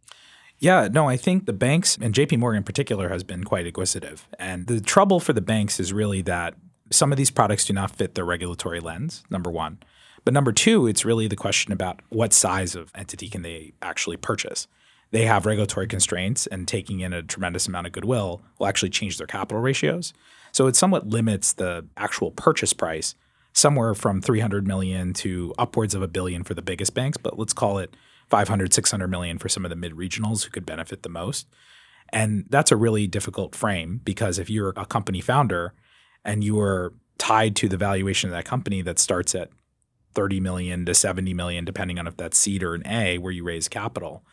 Yeah, 0.66 0.88
no, 0.92 1.08
I 1.08 1.16
think 1.16 1.46
the 1.46 1.54
banks 1.54 1.96
and 2.02 2.12
JP 2.12 2.40
Morgan 2.40 2.58
in 2.58 2.64
particular 2.64 3.10
has 3.10 3.24
been 3.24 3.44
quite 3.44 3.68
acquisitive. 3.68 4.28
And 4.40 4.66
the 4.66 4.82
trouble 4.82 5.20
for 5.20 5.32
the 5.32 5.40
banks 5.40 5.80
is 5.80 5.94
really 5.94 6.24
that 6.24 6.56
some 6.90 7.12
of 7.12 7.20
these 7.20 7.30
products 7.30 7.66
do 7.66 7.74
not 7.74 7.92
fit 7.92 8.16
their 8.16 8.26
regulatory 8.26 8.80
lens, 8.80 9.24
number 9.30 9.52
one. 9.52 9.78
But 10.24 10.34
number 10.34 10.52
two, 10.52 10.88
it's 10.88 11.06
really 11.06 11.28
the 11.28 11.36
question 11.36 11.72
about 11.72 12.00
what 12.10 12.34
size 12.34 12.74
of 12.74 12.92
entity 12.96 13.30
can 13.30 13.44
they 13.44 13.74
actually 13.84 14.18
purchase. 14.18 14.68
They 15.12 15.26
have 15.26 15.46
regulatory 15.46 15.86
constraints, 15.86 16.48
and 16.48 16.68
taking 16.68 17.02
in 17.02 17.14
a 17.14 17.22
tremendous 17.22 17.68
amount 17.68 17.86
of 17.86 17.94
goodwill 17.94 18.42
will 18.58 18.66
actually 18.66 18.90
change 18.90 19.20
their 19.20 19.28
capital 19.28 19.62
ratios. 19.62 20.14
So 20.52 20.66
it 20.66 20.76
somewhat 20.76 21.06
limits 21.06 21.54
the 21.54 21.86
actual 21.96 22.32
purchase 22.32 22.74
price 22.74 23.14
somewhere 23.54 23.94
from 23.94 24.20
300 24.20 24.66
million 24.66 25.14
to 25.14 25.54
upwards 25.60 25.94
of 25.94 26.02
a 26.02 26.08
billion 26.08 26.44
for 26.44 26.56
the 26.56 26.64
biggest 26.64 26.96
banks, 26.96 27.18
but 27.18 27.38
let's 27.38 27.54
call 27.54 27.78
it 27.78 27.96
500, 28.30 28.74
600 28.74 29.08
million 29.08 29.38
for 29.38 29.50
some 29.50 29.66
of 29.66 29.70
the 29.70 29.76
mid 29.76 29.94
regionals 29.94 30.44
who 30.44 30.52
could 30.52 30.66
benefit 30.66 31.04
the 31.04 31.10
most. 31.10 31.48
And 32.10 32.46
that's 32.50 32.72
a 32.72 32.76
really 32.76 33.08
difficult 33.08 33.56
frame 33.56 34.02
because 34.04 34.40
if 34.40 34.50
you're 34.50 34.74
a 34.76 34.86
company 34.86 35.22
founder 35.22 35.74
and 36.24 36.44
you 36.44 36.60
are 36.60 36.94
tied 37.18 37.56
to 37.58 37.70
the 37.70 37.78
valuation 37.78 38.30
of 38.30 38.36
that 38.36 38.46
company 38.46 38.82
that 38.82 39.00
starts 39.00 39.34
at 39.36 39.50
30 40.14 40.40
million 40.40 40.86
to 40.86 40.94
70 40.94 41.34
million, 41.34 41.66
depending 41.66 42.00
on 42.00 42.08
if 42.08 42.18
that's 42.18 42.38
seed 42.38 42.64
or 42.64 42.74
an 42.74 42.86
A 42.88 43.18
where 43.18 43.32
you 43.32 43.44
raise 43.44 43.68
capital, 43.68 44.24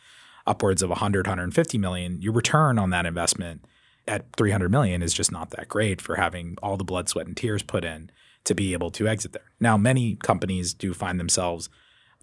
upwards 0.45 0.81
of 0.81 0.89
100, 0.89 1.27
150 1.27 1.77
million, 1.77 2.21
your 2.21 2.33
return 2.33 2.77
on 2.77 2.89
that 2.91 3.05
investment 3.05 3.65
at 4.07 4.25
300 4.35 4.69
million 4.69 5.01
is 5.01 5.13
just 5.13 5.31
not 5.31 5.51
that 5.51 5.69
great 5.69 6.01
for 6.01 6.15
having 6.15 6.57
all 6.61 6.77
the 6.77 6.83
blood, 6.83 7.07
sweat, 7.07 7.27
and 7.27 7.37
tears 7.37 7.63
put 7.63 7.85
in 7.85 8.11
to 8.43 8.53
be 8.53 8.73
able 8.73 8.91
to 8.91 9.07
exit 9.07 9.31
there. 9.31 9.51
Now, 9.59 9.77
many 9.77 10.15
companies 10.15 10.73
do 10.73 10.93
find 10.93 11.19
themselves 11.19 11.69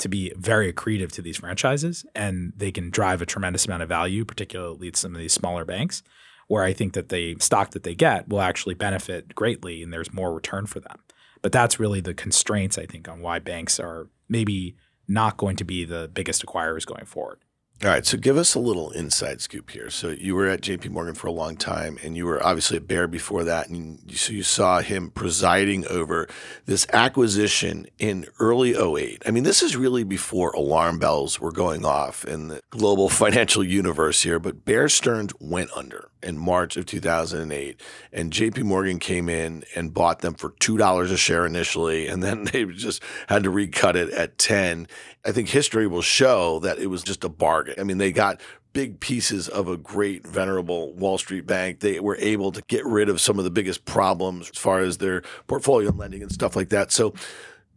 to 0.01 0.09
be 0.09 0.33
very 0.37 0.73
accretive 0.73 1.13
to 1.13 1.23
these 1.23 1.37
franchises 1.39 2.05
and 2.15 2.53
they 2.57 2.73
can 2.73 2.91
drive 2.91 3.23
a 3.23 3.27
tremendous 3.27 3.67
amount 3.67 3.83
of 3.83 3.89
value, 3.89 4.25
particularly 4.25 4.89
at 4.89 4.97
some 4.97 5.15
of 5.15 5.21
these 5.21 5.33
smaller 5.33 5.65
banks, 5.65 6.03
where 6.49 6.65
I 6.65 6.73
think 6.73 6.95
that 6.95 7.11
the 7.11 7.37
stock 7.39 7.71
that 7.71 7.85
they 7.85 7.95
get 7.95 8.29
will 8.29 8.41
actually 8.41 8.75
benefit 8.75 9.35
greatly 9.35 9.83
and 9.83 9.93
there's 9.93 10.13
more 10.13 10.35
return 10.35 10.67
for 10.67 10.81
them. 10.81 10.99
But 11.43 11.53
that's 11.53 11.81
really 11.81 12.01
the 12.01 12.15
constraints, 12.15 12.77
I 12.77 12.87
think, 12.87 13.09
on 13.09 13.21
why 13.21 13.39
banks 13.39 13.79
are 13.79 14.09
maybe 14.29 14.77
not 15.07 15.37
going 15.37 15.57
to 15.57 15.65
be 15.65 15.85
the 15.85 16.11
biggest 16.13 16.45
acquirers 16.45 16.87
going 16.87 17.07
forward. 17.07 17.39
All 17.83 17.89
right, 17.89 18.05
so 18.05 18.19
give 18.19 18.37
us 18.37 18.55
a 18.55 18.59
little 18.59 18.91
inside 18.91 19.41
scoop 19.41 19.71
here. 19.71 19.89
So 19.89 20.11
you 20.11 20.35
were 20.35 20.47
at 20.47 20.61
J.P. 20.61 20.91
Morgan 20.91 21.15
for 21.15 21.29
a 21.29 21.33
long 21.33 21.57
time, 21.57 21.99
and 22.03 22.15
you 22.15 22.27
were 22.27 22.45
obviously 22.45 22.77
at 22.77 22.87
Bear 22.87 23.07
before 23.07 23.43
that, 23.45 23.71
and 23.71 24.01
you, 24.07 24.19
so 24.19 24.35
you 24.35 24.43
saw 24.43 24.81
him 24.81 25.09
presiding 25.09 25.87
over 25.87 26.29
this 26.67 26.87
acquisition 26.93 27.87
in 27.99 28.27
early 28.39 28.75
08. 28.75 29.23
I 29.25 29.31
mean, 29.31 29.45
this 29.45 29.63
is 29.63 29.77
really 29.77 30.05
before 30.05 30.51
alarm 30.51 30.99
bells 30.99 31.41
were 31.41 31.53
going 31.53 31.87
off 31.87 32.23
in 32.27 32.49
the 32.49 32.61
global 32.69 33.09
financial 33.09 33.65
universe 33.65 34.23
here. 34.25 34.39
But 34.39 34.67
Bear 34.67 34.91
Stearns 34.91 35.33
went 35.41 35.71
under 35.75 36.11
in 36.23 36.39
March 36.39 36.77
of 36.77 36.87
2008, 36.87 37.81
and 38.13 38.33
J.P. 38.33 38.63
Morgan 38.63 38.99
came 38.99 39.29
in 39.29 39.65
and 39.75 39.95
bought 39.95 40.21
them 40.21 40.35
for 40.35 40.55
two 40.61 40.77
dollars 40.77 41.11
a 41.11 41.17
share 41.17 41.47
initially, 41.47 42.07
and 42.07 42.23
then 42.23 42.45
they 42.53 42.65
just 42.65 43.03
had 43.29 43.43
to 43.45 43.51
recut 43.51 43.97
it 43.97 44.11
at 44.11 44.39
10. 44.39 44.87
I 45.25 45.33
think 45.33 45.49
history 45.49 45.87
will 45.87 46.03
show 46.03 46.59
that 46.61 46.79
it 46.79 46.87
was 46.87 47.03
just 47.03 47.25
a 47.25 47.29
bargain. 47.29 47.75
I 47.79 47.83
mean, 47.83 47.99
they 47.99 48.13
got 48.13 48.41
big 48.73 49.01
pieces 49.01 49.49
of 49.49 49.69
a 49.69 49.77
great, 49.77 50.27
venerable 50.27 50.93
Wall 50.95 51.19
Street 51.19 51.47
bank. 51.47 51.81
They 51.81 52.01
were 52.01 52.17
able 52.17 52.53
to 52.53 52.63
get 52.69 52.85
rid 52.87 53.09
of 53.09 53.21
some 53.21 53.39
of 53.39 53.45
the 53.45 53.51
biggest 53.51 53.85
problems 53.85 54.51
as 54.51 54.59
far 54.59 54.81
as 54.81 54.99
their 54.99 55.23
portfolio 55.47 55.91
lending 55.91 56.23
and 56.23 56.31
stuff 56.31 56.55
like 56.55 56.69
that. 56.69 56.93
So, 56.93 57.15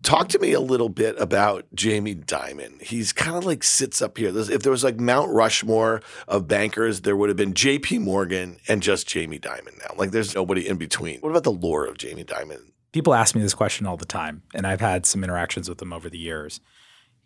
talk 0.04 0.30
to 0.30 0.40
me 0.40 0.54
a 0.54 0.60
little 0.60 0.90
bit 0.90 1.20
about 1.20 1.66
Jamie 1.74 2.16
Dimon. 2.16 2.82
He's 2.82 3.12
kind 3.12 3.36
of 3.36 3.46
like 3.46 3.64
sits 3.64 4.02
up 4.02 4.18
here. 4.18 4.32
If 4.38 4.62
there 4.62 4.72
was 4.72 4.84
like 4.84 5.00
Mount 5.00 5.32
Rushmore 5.32 6.02
of 6.28 6.48
bankers, 6.48 7.02
there 7.02 7.16
would 7.16 7.30
have 7.30 7.38
been 7.38 7.54
J.P. 7.54 8.00
Morgan 8.00 8.58
and 8.68 8.84
just 8.84 9.08
Jamie 9.08 9.40
Dimon 9.40 9.80
now. 9.80 9.96
Like, 9.98 10.12
there's 10.12 10.36
nobody 10.36 10.68
in 10.68 10.78
between. 10.78 11.20
What 11.22 11.30
about 11.30 11.44
the 11.44 11.52
lore 11.52 11.86
of 11.86 11.98
Jamie 11.98 12.24
Dimon? 12.24 12.72
People 12.92 13.14
ask 13.14 13.34
me 13.34 13.42
this 13.42 13.56
question 13.56 13.88
all 13.88 13.98
the 13.98 14.06
time, 14.06 14.44
and 14.54 14.68
I've 14.68 14.82
had 14.82 15.06
some 15.06 15.24
interactions 15.24 15.68
with 15.68 15.82
him 15.82 15.92
over 15.92 16.10
the 16.10 16.20
years 16.20 16.60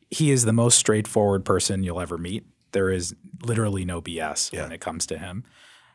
he 0.10 0.32
is 0.32 0.46
the 0.46 0.54
most 0.54 0.78
straightforward 0.78 1.46
person 1.46 1.84
you'll 1.84 2.00
ever 2.00 2.18
meet. 2.18 2.46
There 2.72 2.90
is 2.90 3.16
literally 3.44 3.86
no 3.86 4.02
BS 4.02 4.54
yeah. 4.54 4.64
when 4.64 4.72
it 4.72 4.82
comes 4.82 5.06
to 5.08 5.18
him. 5.18 5.44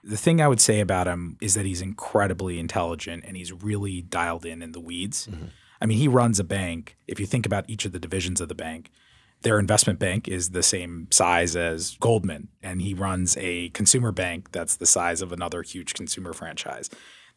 The 0.04 0.16
thing 0.16 0.40
I 0.40 0.48
would 0.48 0.60
say 0.60 0.80
about 0.80 1.06
him 1.06 1.36
is 1.40 1.54
that 1.54 1.64
he's 1.64 1.80
incredibly 1.80 2.58
intelligent 2.58 3.24
and 3.26 3.36
he's 3.36 3.52
really 3.52 4.02
dialed 4.02 4.44
in 4.44 4.62
in 4.62 4.72
the 4.72 4.80
weeds. 4.80 5.28
Mm-hmm. 5.28 5.46
I 5.82 5.86
mean, 5.86 5.98
he 5.98 6.06
runs 6.06 6.38
a 6.38 6.44
bank. 6.44 6.96
If 7.08 7.18
you 7.18 7.26
think 7.26 7.44
about 7.44 7.68
each 7.68 7.84
of 7.84 7.90
the 7.90 7.98
divisions 7.98 8.40
of 8.40 8.48
the 8.48 8.54
bank, 8.54 8.92
their 9.42 9.58
investment 9.58 9.98
bank 9.98 10.28
is 10.28 10.50
the 10.50 10.62
same 10.62 11.08
size 11.10 11.56
as 11.56 11.96
Goldman, 11.98 12.48
and 12.62 12.80
he 12.80 12.94
runs 12.94 13.36
a 13.36 13.70
consumer 13.70 14.12
bank 14.12 14.52
that's 14.52 14.76
the 14.76 14.86
size 14.86 15.20
of 15.20 15.32
another 15.32 15.62
huge 15.62 15.94
consumer 15.94 16.32
franchise. 16.32 16.88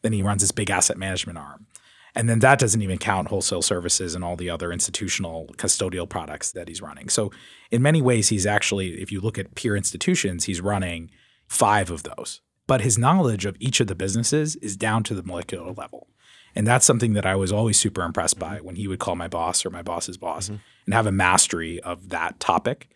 Then 0.02 0.12
he 0.12 0.22
runs 0.22 0.42
his 0.42 0.52
big 0.52 0.70
asset 0.70 0.96
management 0.96 1.38
arm. 1.38 1.66
And 2.14 2.28
then 2.28 2.38
that 2.38 2.60
doesn't 2.60 2.80
even 2.80 2.98
count 2.98 3.28
wholesale 3.28 3.62
services 3.62 4.14
and 4.14 4.22
all 4.22 4.36
the 4.36 4.48
other 4.48 4.70
institutional 4.70 5.48
custodial 5.56 6.08
products 6.08 6.52
that 6.52 6.68
he's 6.68 6.80
running. 6.80 7.08
So, 7.08 7.32
in 7.72 7.82
many 7.82 8.00
ways, 8.00 8.28
he's 8.28 8.46
actually, 8.46 9.02
if 9.02 9.10
you 9.10 9.20
look 9.20 9.38
at 9.38 9.56
peer 9.56 9.76
institutions, 9.76 10.44
he's 10.44 10.60
running 10.60 11.10
five 11.48 11.90
of 11.90 12.04
those. 12.04 12.42
But 12.68 12.82
his 12.82 12.96
knowledge 12.96 13.44
of 13.44 13.56
each 13.58 13.80
of 13.80 13.88
the 13.88 13.96
businesses 13.96 14.54
is 14.56 14.76
down 14.76 15.02
to 15.04 15.14
the 15.14 15.24
molecular 15.24 15.72
level. 15.72 16.08
And 16.56 16.66
that's 16.66 16.86
something 16.86 17.12
that 17.12 17.26
I 17.26 17.36
was 17.36 17.52
always 17.52 17.78
super 17.78 18.02
impressed 18.02 18.38
by 18.38 18.58
when 18.62 18.76
he 18.76 18.88
would 18.88 18.98
call 18.98 19.14
my 19.14 19.28
boss 19.28 19.64
or 19.66 19.70
my 19.70 19.82
boss's 19.82 20.16
boss 20.16 20.46
mm-hmm. 20.46 20.56
and 20.86 20.94
have 20.94 21.06
a 21.06 21.12
mastery 21.12 21.78
of 21.80 22.08
that 22.08 22.40
topic. 22.40 22.88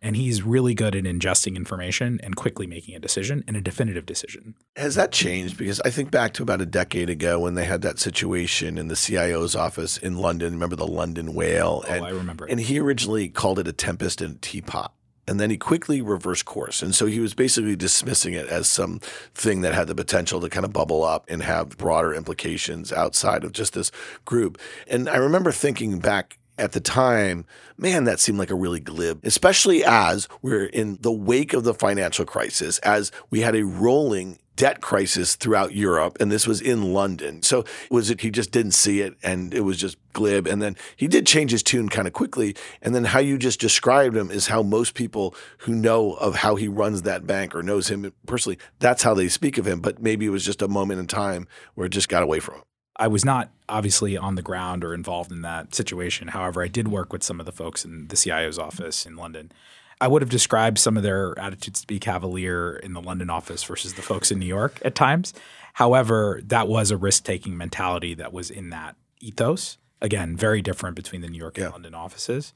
And 0.00 0.14
he's 0.14 0.42
really 0.42 0.74
good 0.74 0.94
at 0.94 1.02
ingesting 1.02 1.56
information 1.56 2.20
and 2.22 2.36
quickly 2.36 2.68
making 2.68 2.94
a 2.94 3.00
decision 3.00 3.42
and 3.48 3.56
a 3.56 3.60
definitive 3.60 4.06
decision. 4.06 4.54
Has 4.76 4.94
that 4.94 5.10
changed? 5.10 5.58
Because 5.58 5.80
I 5.80 5.90
think 5.90 6.12
back 6.12 6.32
to 6.34 6.44
about 6.44 6.60
a 6.60 6.66
decade 6.66 7.10
ago 7.10 7.40
when 7.40 7.54
they 7.54 7.64
had 7.64 7.82
that 7.82 7.98
situation 7.98 8.78
in 8.78 8.86
the 8.86 8.94
CIO's 8.94 9.56
office 9.56 9.96
in 9.98 10.16
London. 10.16 10.52
Remember 10.52 10.76
the 10.76 10.86
London 10.86 11.34
whale? 11.34 11.82
Oh, 11.88 11.92
and, 11.92 12.04
I 12.04 12.10
remember. 12.10 12.44
And 12.44 12.60
he 12.60 12.78
originally 12.78 13.28
called 13.28 13.58
it 13.58 13.66
a 13.66 13.72
tempest 13.72 14.22
in 14.22 14.30
a 14.30 14.34
teapot. 14.34 14.94
And 15.28 15.38
then 15.38 15.50
he 15.50 15.58
quickly 15.58 16.00
reversed 16.00 16.46
course. 16.46 16.82
And 16.82 16.94
so 16.94 17.06
he 17.06 17.20
was 17.20 17.34
basically 17.34 17.76
dismissing 17.76 18.32
it 18.32 18.48
as 18.48 18.68
some 18.68 19.00
thing 19.34 19.60
that 19.60 19.74
had 19.74 19.86
the 19.86 19.94
potential 19.94 20.40
to 20.40 20.48
kind 20.48 20.64
of 20.64 20.72
bubble 20.72 21.04
up 21.04 21.26
and 21.28 21.42
have 21.42 21.76
broader 21.76 22.14
implications 22.14 22.92
outside 22.92 23.44
of 23.44 23.52
just 23.52 23.74
this 23.74 23.92
group. 24.24 24.58
And 24.86 25.08
I 25.08 25.16
remember 25.16 25.52
thinking 25.52 25.98
back 25.98 26.38
at 26.56 26.72
the 26.72 26.80
time, 26.80 27.44
man, 27.76 28.04
that 28.04 28.18
seemed 28.20 28.38
like 28.38 28.50
a 28.50 28.54
really 28.54 28.80
glib, 28.80 29.20
especially 29.22 29.84
as 29.84 30.28
we're 30.42 30.66
in 30.66 30.98
the 31.02 31.12
wake 31.12 31.52
of 31.52 31.62
the 31.62 31.74
financial 31.74 32.24
crisis, 32.24 32.78
as 32.78 33.12
we 33.30 33.40
had 33.42 33.54
a 33.54 33.64
rolling 33.64 34.38
debt 34.58 34.80
crisis 34.80 35.36
throughout 35.36 35.72
Europe, 35.72 36.18
and 36.20 36.30
this 36.30 36.46
was 36.46 36.60
in 36.60 36.92
London. 36.92 37.42
So 37.42 37.64
was 37.90 38.10
it 38.10 38.20
he 38.20 38.30
just 38.30 38.50
didn't 38.50 38.72
see 38.72 39.00
it 39.00 39.14
and 39.22 39.54
it 39.54 39.60
was 39.60 39.78
just 39.78 39.96
glib? 40.12 40.48
And 40.48 40.60
then 40.60 40.76
he 40.96 41.06
did 41.06 41.26
change 41.26 41.52
his 41.52 41.62
tune 41.62 41.88
kind 41.88 42.08
of 42.08 42.12
quickly. 42.12 42.56
And 42.82 42.92
then 42.92 43.04
how 43.04 43.20
you 43.20 43.38
just 43.38 43.60
described 43.60 44.16
him 44.16 44.30
is 44.32 44.48
how 44.48 44.62
most 44.62 44.94
people 44.94 45.34
who 45.58 45.74
know 45.74 46.14
of 46.14 46.34
how 46.34 46.56
he 46.56 46.66
runs 46.66 47.02
that 47.02 47.24
bank 47.26 47.54
or 47.54 47.62
knows 47.62 47.88
him 47.88 48.12
personally, 48.26 48.58
that's 48.80 49.04
how 49.04 49.14
they 49.14 49.28
speak 49.28 49.58
of 49.58 49.66
him. 49.66 49.80
But 49.80 50.02
maybe 50.02 50.26
it 50.26 50.30
was 50.30 50.44
just 50.44 50.60
a 50.60 50.68
moment 50.68 51.00
in 51.00 51.06
time 51.06 51.46
where 51.74 51.86
it 51.86 51.90
just 51.90 52.08
got 52.08 52.24
away 52.24 52.40
from 52.40 52.56
him. 52.56 52.62
I 52.96 53.06
was 53.06 53.24
not 53.24 53.50
obviously 53.68 54.16
on 54.16 54.34
the 54.34 54.42
ground 54.42 54.82
or 54.82 54.92
involved 54.92 55.30
in 55.30 55.42
that 55.42 55.72
situation. 55.72 56.28
However, 56.28 56.64
I 56.64 56.68
did 56.68 56.88
work 56.88 57.12
with 57.12 57.22
some 57.22 57.38
of 57.38 57.46
the 57.46 57.52
folks 57.52 57.84
in 57.84 58.08
the 58.08 58.16
CIO's 58.16 58.58
office 58.58 59.06
in 59.06 59.14
London. 59.14 59.52
I 60.00 60.08
would 60.08 60.22
have 60.22 60.30
described 60.30 60.78
some 60.78 60.96
of 60.96 61.02
their 61.02 61.38
attitudes 61.38 61.80
to 61.80 61.86
be 61.86 61.98
cavalier 61.98 62.76
in 62.76 62.92
the 62.92 63.00
London 63.00 63.30
office 63.30 63.64
versus 63.64 63.94
the 63.94 64.02
folks 64.02 64.30
in 64.30 64.38
New 64.38 64.46
York 64.46 64.80
at 64.84 64.94
times. 64.94 65.34
However, 65.74 66.40
that 66.46 66.68
was 66.68 66.90
a 66.90 66.96
risk 66.96 67.24
taking 67.24 67.56
mentality 67.56 68.14
that 68.14 68.32
was 68.32 68.50
in 68.50 68.70
that 68.70 68.96
ethos. 69.20 69.78
Again, 70.00 70.36
very 70.36 70.62
different 70.62 70.94
between 70.94 71.20
the 71.20 71.28
New 71.28 71.38
York 71.38 71.58
and 71.58 71.66
yeah. 71.66 71.70
London 71.70 71.94
offices. 71.94 72.52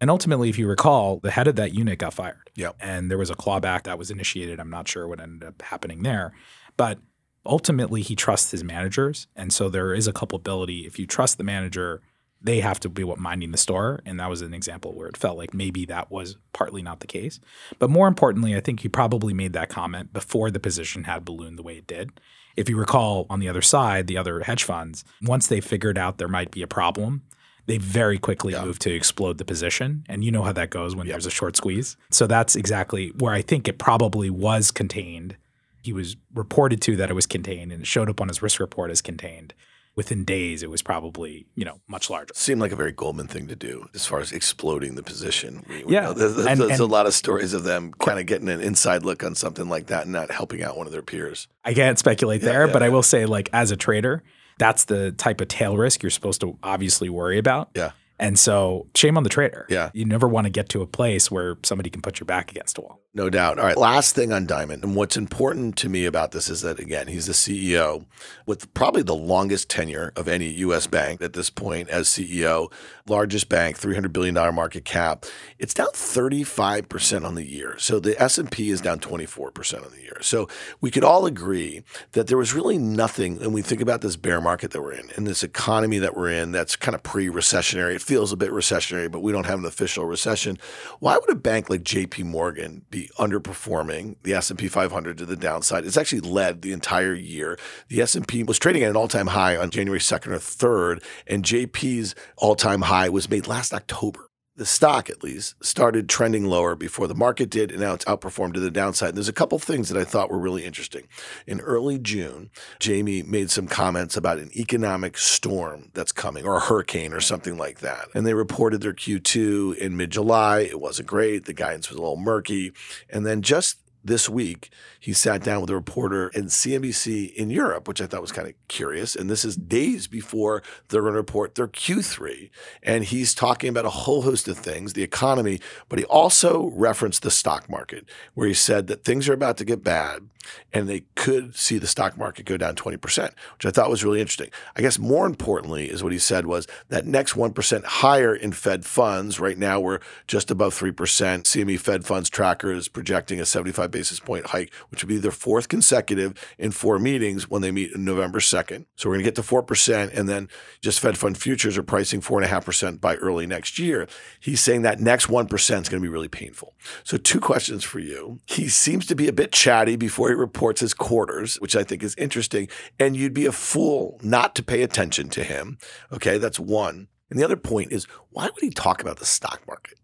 And 0.00 0.10
ultimately, 0.10 0.48
if 0.48 0.58
you 0.58 0.68
recall, 0.68 1.18
the 1.18 1.30
head 1.30 1.48
of 1.48 1.56
that 1.56 1.74
unit 1.74 1.98
got 1.98 2.14
fired. 2.14 2.50
Yep. 2.54 2.76
And 2.80 3.10
there 3.10 3.18
was 3.18 3.30
a 3.30 3.34
clawback 3.34 3.84
that 3.84 3.98
was 3.98 4.10
initiated. 4.10 4.60
I'm 4.60 4.70
not 4.70 4.86
sure 4.86 5.08
what 5.08 5.20
ended 5.20 5.48
up 5.48 5.62
happening 5.62 6.02
there. 6.02 6.32
But 6.76 6.98
ultimately 7.46 8.02
he 8.02 8.16
trusts 8.16 8.50
his 8.50 8.64
managers. 8.64 9.26
And 9.34 9.52
so 9.52 9.68
there 9.68 9.94
is 9.94 10.06
a 10.06 10.12
culpability. 10.12 10.86
If 10.86 10.98
you 10.98 11.06
trust 11.06 11.38
the 11.38 11.44
manager, 11.44 12.02
they 12.44 12.60
have 12.60 12.78
to 12.80 12.90
be 12.90 13.02
what 13.02 13.18
minding 13.18 13.50
the 13.50 13.58
store. 13.58 14.00
And 14.04 14.20
that 14.20 14.28
was 14.28 14.42
an 14.42 14.54
example 14.54 14.92
where 14.92 15.08
it 15.08 15.16
felt 15.16 15.38
like 15.38 15.54
maybe 15.54 15.86
that 15.86 16.10
was 16.10 16.36
partly 16.52 16.82
not 16.82 17.00
the 17.00 17.06
case. 17.06 17.40
But 17.78 17.90
more 17.90 18.06
importantly, 18.06 18.54
I 18.54 18.60
think 18.60 18.80
he 18.80 18.88
probably 18.88 19.32
made 19.32 19.54
that 19.54 19.70
comment 19.70 20.12
before 20.12 20.50
the 20.50 20.60
position 20.60 21.04
had 21.04 21.24
ballooned 21.24 21.58
the 21.58 21.62
way 21.62 21.78
it 21.78 21.86
did. 21.86 22.12
If 22.54 22.68
you 22.68 22.76
recall, 22.76 23.26
on 23.30 23.40
the 23.40 23.48
other 23.48 23.62
side, 23.62 24.06
the 24.06 24.18
other 24.18 24.40
hedge 24.40 24.62
funds, 24.62 25.04
once 25.22 25.46
they 25.46 25.60
figured 25.60 25.98
out 25.98 26.18
there 26.18 26.28
might 26.28 26.50
be 26.50 26.62
a 26.62 26.68
problem, 26.68 27.22
they 27.66 27.78
very 27.78 28.18
quickly 28.18 28.52
yeah. 28.52 28.62
moved 28.62 28.82
to 28.82 28.94
explode 28.94 29.38
the 29.38 29.44
position. 29.44 30.04
And 30.08 30.22
you 30.22 30.30
know 30.30 30.42
how 30.42 30.52
that 30.52 30.68
goes 30.68 30.94
when 30.94 31.08
there's 31.08 31.26
a 31.26 31.30
short 31.30 31.56
squeeze. 31.56 31.96
So 32.10 32.26
that's 32.26 32.54
exactly 32.54 33.08
where 33.18 33.32
I 33.32 33.40
think 33.40 33.66
it 33.66 33.78
probably 33.78 34.28
was 34.28 34.70
contained. 34.70 35.36
He 35.82 35.94
was 35.94 36.16
reported 36.34 36.82
to 36.82 36.96
that 36.96 37.10
it 37.10 37.14
was 37.14 37.26
contained 37.26 37.72
and 37.72 37.82
it 37.82 37.86
showed 37.86 38.10
up 38.10 38.20
on 38.20 38.28
his 38.28 38.42
risk 38.42 38.60
report 38.60 38.90
as 38.90 39.00
contained 39.00 39.54
within 39.96 40.24
days 40.24 40.62
it 40.62 40.70
was 40.70 40.82
probably 40.82 41.46
you 41.54 41.64
know 41.64 41.80
much 41.86 42.10
larger. 42.10 42.32
Seemed 42.34 42.60
like 42.60 42.72
a 42.72 42.76
very 42.76 42.92
Goldman 42.92 43.28
thing 43.28 43.46
to 43.48 43.56
do 43.56 43.86
as 43.94 44.06
far 44.06 44.20
as 44.20 44.32
exploding 44.32 44.94
the 44.94 45.02
position. 45.02 45.64
We, 45.68 45.84
we 45.84 45.92
yeah, 45.92 46.12
there's, 46.12 46.34
there's, 46.34 46.46
and, 46.46 46.60
there's 46.60 46.72
and, 46.72 46.80
a 46.80 46.86
lot 46.86 47.06
of 47.06 47.14
stories 47.14 47.52
of 47.52 47.64
them 47.64 47.92
kind 47.98 48.18
of 48.18 48.26
getting 48.26 48.48
an 48.48 48.60
inside 48.60 49.04
look 49.04 49.22
on 49.24 49.34
something 49.34 49.68
like 49.68 49.86
that 49.86 50.04
and 50.04 50.12
not 50.12 50.30
helping 50.30 50.62
out 50.62 50.76
one 50.76 50.86
of 50.86 50.92
their 50.92 51.02
peers. 51.02 51.48
I 51.64 51.74
can't 51.74 51.98
speculate 51.98 52.42
yeah, 52.42 52.50
there, 52.50 52.66
yeah, 52.66 52.72
but 52.72 52.82
yeah. 52.82 52.86
I 52.86 52.88
will 52.90 53.02
say 53.02 53.26
like 53.26 53.48
as 53.52 53.70
a 53.70 53.76
trader, 53.76 54.22
that's 54.58 54.84
the 54.84 55.12
type 55.12 55.40
of 55.40 55.48
tail 55.48 55.76
risk 55.76 56.02
you're 56.02 56.10
supposed 56.10 56.40
to 56.42 56.58
obviously 56.62 57.08
worry 57.08 57.38
about. 57.38 57.70
Yeah. 57.74 57.92
And 58.18 58.38
so, 58.38 58.86
shame 58.94 59.16
on 59.16 59.24
the 59.24 59.28
trader. 59.28 59.66
Yeah. 59.68 59.90
You 59.92 60.04
never 60.04 60.28
want 60.28 60.44
to 60.44 60.50
get 60.50 60.68
to 60.70 60.82
a 60.82 60.86
place 60.86 61.30
where 61.30 61.56
somebody 61.64 61.90
can 61.90 62.00
put 62.00 62.20
your 62.20 62.26
back 62.26 62.50
against 62.50 62.78
a 62.78 62.80
wall. 62.80 63.00
No 63.16 63.30
doubt. 63.30 63.58
All 63.60 63.64
right. 63.64 63.76
Last 63.76 64.16
thing 64.16 64.32
on 64.32 64.46
Dimon. 64.46 64.82
And 64.82 64.96
what's 64.96 65.16
important 65.16 65.76
to 65.78 65.88
me 65.88 66.04
about 66.04 66.32
this 66.32 66.48
is 66.48 66.62
that, 66.62 66.80
again, 66.80 67.06
he's 67.06 67.26
the 67.26 67.32
CEO 67.32 68.06
with 68.44 68.72
probably 68.74 69.02
the 69.02 69.14
longest 69.14 69.68
tenure 69.68 70.12
of 70.16 70.26
any 70.26 70.48
U.S. 70.48 70.88
bank 70.88 71.22
at 71.22 71.32
this 71.32 71.48
point 71.48 71.88
as 71.88 72.08
CEO, 72.08 72.72
largest 73.06 73.48
bank, 73.48 73.78
$300 73.78 74.12
billion 74.12 74.34
market 74.54 74.84
cap. 74.84 75.26
It's 75.60 75.74
down 75.74 75.88
35% 75.88 77.24
on 77.24 77.36
the 77.36 77.44
year. 77.44 77.76
So 77.78 78.00
the 78.00 78.20
S&P 78.20 78.70
is 78.70 78.80
down 78.80 78.98
24% 78.98 79.84
on 79.84 79.92
the 79.92 80.02
year. 80.02 80.18
So 80.20 80.48
we 80.80 80.90
could 80.90 81.04
all 81.04 81.24
agree 81.24 81.82
that 82.12 82.26
there 82.26 82.38
was 82.38 82.52
really 82.52 82.78
nothing, 82.78 83.38
when 83.38 83.52
we 83.52 83.62
think 83.62 83.80
about 83.80 84.00
this 84.00 84.16
bear 84.16 84.40
market 84.40 84.72
that 84.72 84.82
we're 84.82 84.92
in 84.92 85.10
and 85.14 85.24
this 85.24 85.44
economy 85.44 85.98
that 85.98 86.16
we're 86.16 86.30
in 86.30 86.50
that's 86.50 86.74
kind 86.74 86.96
of 86.96 87.02
pre-recessionary. 87.04 88.03
Feels 88.04 88.32
a 88.32 88.36
bit 88.36 88.50
recessionary, 88.50 89.10
but 89.10 89.22
we 89.22 89.32
don't 89.32 89.46
have 89.46 89.58
an 89.58 89.64
official 89.64 90.04
recession. 90.04 90.58
Why 91.00 91.16
would 91.16 91.30
a 91.30 91.34
bank 91.34 91.70
like 91.70 91.82
JP 91.82 92.24
Morgan 92.24 92.84
be 92.90 93.08
underperforming 93.18 94.16
the 94.22 94.34
S&P 94.34 94.68
500 94.68 95.18
to 95.18 95.26
the 95.26 95.36
downside. 95.36 95.84
It's 95.86 95.96
actually 95.96 96.20
led 96.20 96.62
the 96.62 96.72
entire 96.72 97.14
year. 97.14 97.58
The 97.88 98.02
S&P 98.02 98.42
was 98.42 98.58
trading 98.58 98.82
at 98.82 98.90
an 98.90 98.96
all-time 98.96 99.28
high 99.28 99.56
on 99.56 99.70
January 99.70 100.00
2nd 100.00 100.28
or 100.28 100.38
3rd, 100.38 101.02
and 101.26 101.44
JP's 101.44 102.14
all-time 102.36 102.82
high 102.82 103.08
was 103.08 103.30
made 103.30 103.46
last 103.46 103.72
October 103.72 104.28
the 104.56 104.66
stock 104.66 105.10
at 105.10 105.24
least 105.24 105.62
started 105.64 106.08
trending 106.08 106.44
lower 106.44 106.74
before 106.76 107.06
the 107.06 107.14
market 107.14 107.50
did 107.50 107.70
and 107.70 107.80
now 107.80 107.94
it's 107.94 108.04
outperformed 108.04 108.54
to 108.54 108.60
the 108.60 108.70
downside. 108.70 109.10
And 109.10 109.16
there's 109.16 109.28
a 109.28 109.32
couple 109.32 109.58
things 109.58 109.88
that 109.88 110.00
i 110.00 110.04
thought 110.04 110.30
were 110.30 110.38
really 110.38 110.64
interesting. 110.64 111.08
In 111.46 111.60
early 111.60 111.98
june 111.98 112.50
jamie 112.78 113.22
made 113.22 113.50
some 113.50 113.66
comments 113.66 114.16
about 114.16 114.38
an 114.38 114.50
economic 114.56 115.18
storm 115.18 115.90
that's 115.94 116.12
coming 116.12 116.44
or 116.44 116.56
a 116.56 116.60
hurricane 116.60 117.12
or 117.12 117.20
something 117.20 117.56
like 117.56 117.80
that. 117.80 118.08
And 118.14 118.26
they 118.26 118.34
reported 118.34 118.80
their 118.80 118.94
q2 118.94 119.76
in 119.78 119.96
mid-july. 119.96 120.60
It 120.60 120.80
wasn't 120.80 121.08
great. 121.08 121.46
The 121.46 121.52
guidance 121.52 121.90
was 121.90 121.98
a 121.98 122.02
little 122.02 122.16
murky. 122.16 122.72
And 123.10 123.26
then 123.26 123.42
just 123.42 123.78
this 124.04 124.28
week, 124.28 124.70
he 125.00 125.12
sat 125.12 125.42
down 125.42 125.62
with 125.62 125.70
a 125.70 125.74
reporter 125.74 126.28
in 126.28 126.46
CNBC 126.46 127.32
in 127.34 127.50
Europe, 127.50 127.88
which 127.88 128.00
I 128.00 128.06
thought 128.06 128.20
was 128.20 128.32
kind 128.32 128.46
of 128.46 128.54
curious. 128.68 129.16
And 129.16 129.30
this 129.30 129.44
is 129.44 129.56
days 129.56 130.06
before 130.06 130.62
they're 130.88 131.00
going 131.00 131.14
to 131.14 131.18
report 131.18 131.54
their 131.54 131.68
Q3. 131.68 132.50
And 132.82 133.04
he's 133.04 133.34
talking 133.34 133.70
about 133.70 133.86
a 133.86 133.90
whole 133.90 134.22
host 134.22 134.46
of 134.46 134.58
things, 134.58 134.92
the 134.92 135.02
economy, 135.02 135.60
but 135.88 135.98
he 135.98 136.04
also 136.04 136.70
referenced 136.74 137.22
the 137.22 137.30
stock 137.30 137.68
market, 137.70 138.04
where 138.34 138.46
he 138.46 138.54
said 138.54 138.86
that 138.88 139.04
things 139.04 139.28
are 139.28 139.34
about 139.34 139.56
to 139.56 139.64
get 139.64 139.82
bad 139.82 140.28
and 140.72 140.88
they 140.88 141.04
could 141.14 141.54
see 141.54 141.78
the 141.78 141.86
stock 141.86 142.16
market 142.16 142.46
go 142.46 142.56
down 142.56 142.74
20%, 142.74 143.30
which 143.56 143.66
I 143.66 143.70
thought 143.70 143.90
was 143.90 144.04
really 144.04 144.20
interesting. 144.20 144.50
I 144.76 144.82
guess 144.82 144.98
more 144.98 145.26
importantly 145.26 145.90
is 145.90 146.02
what 146.02 146.12
he 146.12 146.18
said 146.18 146.46
was 146.46 146.66
that 146.88 147.06
next 147.06 147.34
1% 147.34 147.84
higher 147.84 148.34
in 148.34 148.52
Fed 148.52 148.84
funds. 148.84 149.40
Right 149.40 149.58
now, 149.58 149.80
we're 149.80 150.00
just 150.26 150.50
above 150.50 150.74
3%. 150.74 150.94
CME 150.94 151.78
Fed 151.78 152.04
funds 152.04 152.30
tracker 152.30 152.72
is 152.72 152.88
projecting 152.88 153.40
a 153.40 153.46
75 153.46 153.90
basis 153.90 154.20
point 154.20 154.46
hike, 154.46 154.72
which 154.90 155.02
would 155.02 155.08
be 155.08 155.18
their 155.18 155.30
fourth 155.30 155.68
consecutive 155.68 156.34
in 156.58 156.70
four 156.70 156.98
meetings 156.98 157.48
when 157.48 157.62
they 157.62 157.70
meet 157.70 157.94
on 157.94 158.04
November 158.04 158.38
2nd. 158.38 158.86
So 158.96 159.08
we're 159.08 159.16
going 159.16 159.24
to 159.24 159.30
get 159.30 159.34
to 159.36 159.42
4%. 159.42 160.12
And 160.14 160.28
then 160.28 160.48
just 160.80 161.00
Fed 161.00 161.18
fund 161.18 161.38
futures 161.38 161.78
are 161.78 161.82
pricing 161.82 162.20
4.5% 162.20 163.00
by 163.00 163.16
early 163.16 163.46
next 163.46 163.78
year. 163.78 164.06
He's 164.40 164.62
saying 164.62 164.82
that 164.82 165.00
next 165.00 165.26
1% 165.26 165.52
is 165.54 165.68
going 165.68 165.82
to 165.82 166.00
be 166.00 166.08
really 166.08 166.28
painful. 166.28 166.74
So, 167.02 167.16
two 167.16 167.40
questions 167.40 167.84
for 167.84 167.98
you. 167.98 168.40
He 168.46 168.68
seems 168.68 169.06
to 169.06 169.14
be 169.14 169.28
a 169.28 169.32
bit 169.32 169.52
chatty 169.52 169.96
before 169.96 170.28
he 170.28 170.33
reports 170.36 170.80
his 170.80 170.94
quarters, 170.94 171.56
which 171.56 171.76
I 171.76 171.84
think 171.84 172.02
is 172.02 172.14
interesting. 172.16 172.68
And 172.98 173.16
you'd 173.16 173.34
be 173.34 173.46
a 173.46 173.52
fool 173.52 174.18
not 174.22 174.54
to 174.56 174.62
pay 174.62 174.82
attention 174.82 175.28
to 175.30 175.44
him. 175.44 175.78
Okay, 176.12 176.38
that's 176.38 176.60
one. 176.60 177.08
And 177.30 177.38
the 177.38 177.44
other 177.44 177.56
point 177.56 177.92
is 177.92 178.06
why 178.30 178.44
would 178.44 178.62
he 178.62 178.70
talk 178.70 179.00
about 179.00 179.18
the 179.18 179.26
stock 179.26 179.62
market? 179.66 179.98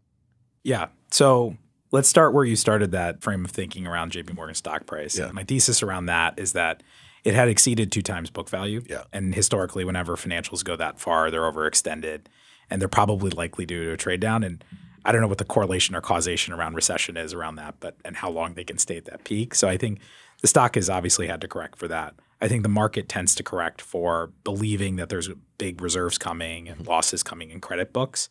Yeah. 0.63 0.89
So 1.11 1.57
let's 1.93 2.09
start 2.09 2.35
where 2.35 2.45
you 2.45 2.57
started 2.57 2.93
that 2.93 3.23
frame 3.23 3.45
of 3.45 3.51
thinking 3.51 3.87
around 3.87 4.13
JP 4.13 4.35
Morgan 4.35 4.55
stock 4.55 4.87
price. 4.87 5.19
Yeah. 5.19 5.31
My 5.33 5.45
thesis 5.45 5.83
around 5.83 6.07
that 6.07 6.39
is 6.39 6.53
that 6.53 6.83
it 7.25 7.35
had 7.35 7.49
exceeded 7.49 7.93
two 7.93 8.03
times 8.03 8.31
book 8.31 8.49
value. 8.49 8.83
Yeah. 8.89 9.05
And 9.13 9.35
historically, 9.35 9.85
whenever 9.85 10.17
financials 10.17 10.65
go 10.65 10.77
that 10.77 10.99
far, 10.99 11.31
they're 11.31 11.43
overextended 11.43 12.27
and 12.71 12.81
they're 12.81 12.89
probably 12.89 13.31
likely 13.31 13.67
due 13.67 13.85
to 13.85 13.93
a 13.93 13.97
trade 13.97 14.21
down. 14.21 14.43
And 14.43 14.65
I 15.05 15.13
don't 15.13 15.21
know 15.21 15.29
what 15.29 15.39
the 15.39 15.45
correlation 15.45 15.95
or 15.95 16.01
causation 16.01 16.53
around 16.53 16.75
recession 16.75 17.17
is 17.17 17.33
around 17.33 17.57
that, 17.57 17.77
but 17.81 17.97
and 18.05 18.17
how 18.17 18.31
long 18.31 18.55
they 18.55 18.65
can 18.65 18.79
stay 18.79 18.97
at 18.97 19.07
that 19.07 19.25
peak. 19.25 19.55
So 19.55 19.69
I 19.69 19.77
think 19.77 20.01
the 20.41 20.49
stock 20.49 20.75
has 20.75 20.91
obviously 20.91 21.27
had 21.27 21.41
to 21.41 21.49
correct 21.49 21.79
for 21.79 21.89
that. 21.89 22.15
I 22.41 22.49
think 22.49 22.63
the 22.63 22.69
market 22.69 23.09
tends 23.09 23.35
to 23.37 23.43
correct 23.43 23.81
for 23.81 24.33
believing 24.45 24.97
that 24.97 25.09
there's 25.09 25.29
big 25.59 25.81
reserves 25.81 26.17
coming 26.17 26.69
and 26.69 26.87
losses 26.87 27.23
coming 27.23 27.51
in 27.51 27.61
credit 27.61 27.93
books. 27.93 28.29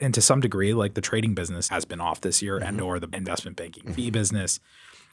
And 0.00 0.12
to 0.14 0.20
some 0.20 0.40
degree, 0.40 0.74
like 0.74 0.94
the 0.94 1.00
trading 1.00 1.34
business 1.34 1.68
has 1.68 1.84
been 1.84 2.00
off 2.00 2.20
this 2.20 2.42
year 2.42 2.58
mm-hmm. 2.58 2.68
and 2.68 2.80
or 2.80 2.98
the 2.98 3.08
investment 3.12 3.56
banking 3.56 3.84
mm-hmm. 3.84 3.92
fee 3.92 4.10
business. 4.10 4.58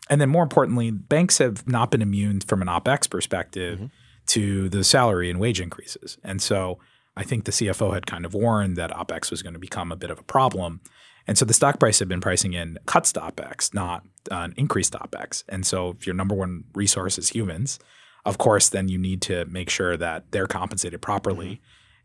And 0.09 0.19
then 0.19 0.29
more 0.29 0.43
importantly, 0.43 0.89
banks 0.89 1.37
have 1.37 1.67
not 1.67 1.91
been 1.91 2.01
immune 2.01 2.41
from 2.41 2.61
an 2.61 2.67
OPEX 2.67 3.09
perspective 3.09 3.77
mm-hmm. 3.77 3.87
to 4.27 4.69
the 4.69 4.83
salary 4.83 5.29
and 5.29 5.39
wage 5.39 5.61
increases. 5.61 6.17
And 6.23 6.41
so 6.41 6.79
I 7.15 7.23
think 7.23 7.45
the 7.45 7.51
CFO 7.51 7.93
had 7.93 8.07
kind 8.07 8.25
of 8.25 8.33
warned 8.33 8.77
that 8.77 8.91
OPEX 8.91 9.31
was 9.31 9.41
going 9.41 9.53
to 9.53 9.59
become 9.59 9.91
a 9.91 9.97
bit 9.97 10.11
of 10.11 10.19
a 10.19 10.23
problem. 10.23 10.81
And 11.27 11.37
so 11.37 11.45
the 11.45 11.53
stock 11.53 11.79
price 11.79 11.99
had 11.99 12.07
been 12.07 12.21
pricing 12.21 12.53
in 12.53 12.77
cuts 12.85 13.11
to 13.13 13.19
OPEX, 13.19 13.73
not 13.73 14.03
uh, 14.29 14.49
increased 14.55 14.93
OPEX. 14.93 15.43
And 15.49 15.65
so 15.65 15.89
if 15.89 16.07
your 16.07 16.15
number 16.15 16.35
one 16.35 16.63
resource 16.73 17.17
is 17.17 17.29
humans, 17.29 17.79
of 18.25 18.37
course, 18.37 18.69
then 18.69 18.87
you 18.87 18.97
need 18.97 19.21
to 19.23 19.45
make 19.45 19.69
sure 19.69 19.97
that 19.97 20.31
they're 20.31 20.47
compensated 20.47 21.01
properly. 21.01 21.45
Mm-hmm. 21.47 21.63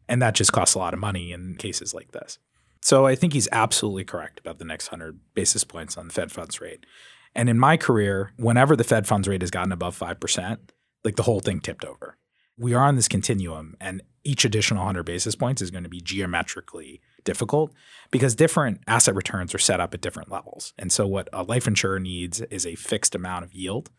And 0.08 0.22
that 0.22 0.34
just 0.34 0.52
costs 0.52 0.74
a 0.74 0.78
lot 0.78 0.94
of 0.94 1.00
money 1.00 1.32
in 1.32 1.56
cases 1.56 1.92
like 1.92 2.12
this. 2.12 2.38
So 2.82 3.06
I 3.06 3.16
think 3.16 3.32
he's 3.32 3.48
absolutely 3.50 4.04
correct 4.04 4.38
about 4.38 4.58
the 4.58 4.64
next 4.64 4.92
100 4.92 5.18
basis 5.34 5.64
points 5.64 5.96
on 5.96 6.06
the 6.06 6.12
Fed 6.12 6.30
funds 6.30 6.60
rate. 6.60 6.86
And 7.34 7.48
in 7.48 7.58
my 7.58 7.76
career, 7.76 8.32
whenever 8.36 8.76
the 8.76 8.84
Fed 8.84 9.06
funds 9.06 9.26
rate 9.26 9.42
has 9.42 9.50
gotten 9.50 9.72
above 9.72 9.98
5%, 9.98 10.58
like 11.04 11.16
the 11.16 11.24
whole 11.24 11.40
thing 11.40 11.60
tipped 11.60 11.84
over. 11.84 12.16
We 12.58 12.72
are 12.72 12.84
on 12.84 12.96
this 12.96 13.08
continuum, 13.08 13.76
and 13.80 14.02
each 14.24 14.44
additional 14.44 14.80
100 14.80 15.04
basis 15.04 15.34
points 15.34 15.60
is 15.60 15.70
going 15.70 15.84
to 15.84 15.90
be 15.90 16.00
geometrically 16.00 17.02
difficult 17.24 17.74
because 18.10 18.34
different 18.34 18.80
asset 18.86 19.14
returns 19.14 19.54
are 19.54 19.58
set 19.58 19.78
up 19.80 19.92
at 19.92 20.00
different 20.00 20.30
levels. 20.30 20.72
And 20.78 20.90
so, 20.90 21.06
what 21.06 21.28
a 21.34 21.42
life 21.42 21.66
insurer 21.66 22.00
needs 22.00 22.40
is 22.40 22.64
a 22.64 22.74
fixed 22.76 23.14
amount 23.14 23.44
of 23.44 23.52
yield. 23.52 23.90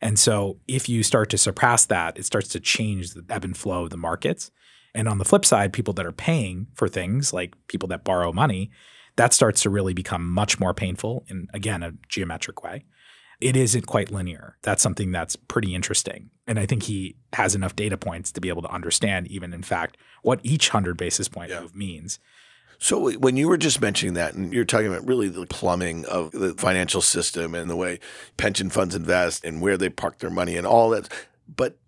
And 0.00 0.18
so, 0.18 0.58
if 0.68 0.88
you 0.88 1.02
start 1.02 1.30
to 1.30 1.38
surpass 1.38 1.84
that, 1.86 2.16
it 2.16 2.24
starts 2.24 2.48
to 2.50 2.60
change 2.60 3.10
the 3.10 3.24
ebb 3.28 3.44
and 3.44 3.56
flow 3.56 3.84
of 3.84 3.90
the 3.90 3.96
markets. 3.96 4.52
And 4.94 5.08
on 5.08 5.18
the 5.18 5.24
flip 5.24 5.44
side, 5.44 5.72
people 5.72 5.94
that 5.94 6.06
are 6.06 6.12
paying 6.12 6.68
for 6.74 6.88
things, 6.88 7.32
like 7.32 7.54
people 7.66 7.88
that 7.88 8.04
borrow 8.04 8.32
money, 8.32 8.70
that 9.16 9.34
starts 9.34 9.62
to 9.62 9.70
really 9.70 9.94
become 9.94 10.30
much 10.30 10.60
more 10.60 10.72
painful 10.72 11.24
in, 11.28 11.48
again, 11.52 11.82
a 11.82 11.92
geometric 12.08 12.62
way. 12.62 12.84
It 13.40 13.56
isn't 13.56 13.86
quite 13.86 14.12
linear. 14.12 14.56
That's 14.62 14.82
something 14.82 15.10
that's 15.12 15.36
pretty 15.36 15.74
interesting. 15.74 16.30
And 16.46 16.58
I 16.58 16.66
think 16.66 16.84
he 16.84 17.16
has 17.32 17.54
enough 17.54 17.74
data 17.74 17.96
points 17.96 18.30
to 18.32 18.40
be 18.40 18.48
able 18.48 18.62
to 18.62 18.70
understand, 18.70 19.26
even 19.28 19.52
in 19.52 19.62
fact, 19.62 19.96
what 20.22 20.40
each 20.42 20.72
100 20.72 20.96
basis 20.96 21.28
point 21.28 21.50
yeah. 21.50 21.60
move 21.60 21.74
means. 21.74 22.18
So 22.78 23.16
when 23.18 23.36
you 23.36 23.48
were 23.48 23.56
just 23.56 23.80
mentioning 23.80 24.14
that, 24.14 24.34
and 24.34 24.52
you're 24.52 24.64
talking 24.64 24.86
about 24.86 25.06
really 25.06 25.28
the 25.28 25.46
plumbing 25.46 26.04
of 26.06 26.30
the 26.32 26.54
financial 26.54 27.00
system 27.00 27.54
and 27.54 27.70
the 27.70 27.76
way 27.76 28.00
pension 28.36 28.70
funds 28.70 28.94
invest 28.94 29.44
and 29.44 29.60
where 29.60 29.76
they 29.76 29.88
park 29.88 30.18
their 30.18 30.30
money 30.30 30.56
and 30.56 30.66
all 30.66 30.90
that, 30.90 31.08
but 31.48 31.78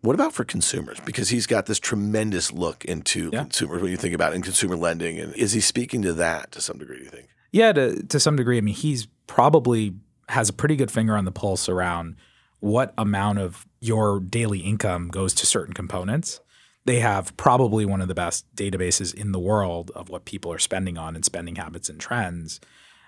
what 0.00 0.14
about 0.14 0.32
for 0.32 0.44
consumers? 0.44 0.98
Because 1.00 1.28
he's 1.28 1.46
got 1.46 1.66
this 1.66 1.78
tremendous 1.78 2.52
look 2.52 2.84
into 2.84 3.30
yeah. 3.32 3.42
consumers 3.42 3.82
when 3.82 3.92
you 3.92 3.96
think 3.96 4.14
about 4.14 4.32
it, 4.32 4.36
in 4.36 4.42
consumer 4.42 4.76
lending, 4.76 5.18
and 5.18 5.32
is 5.36 5.52
he 5.52 5.60
speaking 5.60 6.02
to 6.02 6.12
that 6.14 6.50
to 6.52 6.60
some 6.60 6.78
degree? 6.78 6.98
Do 6.98 7.04
you 7.04 7.10
think? 7.10 7.28
Yeah, 7.52 7.72
to 7.72 8.02
to 8.02 8.18
some 8.18 8.34
degree. 8.34 8.58
I 8.58 8.62
mean, 8.62 8.74
he's 8.74 9.06
probably 9.28 9.94
has 10.28 10.48
a 10.48 10.52
pretty 10.52 10.74
good 10.74 10.90
finger 10.90 11.16
on 11.16 11.24
the 11.24 11.30
pulse 11.30 11.68
around 11.68 12.16
what 12.62 12.94
amount 12.96 13.40
of 13.40 13.66
your 13.80 14.20
daily 14.20 14.60
income 14.60 15.08
goes 15.08 15.34
to 15.34 15.44
certain 15.44 15.74
components 15.74 16.40
They 16.84 17.00
have 17.00 17.36
probably 17.36 17.84
one 17.84 18.00
of 18.00 18.06
the 18.06 18.14
best 18.14 18.46
databases 18.54 19.12
in 19.12 19.32
the 19.32 19.40
world 19.40 19.90
of 19.96 20.08
what 20.08 20.24
people 20.24 20.52
are 20.52 20.60
spending 20.60 20.96
on 20.96 21.16
and 21.16 21.24
spending 21.24 21.56
habits 21.56 21.88
and 21.88 22.00
trends, 22.00 22.60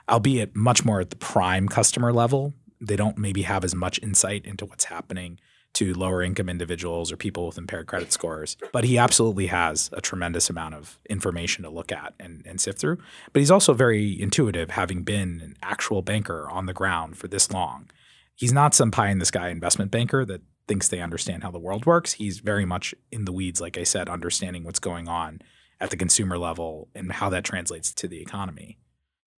albeit 0.09 0.57
much 0.57 0.85
more 0.85 1.01
at 1.01 1.11
the 1.11 1.17
prime 1.17 1.69
customer 1.69 2.13
level. 2.13 2.55
They 2.81 2.97
don't 2.97 3.17
maybe 3.17 3.43
have 3.43 3.65
as 3.65 3.75
much 3.75 4.01
insight 4.03 4.45
into 4.45 4.65
what's 4.65 4.85
happening 4.85 5.39
to 5.75 5.95
lower 5.95 6.23
income 6.23 6.49
individuals 6.49 7.13
or 7.13 7.17
people 7.17 7.47
with 7.47 7.59
impaired 7.59 7.87
credit 7.87 8.13
scores. 8.13 8.57
But 8.73 8.85
he 8.85 8.99
absolutely 8.99 9.47
has 9.49 9.91
a 9.93 10.01
tremendous 10.01 10.51
amount 10.51 10.75
of 10.75 10.99
information 11.09 11.65
to 11.65 11.71
look 11.71 11.93
at 11.93 12.15
and, 12.19 12.45
and 12.47 12.61
sift 12.61 12.79
through. 12.79 12.99
But 13.33 13.41
he's 13.41 13.51
also 13.51 13.73
very 13.73 14.21
intuitive, 14.21 14.71
having 14.71 15.03
been 15.03 15.41
an 15.41 15.57
actual 15.63 16.03
banker 16.03 16.49
on 16.49 16.67
the 16.67 16.73
ground 16.73 17.17
for 17.19 17.29
this 17.29 17.51
long. 17.53 17.89
He's 18.35 18.53
not 18.53 18.75
some 18.75 18.91
pie 18.91 19.11
in 19.11 19.19
the 19.19 19.25
sky 19.25 19.49
investment 19.49 19.91
banker 19.91 20.25
that 20.25 20.43
thinks 20.67 20.89
they 20.89 21.01
understand 21.01 21.43
how 21.43 21.51
the 21.51 21.59
world 21.59 21.87
works. 21.87 22.15
He's 22.15 22.41
very 22.41 22.65
much 22.65 22.95
in 23.13 23.25
the 23.25 23.33
weeds, 23.33 23.61
like 23.61 23.79
I 23.79 23.85
said, 23.85 24.09
understanding 24.09 24.65
what's 24.65 24.79
going 24.79 25.09
on 25.09 25.41
at 25.81 25.91
the 25.91 25.97
consumer 25.97 26.39
level 26.39 26.89
and 26.95 27.13
how 27.13 27.29
that 27.31 27.45
translates 27.45 27.93
to 27.93 28.09
the 28.09 28.21
economy. 28.21 28.79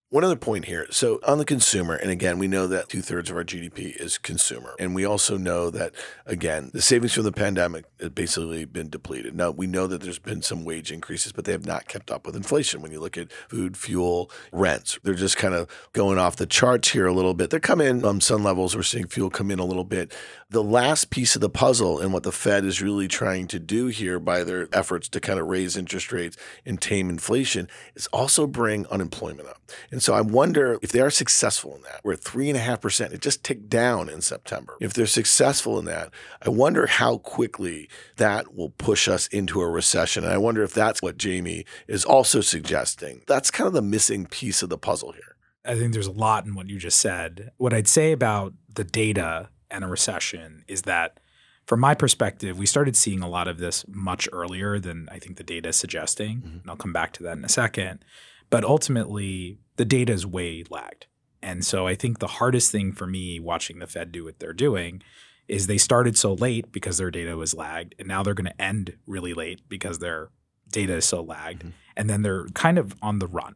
One 0.09 0.23
other 0.23 0.37
point 0.37 0.67
here. 0.67 0.87
So, 0.91 1.19
on 1.27 1.39
the 1.39 1.45
consumer, 1.45 1.97
and 1.97 2.13
again, 2.13 2.39
we 2.39 2.47
know 2.47 2.69
that 2.69 2.89
two 2.89 3.03
thirds 3.03 3.29
of 3.29 3.37
our 3.37 3.43
GDP 3.43 3.97
is 3.97 4.19
consumer. 4.19 4.77
And 4.79 4.95
we 4.95 5.05
also 5.05 5.37
know 5.37 5.69
that, 5.71 5.97
again, 6.27 6.71
the 6.73 6.81
savings 6.81 7.15
from 7.15 7.25
the 7.25 7.33
pandemic 7.33 7.87
have 8.01 8.15
basically 8.15 8.67
been 8.67 8.89
depleted. 8.89 9.35
Now, 9.35 9.51
we 9.51 9.67
know 9.67 9.89
that 9.89 10.03
there's 10.03 10.21
been 10.21 10.43
some 10.43 10.65
wage 10.65 10.93
increases, 10.93 11.33
but 11.33 11.45
they 11.45 11.51
have 11.51 11.67
not 11.67 11.89
kept 11.89 12.13
up 12.13 12.25
with 12.25 12.37
inflation. 12.37 12.83
When 12.83 12.93
you 12.93 13.01
look 13.01 13.19
at 13.19 13.33
food, 13.33 13.77
fuel, 13.77 14.31
rents, 14.53 14.97
they're 15.03 15.15
just 15.15 15.39
kind 15.39 15.55
of 15.55 15.69
going 15.93 16.19
off 16.19 16.37
the 16.37 16.47
charts 16.47 16.91
here 16.91 17.07
a 17.07 17.13
little 17.13 17.35
bit. 17.35 17.51
They're 17.51 17.59
coming 17.59 17.89
in 17.89 18.05
on 18.05 18.21
some 18.21 18.45
levels. 18.45 18.77
We're 18.77 18.85
seeing 18.85 19.09
fuel 19.09 19.29
come 19.29 19.51
in 19.51 19.59
a 19.59 19.65
little 19.65 19.83
bit. 19.83 20.15
The 20.51 20.63
last 20.63 21.11
piece 21.11 21.35
of 21.35 21.41
the 21.41 21.51
puzzle 21.51 21.99
and 21.99 22.13
what 22.13 22.23
the 22.23 22.31
Fed 22.31 22.65
is 22.65 22.81
really 22.81 23.09
trying 23.09 23.49
to 23.49 23.59
do 23.59 23.89
here 23.89 24.21
by 24.21 24.45
their 24.45 24.69
efforts 24.73 25.09
to 25.09 25.21
kind 25.21 25.41
of 25.41 25.49
raise 25.49 25.77
interest 25.77 26.13
rates 26.13 26.37
and 26.65 26.81
tame 26.81 27.11
inflation 27.11 27.67
is 27.97 28.07
also 28.13 28.47
bring 28.47 28.87
unemployment 28.87 29.49
up. 29.49 29.61
So 30.03 30.15
I 30.15 30.21
wonder 30.21 30.79
if 30.83 30.93
they 30.93 31.01
are 31.01 31.11
successful 31.11 31.75
in 31.75 31.83
that. 31.83 32.01
We're 32.05 32.15
at 32.15 32.21
three 32.21 32.49
and 32.49 32.57
a 32.57 32.61
half 32.61 32.81
percent. 32.81 33.13
It 33.13 33.21
just 33.21 33.45
ticked 33.45 33.69
down 33.69 34.09
in 34.09 34.21
September. 34.21 34.77
If 34.81 34.95
they're 34.95 35.07
successful 35.07 35.79
in 35.79 35.85
that, 35.87 36.11
I 36.45 36.49
wonder 36.49 36.87
how 36.87 37.19
quickly 37.19 37.89
that 38.17 38.55
will 38.55 38.71
push 38.71 39.09
us 39.09 39.27
into 39.29 39.61
a 39.61 39.69
recession. 39.69 40.25
And 40.25 40.33
I 40.33 40.39
wonder 40.39 40.63
if 40.63 40.75
that's 40.75 41.03
what 41.03 41.19
Jamie 41.19 41.65
is 41.87 42.05
also 42.05 42.41
suggesting. 42.41 43.23
That's 43.27 43.51
kind 43.51 43.69
of 43.69 43.75
the 43.75 43.83
missing 43.83 44.27
piece 44.27 44.63
of 44.63 44.69
the 44.69 44.79
puzzle 44.79 45.13
here. 45.13 45.37
I 45.65 45.75
think 45.75 45.93
there's 45.93 46.07
a 46.07 46.13
lot 46.13 46.47
in 46.47 46.55
what 46.55 46.69
you 46.69 46.79
just 46.79 47.01
said. 47.01 47.51
What 47.57 47.75
I'd 47.75 47.89
say 47.89 48.13
about 48.13 48.55
the 48.73 48.85
data 48.85 49.51
and 49.71 49.85
a 49.85 49.89
recession 49.89 50.65
is 50.69 50.83
that 50.83 51.19
from 51.67 51.81
my 51.81 51.95
perspective, 51.95 52.59
we 52.59 52.67
started 52.67 52.97
seeing 52.97 53.23
a 53.23 53.29
lot 53.29 53.49
of 53.49 53.59
this 53.59 53.85
much 53.89 54.29
earlier 54.33 54.79
than 54.79 55.09
I 55.11 55.19
think 55.19 55.37
the 55.37 55.43
data 55.43 55.71
is 55.71 55.77
suggesting. 55.77 56.39
Mm-hmm. 56.39 56.59
And 56.59 56.63
I'll 56.69 56.77
come 56.77 56.93
back 56.93 57.13
to 57.15 57.25
that 57.25 57.37
in 57.37 57.45
a 57.45 57.49
second. 57.49 58.05
But 58.51 58.65
ultimately, 58.65 59.59
the 59.77 59.85
data 59.85 60.13
is 60.13 60.27
way 60.27 60.65
lagged. 60.71 61.07
And 61.43 61.65
so 61.65 61.87
I 61.87 61.95
think 61.95 62.19
the 62.19 62.27
hardest 62.27 62.73
thing 62.73 62.93
for 62.93 63.07
me 63.07 63.39
watching 63.39 63.79
the 63.79 63.87
Fed 63.87 64.11
do 64.11 64.25
what 64.25 64.39
they're 64.39 64.53
doing 64.53 65.03
is 65.49 65.67
they 65.67 65.79
started 65.79 66.19
so 66.19 66.35
late 66.35 66.73
because 66.73 66.99
their 66.99 67.11
data 67.11 67.37
was 67.37 67.55
lagged. 67.55 67.95
And 67.99 68.09
now 68.09 68.23
they're 68.23 68.35
going 68.35 68.51
to 68.51 68.63
end 68.63 68.97
really 69.07 69.33
late 69.33 69.61
because 69.69 69.99
their 69.99 70.31
data 70.73 70.95
is 70.95 71.05
so 71.05 71.23
lagged. 71.23 71.61
Mm-hmm. 71.61 71.71
And 71.97 72.11
then 72.11 72.23
they're 72.23 72.47
kind 72.55 72.79
of 72.79 72.95
on 73.01 73.21
the 73.21 73.29
run. 73.29 73.55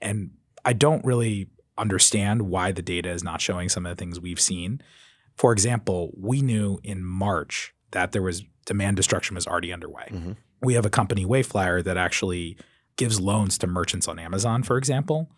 And 0.00 0.30
I 0.64 0.72
don't 0.72 1.04
really 1.04 1.48
understand 1.78 2.42
why 2.42 2.72
the 2.72 2.82
data 2.82 3.10
is 3.10 3.22
not 3.22 3.40
showing 3.40 3.68
some 3.68 3.84
of 3.84 3.94
the 3.94 4.00
things 4.00 4.18
we've 4.18 4.40
seen. 4.40 4.80
For 5.36 5.52
example, 5.52 6.12
we 6.18 6.40
knew 6.40 6.80
in 6.82 7.04
March 7.04 7.74
that 7.90 8.12
there 8.12 8.22
was 8.22 8.42
demand 8.64 8.96
destruction 8.96 9.34
was 9.34 9.46
already 9.46 9.72
underway. 9.72 10.08
Mm-hmm. 10.10 10.32
We 10.62 10.74
have 10.74 10.86
a 10.86 10.90
company, 10.90 11.26
Wayflyer, 11.26 11.84
that 11.84 11.98
actually 11.98 12.56
gives 12.96 13.20
loans 13.20 13.58
to 13.58 13.66
merchants 13.66 14.08
on 14.08 14.18
Amazon, 14.18 14.62
for 14.62 14.76
example. 14.76 15.30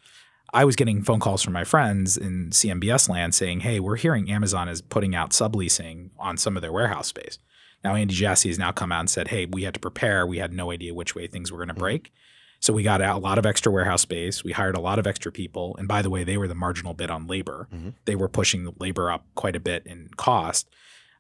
I 0.53 0.65
was 0.65 0.77
getting 0.77 1.03
phone 1.03 1.21
calls 1.21 1.43
from 1.43 1.53
my 1.53 1.65
friends 1.65 2.17
in 2.17 2.51
CMBS 2.51 3.09
land 3.09 3.35
saying, 3.35 3.61
hey, 3.61 3.81
we're 3.81 3.97
hearing 3.97 4.31
Amazon 4.31 4.69
is 4.69 4.81
putting 4.81 5.15
out 5.15 5.31
subleasing 5.31 6.11
on 6.19 6.39
some 6.39 6.57
of 6.57 6.63
their 6.63 6.73
warehouse 6.73 7.09
space. 7.09 7.39
Now, 7.85 7.95
Andy 7.95 8.15
Jassy 8.15 8.49
has 8.49 8.59
now 8.59 8.73
come 8.73 8.91
out 8.91 9.01
and 9.01 9.11
said, 9.11 9.29
hey, 9.29 9.47
we 9.47 9.65
had 9.65 9.75
to 9.75 9.81
prepare. 9.81 10.27
We 10.27 10.39
had 10.39 10.53
no 10.53 10.71
idea 10.71 10.95
which 10.95 11.15
way 11.15 11.27
things 11.27 11.53
were 11.53 11.59
going 11.59 11.69
to 11.69 11.75
mm-hmm. 11.75 11.81
break. 11.81 12.13
So 12.61 12.73
we 12.73 12.83
got 12.83 13.01
a 13.01 13.17
lot 13.17 13.39
of 13.39 13.47
extra 13.47 13.71
warehouse 13.71 14.03
space. 14.03 14.43
We 14.43 14.53
hired 14.53 14.77
a 14.77 14.81
lot 14.81 14.99
of 14.99 15.07
extra 15.07 15.31
people. 15.31 15.77
And 15.79 15.87
by 15.87 16.03
the 16.03 16.11
way, 16.11 16.25
they 16.25 16.37
were 16.37 16.49
the 16.49 16.57
marginal 16.57 16.93
bid 16.93 17.11
on 17.11 17.29
labor. 17.29 17.69
Mm-hmm. 17.73 17.91
They 18.05 18.17
were 18.17 18.29
pushing 18.29 18.65
the 18.65 18.73
labor 18.81 19.13
up 19.13 19.27
quite 19.37 19.55
a 19.55 19.61
bit 19.61 19.87
in 19.87 20.09
cost. 20.17 20.69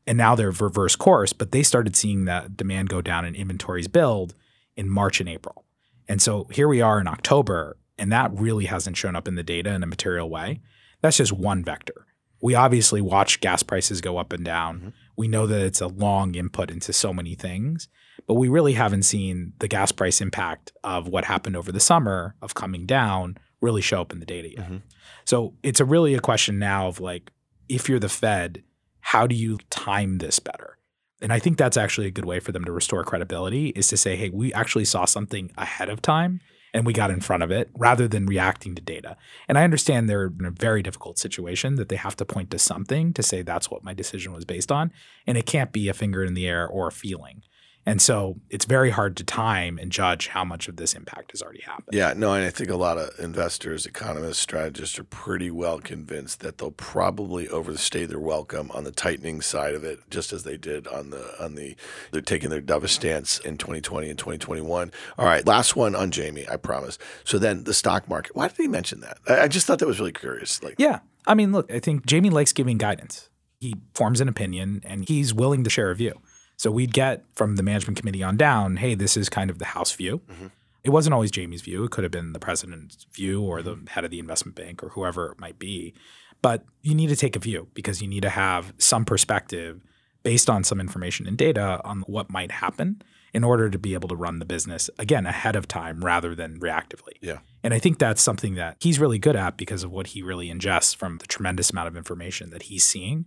And 0.05 0.19
now 0.19 0.35
they're 0.35 0.51
reverse 0.51 0.97
course, 0.97 1.33
but 1.33 1.53
they 1.53 1.63
started 1.63 1.95
seeing 1.95 2.25
that 2.25 2.57
demand 2.57 2.89
go 2.89 3.03
down 3.03 3.25
and 3.25 3.37
inventories 3.37 3.87
build 3.89 4.35
in 4.75 4.89
March 4.89 5.21
and 5.21 5.29
April. 5.29 5.65
And 6.09 6.23
so 6.23 6.49
here 6.51 6.69
we 6.69 6.81
are 6.81 7.01
in 7.01 7.07
October, 7.07 7.77
and 7.99 8.11
that 8.13 8.33
really 8.33 8.67
hasn't 8.67 8.97
shown 8.97 9.15
up 9.15 9.29
in 9.29 9.35
the 9.35 9.43
data 9.43 9.73
in 9.73 9.83
a 9.83 9.87
material 9.87 10.31
way. 10.31 10.61
That's 11.01 11.17
just 11.17 11.33
one 11.33 11.63
vector. 11.63 12.07
We 12.41 12.55
obviously 12.55 13.01
watch 13.01 13.41
gas 13.41 13.63
prices 13.63 14.01
go 14.01 14.17
up 14.17 14.33
and 14.33 14.45
down. 14.45 14.79
Mm-hmm. 14.79 14.89
We 15.17 15.29
know 15.29 15.47
that 15.47 15.61
it's 15.61 15.81
a 15.81 15.89
long 15.89 16.35
input 16.35 16.71
into 16.71 16.93
so 16.93 17.13
many 17.13 17.35
things 17.35 17.89
but 18.29 18.35
we 18.35 18.49
really 18.49 18.75
haven't 18.75 19.05
seen 19.05 19.55
the 19.59 19.69
gas 19.69 19.91
price 19.91 20.21
impact 20.21 20.73
of 20.85 21.09
what 21.09 21.25
happened 21.25 21.57
over 21.57 21.73
the 21.73 21.81
summer 21.81 22.35
of 22.43 22.55
coming 22.55 22.87
down 22.87 23.39
really 23.61 23.81
show 23.81 24.01
up 24.01 24.13
in 24.13 24.21
the 24.21 24.27
data 24.27 24.51
yet. 24.51 24.65
Mm-hmm. 24.65 24.77
So 25.25 25.55
it's 25.63 25.81
a 25.81 25.85
really 25.85 26.15
a 26.15 26.21
question 26.21 26.59
now 26.59 26.89
of 26.89 27.01
like, 27.01 27.31
if 27.69 27.89
you're 27.89 27.99
the 27.99 28.09
Fed, 28.09 28.63
how 29.01 29.27
do 29.27 29.35
you 29.35 29.59
time 29.71 30.19
this 30.19 30.39
better? 30.39 30.78
And 31.21 31.33
I 31.33 31.39
think 31.39 31.59
that's 31.59 31.77
actually 31.77 32.07
a 32.07 32.13
good 32.13 32.25
way 32.25 32.41
for 32.41 32.53
them 32.53 32.65
to 32.65 32.73
restore 32.73 33.03
credibility 33.05 33.69
is 33.71 33.89
to 33.89 33.97
say, 33.97 34.17
hey, 34.17 34.31
we 34.31 34.53
actually 34.53 34.85
saw 34.85 35.05
something 35.05 35.51
ahead 35.57 35.89
of 35.89 36.01
time 36.01 36.41
and 36.73 36.87
we 36.87 36.93
got 36.93 37.11
in 37.11 37.21
front 37.21 37.43
of 37.43 37.51
it 37.51 37.71
rather 37.77 38.07
than 38.07 38.27
reacting 38.27 38.75
to 38.75 38.83
data. 38.83 39.17
And 39.49 39.59
I 39.59 39.65
understand 39.65 40.09
they're 40.09 40.27
in 40.39 40.45
a 40.45 40.51
very 40.51 40.83
difficult 40.83 41.19
situation 41.19 41.77
that 41.77 41.89
they 41.89 41.97
have 41.97 42.17
to 42.17 42.25
point 42.25 42.51
to 42.51 42.59
something 42.59 43.13
to 43.15 43.23
say 43.23 43.43
that's 43.43 43.71
what 43.71 43.85
my 43.85 43.95
decision 43.95 44.33
was 44.33 44.45
based 44.45 44.71
on. 44.71 44.93
And 45.27 45.37
it 45.39 45.47
can't 45.47 45.73
be 45.73 45.89
a 45.89 45.95
finger 45.95 46.23
in 46.23 46.35
the 46.35 46.47
air 46.47 46.67
or 46.67 46.89
a 46.89 46.93
feeling. 46.93 47.43
And 47.89 48.03
so 48.03 48.37
it's 48.51 48.65
very 48.65 48.91
hard 48.91 49.17
to 49.17 49.25
time 49.25 49.79
and 49.79 49.91
judge 49.91 50.29
how 50.29 50.45
much 50.45 50.69
of 50.69 50.77
this 50.77 50.95
impact 50.95 51.31
has 51.31 51.43
already 51.43 51.63
happened. 51.63 51.89
Yeah, 51.93 52.13
no, 52.15 52.35
and 52.35 52.45
I 52.45 52.51
think 52.51 52.69
a 52.71 52.77
lot 52.77 52.99
of 52.99 53.11
investors, 53.19 53.87
economists, 53.87 54.39
strategists 54.39 54.99
are 54.99 55.05
pretty 55.05 55.51
well 55.51 55.81
convinced 55.81 56.41
that 56.41 56.59
they'll 56.59 56.71
probably 56.71 57.49
overstay 57.49 58.05
their 58.05 58.19
welcome 58.19 58.71
on 58.73 58.85
the 58.85 58.93
tightening 58.93 59.41
side 59.41 59.75
of 59.75 59.85
it, 59.85 60.01
just 60.11 60.33
as 60.33 60.45
they 60.45 60.57
did 60.57 60.87
on 60.89 61.11
the 61.11 61.35
on 61.43 61.55
the 61.55 61.77
they're 62.11 62.21
taking 62.21 62.51
their 62.51 62.61
dovish 62.61 62.91
stance 62.91 63.39
in 63.39 63.57
2020 63.57 64.11
and 64.11 64.19
2021. 64.19 64.93
All 65.17 65.25
right, 65.25 65.47
last 65.47 65.77
one 65.77 65.95
on 65.95 66.11
Jamie, 66.11 66.47
I 66.49 66.57
promise. 66.57 66.99
So 67.25 67.39
then 67.39 67.65
the 67.65 67.75
stock 67.75 68.09
market. 68.09 68.37
Why 68.37 68.49
did 68.49 68.57
he 68.57 68.69
mention 68.69 69.01
that? 69.01 69.19
I, 69.27 69.41
I 69.43 69.49
just 69.49 69.67
thought 69.67 69.79
that 69.79 69.89
was 69.89 69.99
really 69.99 70.13
curious. 70.13 70.63
Like, 70.63 70.75
yeah, 70.79 71.01
I 71.27 71.35
mean, 71.35 71.53
look, 71.53 71.71
I 71.73 71.79
think 71.79 72.07
Jamie 72.07 72.31
likes 72.31 72.53
giving 72.53 72.79
guidance. 72.79 73.31
He 73.61 73.75
forms 73.95 74.21
an 74.21 74.29
opinion 74.29 74.83
and 74.85 75.09
he's 75.09 75.35
willing 75.35 75.65
to 75.65 75.71
share 75.71 75.91
a 75.91 75.97
view. 75.97 76.21
So 76.59 76.71
we'd 76.71 76.93
get 76.93 77.25
from 77.35 77.57
the 77.57 77.63
management 77.63 77.99
committee 77.99 78.23
on 78.23 78.37
down, 78.37 78.77
hey, 78.77 78.95
this 78.95 79.17
is 79.17 79.29
kind 79.29 79.49
of 79.49 79.59
the 79.59 79.65
house 79.65 79.93
view. 79.93 80.21
Mm-hmm. 80.29 80.47
It 80.85 80.91
wasn't 80.91 81.15
always 81.15 81.31
Jamie's 81.31 81.63
view. 81.63 81.85
It 81.85 81.93
could 81.93 82.05
have 82.05 82.11
been 82.11 82.33
the 82.33 82.39
president's 82.39 83.07
view 83.13 83.43
or 83.43 83.63
the 83.63 83.79
head 83.89 84.05
of 84.05 84.11
the 84.11 84.19
investment 84.19 84.57
bank 84.57 84.83
or 84.83 84.91
whoever 84.91 85.33
it 85.33 85.41
might 85.41 85.59
be. 85.59 85.95
But 86.43 86.65
you 86.83 86.95
need 86.95 87.09
to 87.09 87.17
take 87.17 87.37
a 87.37 87.41
view 87.41 87.69
because 87.75 88.03
you 88.03 88.09
need 88.09 88.23
to 88.23 88.31
have 88.31 88.73
some 88.79 89.05
perspective 89.05 89.81
based 90.23 90.51
on 90.51 90.65
some 90.65 90.81
information 90.81 91.27
and 91.27 91.39
data 91.39 91.81
on 91.85 92.01
what 92.03 92.31
might 92.31 92.51
happen 92.51 93.03
in 93.33 93.45
order 93.45 93.71
to 93.71 93.79
be 93.79 93.95
able 93.95 94.09
to 94.09 94.17
run 94.17 94.39
the 94.39 94.45
business 94.45 94.91
again 94.99 95.27
ahead 95.27 95.55
of 95.55 95.69
time 95.69 96.05
rather 96.05 96.35
than 96.35 96.59
reactively. 96.59 97.13
Yeah. 97.21 97.39
And 97.63 97.73
I 97.73 97.79
think 97.79 97.99
that's 97.99 98.23
something 98.23 98.55
that 98.55 98.77
he's 98.81 98.99
really 98.99 99.19
good 99.19 99.37
at 99.37 99.57
because 99.57 99.85
of 99.85 99.93
what 99.93 100.09
he 100.09 100.23
really 100.23 100.49
ingests 100.49 100.97
from 100.97 101.19
the 101.19 101.27
tremendous 101.27 101.71
amount 101.71 101.89
of 101.89 101.97
information 101.97 102.51
that 102.51 102.65
he's 102.65 102.85
seeing 102.85 103.27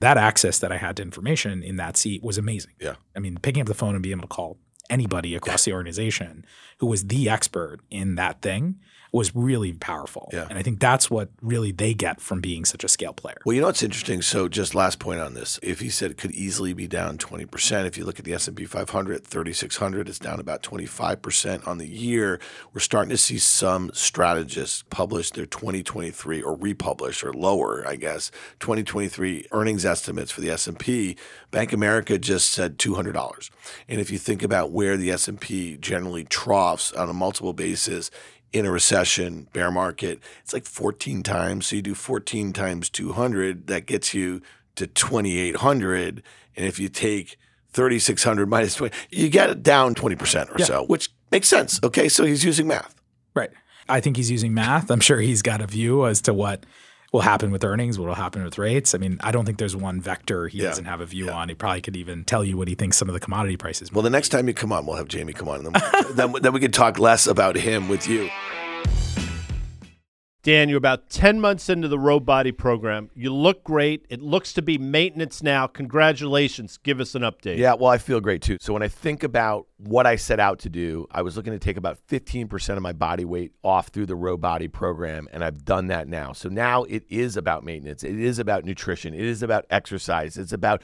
that 0.00 0.16
access 0.16 0.58
that 0.58 0.72
I 0.72 0.76
had 0.76 0.96
to 0.96 1.02
information 1.02 1.62
in 1.62 1.76
that 1.76 1.96
seat 1.96 2.22
was 2.22 2.38
amazing. 2.38 2.72
Yeah. 2.80 2.94
I 3.16 3.18
mean, 3.18 3.38
picking 3.40 3.60
up 3.60 3.66
the 3.66 3.74
phone 3.74 3.94
and 3.94 4.02
being 4.02 4.18
able 4.18 4.28
to 4.28 4.34
call 4.34 4.58
anybody 4.90 5.34
across 5.34 5.64
the 5.64 5.72
organization 5.72 6.46
who 6.78 6.86
was 6.86 7.08
the 7.08 7.28
expert 7.28 7.80
in 7.90 8.14
that 8.14 8.40
thing 8.40 8.78
was 9.12 9.34
really 9.34 9.72
powerful. 9.72 10.28
Yeah. 10.32 10.46
And 10.48 10.58
I 10.58 10.62
think 10.62 10.80
that's 10.80 11.10
what 11.10 11.30
really 11.40 11.72
they 11.72 11.94
get 11.94 12.20
from 12.20 12.40
being 12.40 12.64
such 12.64 12.84
a 12.84 12.88
scale 12.88 13.12
player. 13.12 13.38
Well, 13.44 13.54
you 13.54 13.60
know 13.60 13.68
what's 13.68 13.82
interesting? 13.82 14.22
So 14.22 14.48
just 14.48 14.74
last 14.74 14.98
point 14.98 15.20
on 15.20 15.34
this. 15.34 15.58
If 15.62 15.80
he 15.80 15.88
said 15.88 16.10
it 16.10 16.18
could 16.18 16.32
easily 16.32 16.72
be 16.72 16.86
down 16.86 17.18
20%, 17.18 17.86
if 17.86 17.96
you 17.96 18.04
look 18.04 18.18
at 18.18 18.24
the 18.24 18.34
S&P 18.34 18.64
500, 18.64 19.24
3600, 19.24 20.08
it's 20.08 20.18
down 20.18 20.40
about 20.40 20.62
25% 20.62 21.66
on 21.66 21.78
the 21.78 21.86
year. 21.86 22.40
We're 22.72 22.80
starting 22.80 23.10
to 23.10 23.18
see 23.18 23.38
some 23.38 23.90
strategists 23.94 24.84
publish 24.90 25.30
their 25.30 25.46
2023 25.46 26.42
or 26.42 26.54
republish 26.54 27.24
or 27.24 27.32
lower, 27.32 27.86
I 27.86 27.96
guess, 27.96 28.30
2023 28.60 29.46
earnings 29.52 29.84
estimates 29.84 30.30
for 30.30 30.40
the 30.40 30.50
S&P. 30.50 31.16
Bank 31.50 31.72
America 31.72 32.18
just 32.18 32.50
said 32.50 32.78
$200. 32.78 33.50
And 33.88 34.00
if 34.00 34.10
you 34.10 34.18
think 34.18 34.42
about 34.42 34.70
where 34.70 34.96
the 34.96 35.10
S&P 35.10 35.76
generally 35.78 36.24
troughs 36.24 36.92
on 36.92 37.08
a 37.08 37.14
multiple 37.14 37.52
basis, 37.52 38.10
in 38.52 38.64
a 38.66 38.70
recession, 38.70 39.48
bear 39.52 39.70
market, 39.70 40.20
it's 40.42 40.52
like 40.52 40.64
14 40.66 41.22
times. 41.22 41.66
So 41.66 41.76
you 41.76 41.82
do 41.82 41.94
14 41.94 42.52
times 42.52 42.88
200, 42.90 43.66
that 43.66 43.86
gets 43.86 44.14
you 44.14 44.40
to 44.76 44.86
2,800. 44.86 46.22
And 46.56 46.66
if 46.66 46.78
you 46.78 46.88
take 46.88 47.36
3,600 47.72 48.48
minus 48.48 48.74
20, 48.76 48.94
you 49.10 49.28
get 49.28 49.50
it 49.50 49.62
down 49.62 49.94
20% 49.94 50.50
or 50.50 50.56
Yeah. 50.58 50.64
so, 50.64 50.84
which 50.86 51.10
makes 51.30 51.48
sense. 51.48 51.78
Okay. 51.82 52.08
So 52.08 52.24
he's 52.24 52.44
using 52.44 52.66
math. 52.66 52.94
Right. 53.34 53.50
I 53.88 54.00
think 54.00 54.16
he's 54.16 54.30
using 54.30 54.52
math. 54.54 54.90
I'm 54.90 55.00
sure 55.00 55.20
he's 55.20 55.42
got 55.42 55.60
a 55.60 55.66
view 55.66 56.06
as 56.06 56.20
to 56.22 56.34
what 56.34 56.64
will 57.12 57.20
happen 57.22 57.50
with 57.50 57.64
earnings, 57.64 57.98
what 57.98 58.06
will 58.08 58.14
happen 58.14 58.44
with 58.44 58.58
rates. 58.58 58.94
I 58.94 58.98
mean, 58.98 59.18
I 59.22 59.30
don't 59.32 59.44
think 59.46 59.58
there's 59.58 59.74
one 59.76 60.00
vector 60.00 60.46
he 60.48 60.58
Yeah. 60.58 60.68
doesn't 60.68 60.84
have 60.84 61.00
a 61.00 61.06
view 61.06 61.30
on. 61.30 61.48
He 61.48 61.54
probably 61.54 61.80
could 61.80 61.96
even 61.96 62.24
tell 62.24 62.44
you 62.44 62.56
what 62.58 62.68
he 62.68 62.74
thinks 62.74 62.96
some 62.98 63.08
of 63.08 63.14
the 63.14 63.20
commodity 63.20 63.56
prices. 63.56 63.90
Well, 63.92 64.02
the 64.02 64.10
next 64.10 64.28
time 64.28 64.46
you 64.46 64.52
come 64.54 64.72
on, 64.72 64.84
we'll 64.84 64.96
have 64.96 65.08
Jamie 65.08 65.32
come 65.32 65.48
on. 65.48 65.64
And 65.64 65.74
then, 65.74 65.82
then, 66.14 66.32
then 66.42 66.52
we 66.52 66.60
can 66.60 66.70
talk 66.72 66.98
less 66.98 67.26
about 67.26 67.56
him 67.56 67.88
with 67.88 68.06
you. 68.06 68.28
Dan, 70.48 70.70
you're 70.70 70.78
about 70.78 71.10
10 71.10 71.42
months 71.42 71.68
into 71.68 71.88
the 71.88 71.98
Ro 71.98 72.18
Body 72.18 72.52
program. 72.52 73.10
You 73.14 73.34
look 73.34 73.64
great. 73.64 74.06
It 74.08 74.22
looks 74.22 74.54
to 74.54 74.62
be 74.62 74.78
maintenance 74.78 75.42
now. 75.42 75.66
Congratulations. 75.66 76.78
Give 76.78 77.00
us 77.00 77.14
an 77.14 77.20
update. 77.20 77.58
Yeah, 77.58 77.74
well, 77.74 77.90
I 77.90 77.98
feel 77.98 78.18
great 78.18 78.40
too. 78.40 78.56
So 78.58 78.72
when 78.72 78.82
I 78.82 78.88
think 78.88 79.22
about 79.22 79.66
what 79.76 80.06
I 80.06 80.16
set 80.16 80.40
out 80.40 80.58
to 80.60 80.70
do, 80.70 81.06
I 81.10 81.20
was 81.20 81.36
looking 81.36 81.52
to 81.52 81.58
take 81.58 81.76
about 81.76 81.98
15% 82.08 82.76
of 82.78 82.82
my 82.82 82.94
body 82.94 83.26
weight 83.26 83.52
off 83.62 83.88
through 83.88 84.06
the 84.06 84.16
Ro 84.16 84.38
Body 84.38 84.68
program, 84.68 85.28
and 85.34 85.44
I've 85.44 85.66
done 85.66 85.88
that 85.88 86.08
now. 86.08 86.32
So 86.32 86.48
now 86.48 86.84
it 86.84 87.04
is 87.10 87.36
about 87.36 87.62
maintenance. 87.62 88.02
It 88.02 88.18
is 88.18 88.38
about 88.38 88.64
nutrition. 88.64 89.12
It 89.12 89.20
is 89.20 89.42
about 89.42 89.66
exercise. 89.68 90.38
It's 90.38 90.54
about 90.54 90.80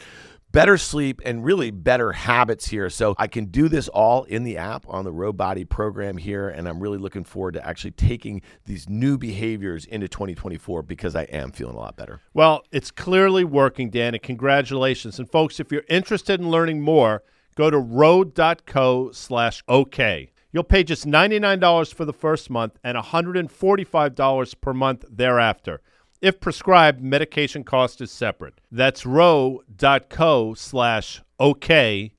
better 0.54 0.78
sleep 0.78 1.20
and 1.24 1.44
really 1.44 1.72
better 1.72 2.12
habits 2.12 2.68
here. 2.68 2.88
So 2.88 3.16
I 3.18 3.26
can 3.26 3.46
do 3.46 3.68
this 3.68 3.88
all 3.88 4.22
in 4.22 4.44
the 4.44 4.56
app 4.56 4.86
on 4.88 5.04
the 5.04 5.10
Ro 5.10 5.32
Body 5.32 5.64
program 5.64 6.16
here, 6.16 6.48
and 6.48 6.68
I'm 6.68 6.80
really 6.80 6.96
looking 6.96 7.24
forward 7.24 7.54
to 7.54 7.66
actually 7.66 7.90
taking 7.90 8.40
these 8.64 8.88
new 8.88 9.18
behaviors 9.18 9.84
into 9.84 10.06
2024 10.06 10.82
because 10.84 11.16
I 11.16 11.24
am 11.24 11.50
feeling 11.50 11.74
a 11.74 11.80
lot 11.80 11.96
better. 11.96 12.20
Well, 12.32 12.62
it's 12.70 12.92
clearly 12.92 13.42
working, 13.44 13.90
Dan, 13.90 14.14
and 14.14 14.22
congratulations. 14.22 15.18
And 15.18 15.28
folks, 15.28 15.58
if 15.58 15.72
you're 15.72 15.84
interested 15.88 16.40
in 16.40 16.48
learning 16.50 16.80
more, 16.80 17.24
go 17.56 17.68
to 17.68 17.78
ro.co 17.78 19.10
slash 19.10 19.64
OK. 19.66 20.30
You'll 20.52 20.62
pay 20.62 20.84
just 20.84 21.04
$99 21.04 21.92
for 21.92 22.04
the 22.04 22.12
first 22.12 22.48
month 22.48 22.78
and 22.84 22.96
$145 22.96 24.60
per 24.60 24.72
month 24.72 25.04
thereafter. 25.10 25.80
If 26.20 26.40
prescribed, 26.40 27.02
medication 27.02 27.64
cost 27.64 28.00
is 28.00 28.10
separate. 28.10 28.60
That's 28.70 29.04
ro.co 29.04 30.54
slash 30.54 31.20
OKAY. 31.38 32.12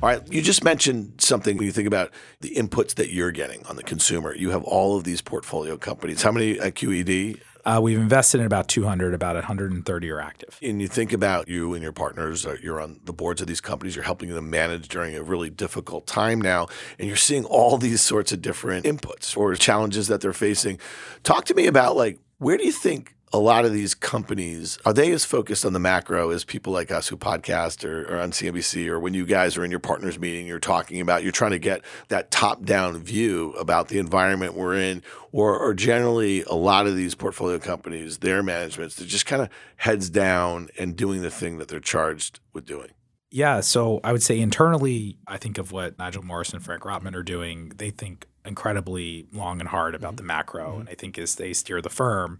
All 0.00 0.08
right. 0.08 0.32
You 0.32 0.40
just 0.42 0.62
mentioned 0.62 1.14
something 1.20 1.56
when 1.56 1.66
you 1.66 1.72
think 1.72 1.88
about 1.88 2.12
the 2.40 2.54
inputs 2.54 2.94
that 2.94 3.10
you're 3.10 3.32
getting 3.32 3.66
on 3.66 3.74
the 3.74 3.82
consumer. 3.82 4.32
You 4.34 4.50
have 4.50 4.62
all 4.62 4.96
of 4.96 5.02
these 5.02 5.20
portfolio 5.20 5.76
companies. 5.76 6.22
How 6.22 6.30
many 6.30 6.60
at 6.60 6.76
QED? 6.76 7.40
Uh, 7.64 7.80
we've 7.82 7.98
invested 7.98 8.40
in 8.40 8.46
about 8.46 8.68
200, 8.68 9.14
about 9.14 9.34
130 9.34 10.10
are 10.10 10.20
active. 10.20 10.58
And 10.62 10.80
you 10.80 10.88
think 10.88 11.12
about 11.12 11.48
you 11.48 11.74
and 11.74 11.82
your 11.82 11.92
partners, 11.92 12.46
uh, 12.46 12.56
you're 12.62 12.80
on 12.80 13.00
the 13.04 13.12
boards 13.12 13.40
of 13.40 13.46
these 13.46 13.60
companies, 13.60 13.94
you're 13.96 14.04
helping 14.04 14.30
them 14.30 14.50
manage 14.50 14.88
during 14.88 15.16
a 15.16 15.22
really 15.22 15.50
difficult 15.50 16.06
time 16.06 16.40
now, 16.40 16.68
and 16.98 17.08
you're 17.08 17.16
seeing 17.16 17.44
all 17.44 17.76
these 17.78 18.00
sorts 18.00 18.32
of 18.32 18.40
different 18.40 18.86
inputs 18.86 19.36
or 19.36 19.54
challenges 19.54 20.08
that 20.08 20.20
they're 20.20 20.32
facing. 20.32 20.78
Talk 21.22 21.44
to 21.46 21.54
me 21.54 21.66
about 21.66 21.96
like, 21.96 22.18
where 22.38 22.56
do 22.56 22.64
you 22.64 22.72
think 22.72 23.14
a 23.32 23.38
lot 23.38 23.64
of 23.64 23.72
these 23.72 23.94
companies 23.94 24.78
are 24.84 24.92
they 24.92 25.12
as 25.12 25.24
focused 25.24 25.64
on 25.64 25.72
the 25.72 25.78
macro 25.78 26.30
as 26.30 26.44
people 26.44 26.72
like 26.72 26.90
us 26.90 27.08
who 27.08 27.16
podcast 27.16 27.84
or, 27.84 28.04
or 28.04 28.20
on 28.20 28.30
CNBC 28.30 28.86
or 28.88 28.98
when 28.98 29.14
you 29.14 29.26
guys 29.26 29.56
are 29.56 29.64
in 29.64 29.70
your 29.70 29.80
partners 29.80 30.18
meeting, 30.18 30.46
you're 30.46 30.58
talking 30.58 31.00
about 31.00 31.22
you're 31.22 31.32
trying 31.32 31.50
to 31.50 31.58
get 31.58 31.82
that 32.08 32.30
top 32.30 32.64
down 32.64 32.98
view 32.98 33.52
about 33.52 33.88
the 33.88 33.98
environment 33.98 34.54
we're 34.54 34.76
in, 34.76 35.02
or, 35.32 35.58
or 35.58 35.74
generally 35.74 36.42
a 36.44 36.54
lot 36.54 36.86
of 36.86 36.96
these 36.96 37.14
portfolio 37.14 37.58
companies, 37.58 38.18
their 38.18 38.42
managements, 38.42 38.96
they're 38.96 39.06
just 39.06 39.26
kind 39.26 39.42
of 39.42 39.48
heads 39.76 40.08
down 40.08 40.68
and 40.78 40.96
doing 40.96 41.22
the 41.22 41.30
thing 41.30 41.58
that 41.58 41.68
they're 41.68 41.80
charged 41.80 42.40
with 42.52 42.64
doing. 42.64 42.90
Yeah, 43.30 43.60
so 43.60 44.00
I 44.02 44.12
would 44.12 44.22
say 44.22 44.40
internally, 44.40 45.18
I 45.26 45.36
think 45.36 45.58
of 45.58 45.70
what 45.70 45.98
Nigel 45.98 46.22
Morris 46.22 46.54
and 46.54 46.62
Frank 46.62 46.84
Rotman 46.84 47.14
are 47.14 47.22
doing. 47.22 47.72
They 47.76 47.90
think 47.90 48.26
incredibly 48.46 49.26
long 49.32 49.60
and 49.60 49.68
hard 49.68 49.94
about 49.94 50.12
mm-hmm. 50.12 50.16
the 50.16 50.22
macro, 50.22 50.70
mm-hmm. 50.70 50.80
and 50.80 50.88
I 50.88 50.94
think 50.94 51.18
as 51.18 51.34
they 51.34 51.52
steer 51.52 51.82
the 51.82 51.90
firm, 51.90 52.38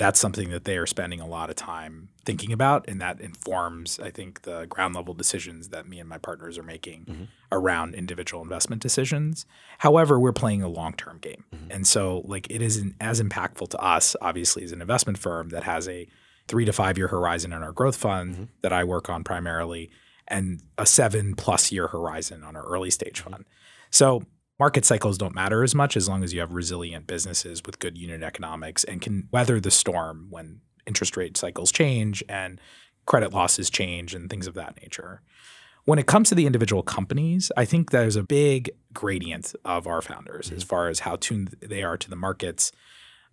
that's 0.00 0.18
something 0.18 0.48
that 0.48 0.64
they 0.64 0.78
are 0.78 0.86
spending 0.86 1.20
a 1.20 1.26
lot 1.26 1.50
of 1.50 1.56
time 1.56 2.08
thinking 2.24 2.54
about, 2.54 2.88
and 2.88 3.02
that 3.02 3.20
informs, 3.20 4.00
I 4.00 4.10
think, 4.10 4.42
the 4.42 4.64
ground 4.64 4.94
level 4.94 5.12
decisions 5.12 5.68
that 5.68 5.86
me 5.86 6.00
and 6.00 6.08
my 6.08 6.16
partners 6.16 6.56
are 6.56 6.62
making 6.62 7.04
mm-hmm. 7.04 7.24
around 7.52 7.94
individual 7.94 8.42
investment 8.42 8.80
decisions. 8.80 9.44
However, 9.80 10.18
we're 10.18 10.32
playing 10.32 10.62
a 10.62 10.68
long 10.68 10.94
term 10.94 11.18
game, 11.18 11.44
mm-hmm. 11.54 11.70
and 11.70 11.86
so 11.86 12.22
like 12.24 12.50
it 12.50 12.62
isn't 12.62 12.94
as 12.98 13.20
impactful 13.20 13.68
to 13.68 13.78
us, 13.78 14.16
obviously, 14.22 14.64
as 14.64 14.72
an 14.72 14.80
investment 14.80 15.18
firm 15.18 15.50
that 15.50 15.64
has 15.64 15.86
a 15.86 16.08
three 16.48 16.64
to 16.64 16.72
five 16.72 16.96
year 16.96 17.08
horizon 17.08 17.52
in 17.52 17.62
our 17.62 17.72
growth 17.72 17.96
fund 17.96 18.34
mm-hmm. 18.34 18.44
that 18.62 18.72
I 18.72 18.84
work 18.84 19.10
on 19.10 19.22
primarily, 19.22 19.90
and 20.26 20.62
a 20.78 20.86
seven 20.86 21.34
plus 21.34 21.70
year 21.70 21.88
horizon 21.88 22.42
on 22.42 22.56
our 22.56 22.64
early 22.64 22.90
stage 22.90 23.20
fund. 23.20 23.44
So 23.90 24.22
market 24.60 24.84
cycles 24.84 25.16
don't 25.16 25.34
matter 25.34 25.64
as 25.64 25.74
much 25.74 25.96
as 25.96 26.06
long 26.06 26.22
as 26.22 26.34
you 26.34 26.40
have 26.40 26.52
resilient 26.52 27.06
businesses 27.06 27.62
with 27.64 27.78
good 27.78 27.96
unit 27.96 28.22
economics 28.22 28.84
and 28.84 29.00
can 29.00 29.26
weather 29.32 29.58
the 29.58 29.70
storm 29.70 30.26
when 30.28 30.60
interest 30.86 31.16
rate 31.16 31.34
cycles 31.34 31.72
change 31.72 32.22
and 32.28 32.60
credit 33.06 33.32
losses 33.32 33.70
change 33.70 34.14
and 34.14 34.28
things 34.28 34.46
of 34.46 34.52
that 34.52 34.78
nature. 34.82 35.22
When 35.86 35.98
it 35.98 36.06
comes 36.06 36.28
to 36.28 36.34
the 36.34 36.44
individual 36.44 36.82
companies, 36.82 37.50
I 37.56 37.64
think 37.64 37.90
there's 37.90 38.16
a 38.16 38.22
big 38.22 38.70
gradient 38.92 39.54
of 39.64 39.86
our 39.86 40.02
founders 40.02 40.48
mm-hmm. 40.48 40.56
as 40.56 40.62
far 40.62 40.88
as 40.88 41.00
how 41.00 41.16
tuned 41.16 41.56
they 41.60 41.82
are 41.82 41.96
to 41.96 42.10
the 42.10 42.14
markets. 42.14 42.70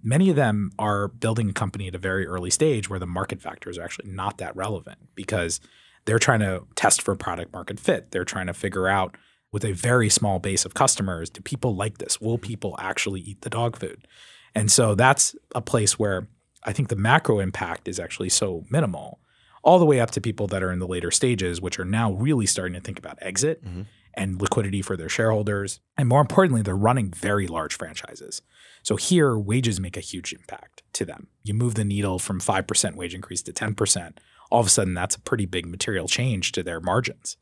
Many 0.02 0.30
of 0.30 0.38
them 0.38 0.72
are 0.80 1.10
building 1.10 1.50
a 1.50 1.54
company 1.54 1.90
at 1.90 1.96
a 1.96 2.00
very 2.00 2.26
early 2.26 2.52
stage 2.52 2.90
where 2.90 3.00
the 3.00 3.06
market 3.06 3.42
factors 3.42 3.78
are 3.78 3.84
actually 3.84 4.10
not 4.10 4.38
that 4.38 4.56
relevant 4.56 5.00
because 5.14 5.60
they're 6.06 6.20
trying 6.20 6.40
to 6.40 6.64
test 6.76 7.02
for 7.02 7.14
product 7.18 7.52
market 7.52 7.82
fit. 7.82 8.12
They're 8.12 8.24
trying 8.24 8.48
to 8.48 8.54
figure 8.54 8.88
out 8.88 9.18
with 9.58 9.66
a 9.66 9.72
very 9.72 10.08
small 10.08 10.38
base 10.38 10.66
of 10.66 10.76
customers, 10.76 11.32
do 11.32 11.42
people 11.42 11.76
like 11.76 11.98
this? 11.98 12.22
Will 12.22 12.38
mm-hmm. 12.38 12.46
people 12.46 12.76
actually 12.78 13.22
eat 13.22 13.42
the 13.42 13.50
dog 13.50 13.76
food? 13.76 14.08
And 14.54 14.72
so 14.72 14.94
that's 14.94 15.36
a 15.56 15.62
place 15.62 15.98
where 15.98 16.28
I 16.64 16.74
think 16.74 16.90
the 16.90 16.96
macro 16.96 17.40
impact 17.40 17.88
is 17.88 18.00
actually 18.00 18.30
so 18.30 18.66
minimal, 18.70 19.20
all 19.64 19.80
the 19.80 19.86
way 19.86 20.00
up 20.00 20.12
to 20.12 20.22
people 20.22 20.46
that 20.50 20.62
are 20.62 20.72
in 20.72 20.78
the 20.78 20.88
later 20.88 21.10
stages, 21.10 21.60
which 21.60 21.80
are 21.80 21.86
now 21.86 22.12
really 22.12 22.46
starting 22.46 22.76
to 22.76 22.80
think 22.80 23.00
about 23.00 23.18
exit 23.20 23.66
mm-hmm. 23.66 23.82
and 24.14 24.40
liquidity 24.40 24.84
for 24.84 24.96
their 24.96 25.10
shareholders. 25.10 25.80
And 25.98 26.08
more 26.08 26.22
importantly, 26.22 26.62
they're 26.62 26.76
running 26.76 27.10
very 27.10 27.48
large 27.48 27.76
franchises. 27.76 28.44
So 28.84 28.96
here, 28.96 29.40
wages 29.40 29.80
make 29.80 29.98
a 29.98 30.02
huge 30.02 30.34
impact 30.34 30.84
to 30.94 31.04
them. 31.04 31.30
You 31.44 31.56
move 31.56 31.74
the 31.74 31.84
needle 31.84 32.20
from 32.20 32.40
5% 32.40 32.96
wage 32.96 33.16
increase 33.16 33.42
to 33.42 33.54
10%, 33.54 34.18
all 34.52 34.60
of 34.60 34.68
a 34.68 34.70
sudden, 34.70 34.94
that's 34.94 35.16
a 35.16 35.20
pretty 35.20 35.46
big 35.46 35.66
material 35.66 36.08
change 36.08 36.52
to 36.54 36.64
their 36.64 36.80
margins. 36.80 37.38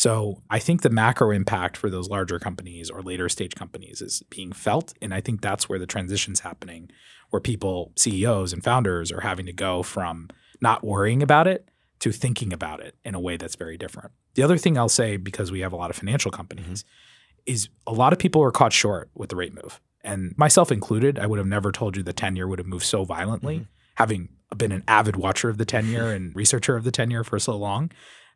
So 0.00 0.40
I 0.48 0.58
think 0.58 0.80
the 0.80 0.88
macro 0.88 1.30
impact 1.30 1.76
for 1.76 1.90
those 1.90 2.08
larger 2.08 2.38
companies 2.38 2.88
or 2.88 3.02
later 3.02 3.28
stage 3.28 3.54
companies 3.54 4.00
is 4.00 4.22
being 4.30 4.50
felt. 4.50 4.94
And 5.02 5.12
I 5.12 5.20
think 5.20 5.42
that's 5.42 5.68
where 5.68 5.78
the 5.78 5.84
transition's 5.84 6.40
happening, 6.40 6.88
where 7.28 7.38
people, 7.38 7.92
CEOs 7.96 8.54
and 8.54 8.64
founders 8.64 9.12
are 9.12 9.20
having 9.20 9.44
to 9.44 9.52
go 9.52 9.82
from 9.82 10.30
not 10.58 10.82
worrying 10.82 11.22
about 11.22 11.46
it 11.46 11.68
to 11.98 12.12
thinking 12.12 12.50
about 12.50 12.80
it 12.80 12.96
in 13.04 13.14
a 13.14 13.20
way 13.20 13.36
that's 13.36 13.56
very 13.56 13.76
different. 13.76 14.12
The 14.36 14.42
other 14.42 14.56
thing 14.56 14.78
I'll 14.78 14.88
say, 14.88 15.18
because 15.18 15.52
we 15.52 15.60
have 15.60 15.74
a 15.74 15.76
lot 15.76 15.90
of 15.90 15.96
financial 15.96 16.30
companies, 16.30 16.82
mm-hmm. 16.82 17.52
is 17.52 17.68
a 17.86 17.92
lot 17.92 18.14
of 18.14 18.18
people 18.18 18.42
are 18.42 18.50
caught 18.50 18.72
short 18.72 19.10
with 19.14 19.28
the 19.28 19.36
rate 19.36 19.52
move. 19.52 19.82
And 20.02 20.32
myself 20.38 20.72
included, 20.72 21.18
I 21.18 21.26
would 21.26 21.38
have 21.38 21.46
never 21.46 21.72
told 21.72 21.98
you 21.98 22.02
the 22.02 22.14
10 22.14 22.36
year 22.36 22.48
would 22.48 22.58
have 22.58 22.66
moved 22.66 22.86
so 22.86 23.04
violently, 23.04 23.56
mm-hmm. 23.56 23.70
having 23.96 24.30
been 24.56 24.72
an 24.72 24.82
avid 24.88 25.16
watcher 25.16 25.50
of 25.50 25.58
the 25.58 25.66
10 25.66 25.88
year 25.88 26.10
and 26.10 26.34
researcher 26.34 26.74
of 26.74 26.84
the 26.84 26.90
10 26.90 27.10
year 27.10 27.22
for 27.22 27.38
so 27.38 27.54
long. 27.54 27.90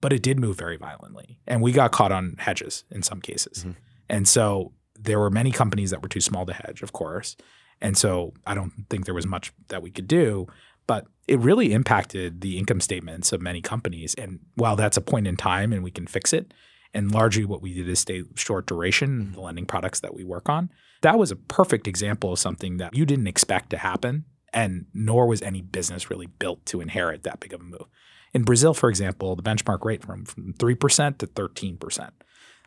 But 0.05 0.12
it 0.12 0.23
did 0.23 0.38
move 0.38 0.59
very 0.59 0.77
violently. 0.77 1.38
And 1.47 1.62
we 1.62 1.73
got 1.73 1.90
caught 1.90 2.12
on 2.12 2.35
hedges 2.38 2.85
in 2.90 3.03
some 3.03 3.23
cases. 3.23 3.61
Mm-hmm. 3.61 3.71
And 4.11 4.29
so 4.29 4.73
there 5.01 5.19
were 5.19 5.31
many 5.31 5.51
companies 5.51 5.93
that 5.93 6.03
were 6.03 6.11
too 6.11 6.21
small 6.21 6.45
to 6.45 6.53
hedge, 6.53 6.83
of 6.83 6.93
course. 6.93 7.37
And 7.81 7.97
so 7.97 8.35
I 8.47 8.55
don't 8.55 8.71
think 8.90 9.07
there 9.07 9.14
was 9.14 9.27
much 9.27 9.55
that 9.69 9.81
we 9.81 9.90
could 9.90 10.07
do. 10.07 10.47
But 10.87 11.07
it 11.27 11.38
really 11.38 11.73
impacted 11.73 12.43
the 12.43 12.59
income 12.59 12.83
statements 12.83 13.33
of 13.33 13.40
many 13.40 13.62
companies. 13.62 14.14
And 14.17 14.40
while 14.57 14.77
that's 14.77 14.99
a 14.99 15.01
point 15.01 15.27
in 15.27 15.38
time 15.38 15.73
and 15.73 15.83
we 15.83 15.90
can 15.90 16.07
fix 16.07 16.35
it, 16.35 16.53
and 16.93 17.11
largely 17.11 17.47
what 17.47 17.62
we 17.62 17.73
did 17.73 17.88
is 17.88 18.01
stay 18.01 18.25
short 18.35 18.67
duration, 18.67 19.09
mm-hmm. 19.09 19.33
the 19.33 19.40
lending 19.40 19.64
products 19.64 20.01
that 20.01 20.12
we 20.12 20.23
work 20.23 20.51
on, 20.51 20.69
that 21.01 21.19
was 21.19 21.31
a 21.31 21.37
perfect 21.37 21.88
example 21.88 22.35
of 22.35 22.38
something 22.38 22.77
that 22.77 22.95
you 22.95 23.07
didn't 23.07 23.27
expect 23.27 23.71
to 23.71 23.79
happen. 23.79 24.27
And 24.53 24.85
nor 24.93 25.27
was 25.27 25.40
any 25.40 25.62
business 25.62 26.11
really 26.11 26.27
built 26.27 26.67
to 26.67 26.83
inherit 26.83 27.23
that 27.23 27.40
big 27.40 27.55
of 27.55 27.62
a 27.62 27.64
move. 27.64 27.87
In 28.35 28.42
Brazil, 28.42 28.75
for 28.75 28.90
example, 28.90 29.37
the 29.37 29.42
benchmark 29.42 29.85
rate 29.85 30.05
from, 30.05 30.25
from 30.25 30.53
3% 30.55 31.18
to 31.18 31.27
13%. 31.27 32.11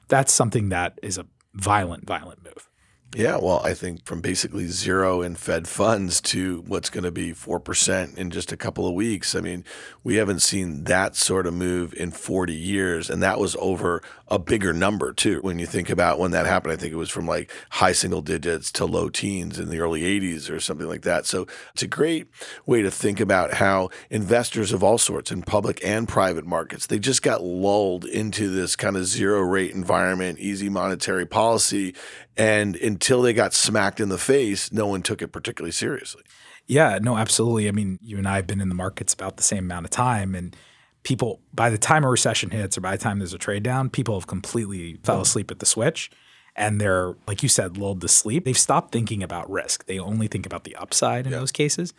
That's 0.08 0.32
something 0.32 0.69
that 0.69 0.97
is 1.03 1.17
a 1.17 1.25
violent, 1.53 2.08
violent 2.08 2.43
move. 2.43 2.69
Yeah, 3.15 3.38
well, 3.38 3.62
I 3.63 3.74
think 3.74 4.06
from 4.06 4.20
basically 4.20 4.67
zero 4.67 5.22
in 5.22 5.36
Fed 5.36 5.65
funds 5.65 6.20
to 6.22 6.63
what's 6.67 6.89
going 6.89 7.06
to 7.06 7.12
be 7.12 7.32
4% 7.32 8.17
in 8.17 8.30
just 8.32 8.52
a 8.52 8.58
couple 8.58 8.86
of 8.86 8.93
weeks. 8.93 9.34
I 9.34 9.39
mean, 9.39 9.63
we 10.04 10.17
haven't 10.17 10.41
seen 10.41 10.84
that 10.84 11.15
sort 11.15 11.48
of 11.48 11.54
move 11.54 11.93
in 11.93 12.12
40 12.12 12.54
years. 12.54 13.10
And 13.10 13.24
that 13.24 13.39
was 13.39 13.56
over 13.60 14.04
a 14.28 14.38
bigger 14.38 14.74
number, 14.74 15.13
too. 15.13 15.39
When 15.39 15.58
you 15.58 15.65
think 15.65 15.89
about 15.89 16.20
when 16.20 16.32
that 16.32 16.46
happened, 16.46 16.74
I 16.74 16.76
think 16.76 16.91
it 16.91 16.98
was 16.98 17.10
from 17.10 17.26
like 17.26 17.50
high 17.70 17.93
single 17.93 18.22
digits 18.22 18.74
to 18.74 18.86
low 18.86 19.08
teens 19.08 19.58
in 19.58 19.70
the 19.70 19.80
early 19.80 20.02
80s 20.02 20.52
or 20.52 20.60
something 20.60 20.88
like 20.88 21.04
that. 21.04 21.26
So 21.26 21.48
it's 21.73 21.84
a 21.84 21.88
great 21.88 22.27
way 22.65 22.81
to 22.81 22.92
think 22.92 23.21
about 23.21 23.54
how 23.54 23.90
investors 24.10 24.73
of 24.73 24.84
all 24.84 24.98
sorts 24.98 25.31
in 25.31 25.44
public 25.44 25.79
and 25.84 26.10
private 26.10 26.46
markets, 26.46 26.88
they 26.88 27.00
just 27.00 27.21
got 27.21 27.42
lulled 27.42 28.04
into 28.04 28.50
this 28.50 28.75
kind 28.75 28.98
of 28.98 29.06
zero 29.06 29.40
rate 29.40 29.71
environment, 29.71 30.40
easy 30.40 30.67
monetary 30.67 31.25
policy. 31.25 31.96
And 32.38 32.75
until 32.75 33.21
they 33.23 33.33
got 33.33 33.54
smacked 33.54 34.00
in 34.00 34.10
the 34.10 34.17
face, 34.17 34.71
no 34.71 34.85
one 34.88 35.02
took 35.02 35.21
it 35.21 35.29
particularly 35.29 35.71
seriously. 35.71 36.21
Yeah, 36.67 37.00
no, 37.02 37.17
absolutely. 37.17 37.67
I 37.67 37.71
mean, 37.71 37.98
you 38.02 38.17
and 38.17 38.27
I 38.27 38.35
have 38.35 38.48
been 38.48 38.62
in 38.62 38.69
the 38.69 38.75
markets 38.75 39.13
about 39.13 39.38
the 39.38 39.44
same 39.44 39.65
amount 39.65 39.85
of 39.85 39.90
time. 39.90 40.35
And 40.35 40.56
people, 41.04 41.40
by 41.54 41.69
the 41.69 41.77
time 41.77 42.04
a 42.04 42.10
recession 42.10 42.52
hits 42.52 42.77
or 42.77 42.81
by 42.81 42.96
the 42.96 43.02
time 43.02 43.19
there's 43.19 43.33
a 43.33 43.40
trade 43.40 43.63
down, 43.63 43.90
people 43.90 44.19
have 44.19 44.27
completely 44.27 45.00
fell 45.04 45.15
mm-hmm. 45.15 45.21
asleep 45.23 45.50
at 45.50 45.60
the 45.60 45.65
switch. 45.65 46.12
And 46.56 46.81
they're, 46.81 47.15
like 47.27 47.42
you 47.42 47.50
said, 47.50 47.77
lulled 47.77 48.02
to 48.02 48.08
sleep. 48.08 48.46
They've 48.46 48.58
stopped 48.58 48.92
thinking 48.92 49.23
about 49.23 49.50
risk. 49.50 49.85
They 49.85 50.00
only 50.00 50.27
think 50.27 50.46
about 50.46 50.63
the 50.63 50.75
upside 50.75 51.25
in 51.25 51.31
yeah. 51.31 51.40
those 51.40 51.52
cases. 51.52 51.94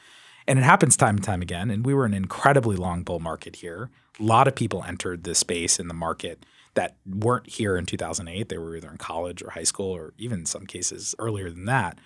And 0.46 0.58
it 0.58 0.62
happens 0.62 0.96
time 0.96 1.16
and 1.16 1.24
time 1.24 1.42
again. 1.42 1.70
And 1.70 1.84
we 1.84 1.94
were 1.94 2.06
in 2.06 2.12
an 2.12 2.22
incredibly 2.22 2.76
long 2.76 3.02
bull 3.02 3.20
market 3.20 3.56
here. 3.56 3.90
A 4.18 4.22
lot 4.22 4.48
of 4.48 4.54
people 4.54 4.84
entered 4.84 5.24
the 5.24 5.34
space 5.34 5.78
in 5.78 5.88
the 5.88 5.94
market 5.94 6.44
that 6.74 6.96
weren't 7.06 7.48
here 7.48 7.76
in 7.76 7.86
2008. 7.86 8.48
They 8.48 8.58
were 8.58 8.76
either 8.76 8.90
in 8.90 8.96
college 8.98 9.42
or 9.42 9.50
high 9.50 9.64
school 9.64 9.90
or 9.90 10.14
even 10.18 10.40
in 10.40 10.46
some 10.46 10.66
cases 10.66 11.14
earlier 11.18 11.50
than 11.50 11.64
that. 11.66 11.98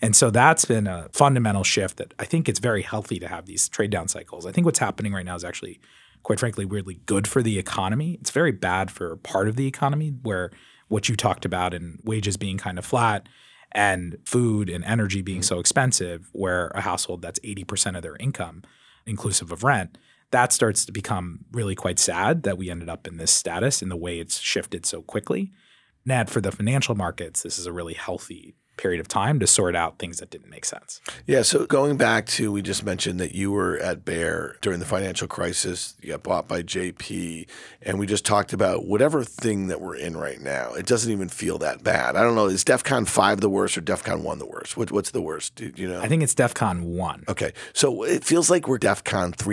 And 0.00 0.14
so 0.14 0.30
that's 0.30 0.64
been 0.64 0.86
a 0.86 1.08
fundamental 1.12 1.64
shift 1.64 1.96
that 1.96 2.14
I 2.18 2.24
think 2.24 2.48
it's 2.48 2.60
very 2.60 2.82
healthy 2.82 3.18
to 3.18 3.28
have 3.28 3.46
these 3.46 3.68
trade 3.68 3.90
down 3.90 4.08
cycles. 4.08 4.46
I 4.46 4.52
think 4.52 4.64
what's 4.64 4.78
happening 4.78 5.12
right 5.12 5.24
now 5.24 5.34
is 5.34 5.44
actually, 5.44 5.80
quite 6.22 6.38
frankly, 6.38 6.64
weirdly 6.64 7.00
good 7.06 7.26
for 7.26 7.42
the 7.42 7.58
economy. 7.58 8.16
It's 8.20 8.30
very 8.30 8.52
bad 8.52 8.90
for 8.90 9.16
part 9.16 9.48
of 9.48 9.56
the 9.56 9.66
economy 9.66 10.14
where 10.22 10.50
what 10.88 11.08
you 11.08 11.16
talked 11.16 11.44
about 11.44 11.74
and 11.74 11.98
wages 12.04 12.36
being 12.36 12.58
kind 12.58 12.78
of 12.78 12.84
flat 12.84 13.28
and 13.72 14.16
food 14.24 14.70
and 14.70 14.84
energy 14.84 15.20
being 15.20 15.38
mm-hmm. 15.40 15.54
so 15.54 15.58
expensive, 15.58 16.28
where 16.32 16.68
a 16.68 16.80
household 16.80 17.22
that's 17.22 17.40
80% 17.40 17.96
of 17.96 18.02
their 18.02 18.16
income, 18.16 18.62
inclusive 19.04 19.52
of 19.52 19.64
rent, 19.64 19.98
that 20.30 20.52
starts 20.52 20.84
to 20.84 20.92
become 20.92 21.44
really 21.52 21.74
quite 21.74 21.98
sad 21.98 22.42
that 22.42 22.58
we 22.58 22.70
ended 22.70 22.88
up 22.88 23.06
in 23.06 23.16
this 23.16 23.30
status 23.30 23.82
in 23.82 23.88
the 23.88 23.96
way 23.96 24.18
it's 24.18 24.40
shifted 24.40 24.84
so 24.84 25.02
quickly. 25.02 25.52
Ned, 26.04 26.30
for 26.30 26.40
the 26.40 26.52
financial 26.52 26.94
markets, 26.94 27.42
this 27.42 27.58
is 27.58 27.66
a 27.66 27.72
really 27.72 27.94
healthy 27.94 28.56
period 28.78 29.00
of 29.00 29.08
time 29.08 29.38
to 29.40 29.46
sort 29.46 29.76
out 29.76 29.98
things 29.98 30.18
that 30.18 30.30
didn't 30.30 30.48
make 30.48 30.64
sense. 30.64 31.00
Yeah. 31.26 31.42
So 31.42 31.66
going 31.66 31.96
back 31.96 32.26
to, 32.28 32.50
we 32.50 32.62
just 32.62 32.84
mentioned 32.84 33.20
that 33.20 33.34
you 33.34 33.52
were 33.52 33.76
at 33.78 34.04
Bear 34.04 34.56
during 34.62 34.78
the 34.78 34.86
financial 34.86 35.28
crisis. 35.28 35.94
You 36.00 36.12
got 36.12 36.22
bought 36.22 36.48
by 36.48 36.62
JP, 36.62 37.46
and 37.82 37.98
we 37.98 38.06
just 38.06 38.24
talked 38.24 38.52
about 38.52 38.86
whatever 38.86 39.22
thing 39.24 39.66
that 39.66 39.80
we're 39.80 39.96
in 39.96 40.16
right 40.16 40.40
now. 40.40 40.72
It 40.72 40.86
doesn't 40.86 41.12
even 41.12 41.28
feel 41.28 41.58
that 41.58 41.84
bad. 41.84 42.16
I 42.16 42.22
don't 42.22 42.34
know. 42.34 42.46
Is 42.46 42.64
DEFCON 42.64 43.06
five 43.06 43.40
the 43.40 43.50
worst 43.50 43.76
or 43.76 43.82
DEFCON 43.82 44.22
one 44.22 44.38
the 44.38 44.46
worst? 44.46 44.76
What, 44.76 44.90
what's 44.90 45.10
the 45.10 45.22
worst? 45.22 45.56
Do 45.56 45.72
you 45.76 45.88
know? 45.88 46.00
I 46.00 46.08
think 46.08 46.22
it's 46.22 46.34
DEFCON 46.34 46.84
one. 46.84 47.24
Okay. 47.28 47.52
So 47.74 48.04
it 48.04 48.24
feels 48.24 48.48
like 48.48 48.66
we're 48.66 48.78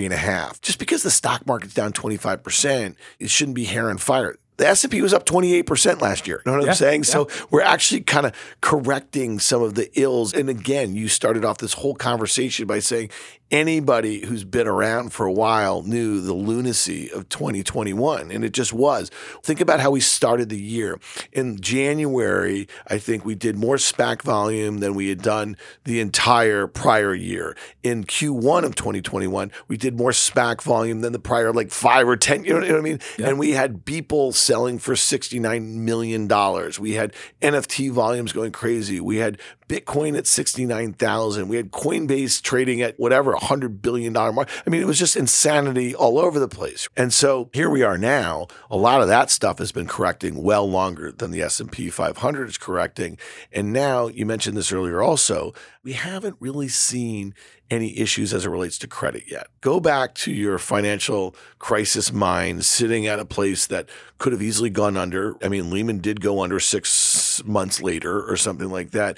and 0.06 0.14
a 0.14 0.18
half. 0.18 0.62
Just 0.62 0.80
because 0.80 1.04
the 1.04 1.12
stock 1.12 1.46
market's 1.46 1.74
down 1.74 1.92
twenty 1.92 2.18
five 2.18 2.44
percent, 2.44 2.98
it 3.20 3.30
shouldn't 3.30 3.56
be 3.56 3.66
hair 3.66 3.90
and 3.90 4.00
fire 4.00 4.38
the 4.58 4.68
S&P 4.68 5.02
was 5.02 5.14
up 5.14 5.26
28% 5.26 6.02
last 6.02 6.28
year. 6.28 6.42
You 6.46 6.52
know 6.52 6.58
what 6.58 6.66
yeah, 6.66 6.72
I'm 6.72 6.76
saying? 6.76 7.02
Yeah. 7.02 7.10
So 7.10 7.28
we're 7.50 7.62
actually 7.62 8.02
kind 8.02 8.26
of 8.26 8.56
correcting 8.62 9.40
some 9.40 9.62
of 9.62 9.76
the 9.76 9.90
ills. 10.00 10.34
And 10.34 10.50
again, 10.50 10.96
you 10.96 11.08
started 11.08 11.44
off 11.44 11.58
this 11.58 11.74
whole 11.74 11.96
conversation 11.96 12.66
by 12.66 12.80
saying 12.80 13.10
anybody 13.52 14.26
who's 14.26 14.44
been 14.44 14.68
around 14.68 15.14
for 15.14 15.26
a 15.26 15.32
while 15.32 15.84
knew 15.84 16.20
the 16.20 16.34
lunacy 16.34 17.12
of 17.12 17.30
2021 17.30 18.32
and 18.32 18.44
it 18.44 18.52
just 18.52 18.74
was. 18.74 19.12
Think 19.44 19.62
about 19.62 19.80
how 19.80 19.92
we 19.92 20.00
started 20.00 20.50
the 20.50 20.60
year. 20.60 21.00
In 21.32 21.60
january 21.60 22.68
i 22.88 22.98
think 22.98 23.24
we 23.24 23.36
did 23.36 23.56
more 23.56 23.76
spac 23.78 24.22
volume 24.22 24.80
than 24.80 24.94
we 24.96 25.10
had 25.10 25.22
done 25.22 25.56
the 25.84 26.00
entire 26.00 26.68
prior 26.68 27.14
year. 27.14 27.56
In 27.84 28.04
q1 28.04 28.64
of 28.64 28.76
2021 28.76 29.52
we 29.68 29.78
did 29.78 29.98
more 29.98 30.12
spac 30.12 30.62
volume 30.62 31.02
than 31.02 31.14
the 31.14 31.20
prior 31.20 31.54
like 31.54 31.72
5 31.72 32.08
or 32.08 32.18
10 32.18 32.46
you 32.46 32.54
know, 32.54 32.60
what 32.60 32.72
i 32.72 32.82
mean? 32.82 33.00
Yeah. 33.18 33.30
and 33.30 33.40
we 33.40 33.52
had 33.52 33.86
people 33.86 34.32
selling 34.32 34.80
for 34.80 34.96
69 34.96 35.86
million 35.86 36.28
dollars. 36.28 36.80
We 36.80 36.94
had 36.94 37.14
nft 37.42 37.92
volumes 37.92 38.34
going 38.34 38.52
crazy. 38.52 39.00
We 39.00 39.18
had 39.18 39.40
Bitcoin 39.68 40.18
at 40.18 40.28
69,000. 40.28 41.48
We 41.48 41.58
had 41.58 41.72
Coinbase 41.72 42.42
trading 42.42 42.82
at 42.82 43.00
whatever, 43.00 43.34
a 43.34 43.40
$100 43.40 43.82
billion 43.82 44.14
mark. 44.14 44.50
I 44.66 44.70
mean, 44.70 44.82
it 44.82 44.88
was 44.88 45.00
just 45.00 45.16
insanity 45.16 45.96
all 45.96 46.20
over 46.20 46.40
the 46.40 46.48
place. 46.48 46.88
And 46.96 47.14
so 47.14 47.50
here 47.54 47.70
we 47.70 47.82
are 47.82 47.98
now. 47.98 48.48
A 48.70 48.78
lot 48.78 49.02
of 49.02 49.08
that 49.08 49.30
stuff 49.30 49.58
has 49.58 49.72
been 49.72 49.88
correcting 49.88 50.44
well 50.44 50.70
longer 50.70 51.12
than 51.12 51.32
the 51.32 51.42
S&P 51.42 51.90
500 51.90 52.50
is 52.50 52.58
correcting. 52.58 53.18
And 53.52 53.74
now, 53.74 54.08
you 54.08 54.26
mentioned 54.26 54.56
this 54.56 54.72
earlier 54.72 55.02
also, 55.02 55.54
we 55.84 55.94
haven't 55.94 56.38
really 56.40 56.68
seen 56.68 57.34
any 57.70 57.98
issues 57.98 58.34
as 58.34 58.46
it 58.46 58.50
relates 58.50 58.78
to 58.80 58.88
credit 58.88 59.24
yet. 59.28 59.48
Go 59.62 59.80
back 59.80 60.14
to 60.16 60.32
your 60.32 60.58
financial 60.60 61.36
crisis 61.58 62.12
mind 62.12 62.66
sitting 62.66 63.08
at 63.08 63.20
a 63.20 63.26
place 63.26 63.66
that 63.68 63.90
could 64.18 64.34
have 64.34 64.42
easily 64.42 64.70
gone 64.70 64.98
under. 64.98 65.36
I 65.44 65.50
mean, 65.50 65.72
Lehman 65.72 66.00
did 66.00 66.22
go 66.22 66.42
under 66.42 66.60
six 66.60 67.44
months 67.46 67.82
later 67.82 68.24
or 68.30 68.38
something 68.38 68.70
like 68.70 68.92
that. 68.92 69.18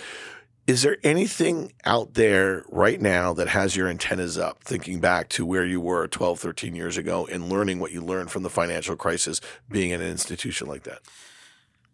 Is 0.68 0.82
there 0.82 0.98
anything 1.02 1.72
out 1.86 2.16
there 2.16 2.66
right 2.68 3.00
now 3.00 3.34
that 3.34 3.48
has 3.48 3.78
your 3.78 3.88
antennas 3.88 4.38
up, 4.38 4.62
thinking 4.66 5.00
back 5.00 5.30
to 5.30 5.46
where 5.46 5.66
you 5.66 5.80
were 5.80 6.08
12, 6.10 6.42
13 6.42 6.76
years 6.76 6.98
ago 6.98 7.26
and 7.26 7.50
learning 7.50 7.80
what 7.80 7.94
you 7.94 8.02
learned 8.02 8.32
from 8.32 8.44
the 8.44 8.50
financial 8.50 8.98
crisis 8.98 9.40
being 9.70 9.92
in 9.92 10.02
an 10.02 10.12
institution 10.12 10.68
like 10.68 10.84
that? 10.84 11.00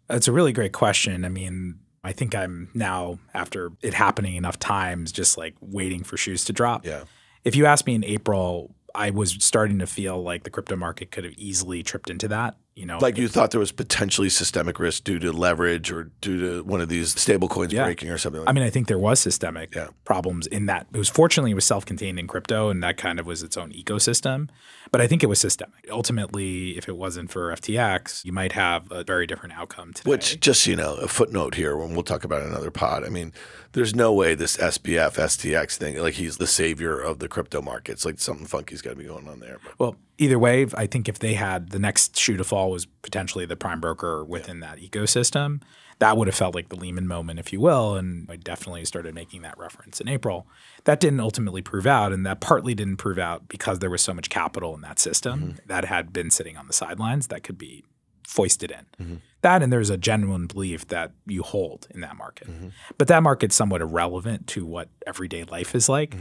That's 0.08 0.26
a 0.26 0.32
really 0.32 0.52
great 0.52 0.72
question. 0.72 1.24
I 1.24 1.28
mean, 1.28 1.78
I 2.02 2.10
think 2.12 2.34
I'm 2.34 2.68
now, 2.74 3.20
after 3.32 3.70
it 3.80 3.94
happening 3.94 4.34
enough 4.34 4.58
times, 4.58 5.12
just 5.12 5.38
like 5.38 5.54
waiting 5.60 6.02
for 6.02 6.16
shoes 6.16 6.44
to 6.46 6.52
drop. 6.52 6.84
Yeah. 6.84 7.04
If 7.44 7.54
you 7.54 7.66
asked 7.66 7.86
me 7.86 7.94
in 7.94 8.04
April, 8.04 8.74
I 8.92 9.10
was 9.10 9.36
starting 9.38 9.78
to 9.78 9.86
feel 9.86 10.20
like 10.20 10.42
the 10.42 10.50
crypto 10.50 10.74
market 10.74 11.12
could 11.12 11.22
have 11.22 11.34
easily 11.34 11.84
tripped 11.84 12.10
into 12.10 12.26
that 12.26 12.56
you 12.74 12.86
know, 12.86 12.98
like 12.98 13.16
you 13.16 13.28
thought 13.28 13.52
there 13.52 13.60
was 13.60 13.70
potentially 13.70 14.28
systemic 14.28 14.80
risk 14.80 15.04
due 15.04 15.20
to 15.20 15.32
leverage 15.32 15.92
or 15.92 16.10
due 16.20 16.40
to 16.40 16.64
one 16.64 16.80
of 16.80 16.88
these 16.88 17.18
stable 17.20 17.48
coins 17.48 17.72
yeah. 17.72 17.84
breaking 17.84 18.10
or 18.10 18.18
something. 18.18 18.40
Like 18.40 18.48
I 18.48 18.52
mean, 18.52 18.64
I 18.64 18.70
think 18.70 18.88
there 18.88 18.98
was 18.98 19.20
systemic 19.20 19.74
yeah. 19.76 19.88
problems 20.04 20.48
in 20.48 20.66
that. 20.66 20.88
It 20.92 20.98
was 20.98 21.08
fortunately 21.08 21.52
it 21.52 21.54
was 21.54 21.64
self-contained 21.64 22.18
in 22.18 22.26
crypto, 22.26 22.70
and 22.70 22.82
that 22.82 22.96
kind 22.96 23.20
of 23.20 23.26
was 23.26 23.44
its 23.44 23.56
own 23.56 23.72
ecosystem. 23.72 24.48
But 24.90 25.00
I 25.00 25.06
think 25.06 25.22
it 25.22 25.26
was 25.26 25.38
systemic. 25.38 25.86
Ultimately, 25.88 26.76
if 26.76 26.88
it 26.88 26.96
wasn't 26.96 27.30
for 27.30 27.52
FTX, 27.52 28.24
you 28.24 28.32
might 28.32 28.52
have 28.52 28.90
a 28.90 29.04
very 29.04 29.26
different 29.26 29.56
outcome 29.56 29.92
today. 29.92 30.10
Which, 30.10 30.40
just 30.40 30.66
you 30.66 30.74
know, 30.76 30.96
a 30.96 31.08
footnote 31.08 31.54
here 31.54 31.76
when 31.76 31.94
we'll 31.94 32.02
talk 32.02 32.24
about 32.24 32.42
another 32.42 32.70
pod. 32.70 33.04
I 33.04 33.08
mean, 33.08 33.32
there's 33.72 33.94
no 33.94 34.12
way 34.12 34.34
this 34.34 34.56
SBF 34.56 35.14
FTX 35.14 35.76
thing, 35.76 35.98
like 35.98 36.14
he's 36.14 36.38
the 36.38 36.46
savior 36.46 37.00
of 37.00 37.18
the 37.18 37.28
crypto 37.28 37.62
markets. 37.62 38.04
Like 38.04 38.18
something 38.18 38.46
funky's 38.46 38.82
got 38.82 38.90
to 38.90 38.96
be 38.96 39.04
going 39.04 39.28
on 39.28 39.40
there. 39.40 39.58
But. 39.62 39.78
Well, 39.78 39.96
either 40.18 40.38
way, 40.38 40.66
I 40.74 40.86
think 40.86 41.08
if 41.08 41.18
they 41.18 41.34
had 41.34 41.70
the 41.70 41.78
next 41.78 42.18
shoe 42.18 42.36
to 42.36 42.44
fall 42.44 42.70
was 42.70 42.86
potentially 42.86 43.46
the 43.46 43.56
prime 43.56 43.80
broker 43.80 44.24
within 44.24 44.60
yeah. 44.60 44.74
that 44.74 44.78
ecosystem, 44.78 45.60
that 45.98 46.16
would 46.16 46.28
have 46.28 46.34
felt 46.34 46.54
like 46.54 46.68
the 46.68 46.76
Lehman 46.76 47.06
moment, 47.06 47.38
if 47.38 47.52
you 47.52 47.60
will. 47.60 47.94
And 47.94 48.28
I 48.30 48.36
definitely 48.36 48.84
started 48.84 49.14
making 49.14 49.42
that 49.42 49.58
reference 49.58 50.00
in 50.00 50.08
April. 50.08 50.46
That 50.84 51.00
didn't 51.00 51.20
ultimately 51.20 51.62
prove 51.62 51.86
out, 51.86 52.12
and 52.12 52.26
that 52.26 52.40
partly 52.40 52.74
didn't 52.74 52.96
prove 52.96 53.18
out 53.18 53.48
because 53.48 53.78
there 53.78 53.90
was 53.90 54.02
so 54.02 54.14
much 54.14 54.30
capital 54.30 54.74
in 54.74 54.80
that 54.82 54.98
system 54.98 55.40
mm-hmm. 55.40 55.56
that 55.66 55.84
had 55.84 56.12
been 56.12 56.30
sitting 56.30 56.56
on 56.56 56.66
the 56.66 56.72
sidelines 56.72 57.28
that 57.28 57.42
could 57.42 57.58
be 57.58 57.84
foisted 58.26 58.70
in. 58.70 59.04
Mm-hmm. 59.04 59.14
That 59.42 59.62
and 59.62 59.72
there's 59.72 59.90
a 59.90 59.98
genuine 59.98 60.46
belief 60.46 60.88
that 60.88 61.12
you 61.26 61.42
hold 61.42 61.86
in 61.90 62.00
that 62.00 62.16
market. 62.16 62.48
Mm-hmm. 62.48 62.68
But 62.98 63.08
that 63.08 63.22
market's 63.22 63.54
somewhat 63.54 63.82
irrelevant 63.82 64.46
to 64.48 64.64
what 64.64 64.88
everyday 65.06 65.44
life 65.44 65.74
is 65.74 65.88
like. 65.88 66.14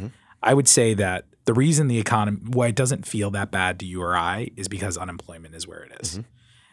I 0.44 0.54
would 0.54 0.68
say 0.68 0.94
that 0.94 1.26
the 1.46 1.54
reason 1.54 1.88
the 1.88 2.00
economy 2.00 2.40
why 2.52 2.68
it 2.68 2.76
doesn't 2.76 3.08
feel 3.08 3.32
that 3.32 3.52
bad 3.52 3.80
to 3.80 3.86
you 3.86 4.02
or 4.02 4.16
I 4.16 4.50
is 4.56 4.68
because 4.68 4.98
unemployment 4.98 5.56
is 5.56 5.68
where 5.68 5.84
it 5.84 5.92
is. 6.02 6.12
Mm-hmm. 6.12 6.22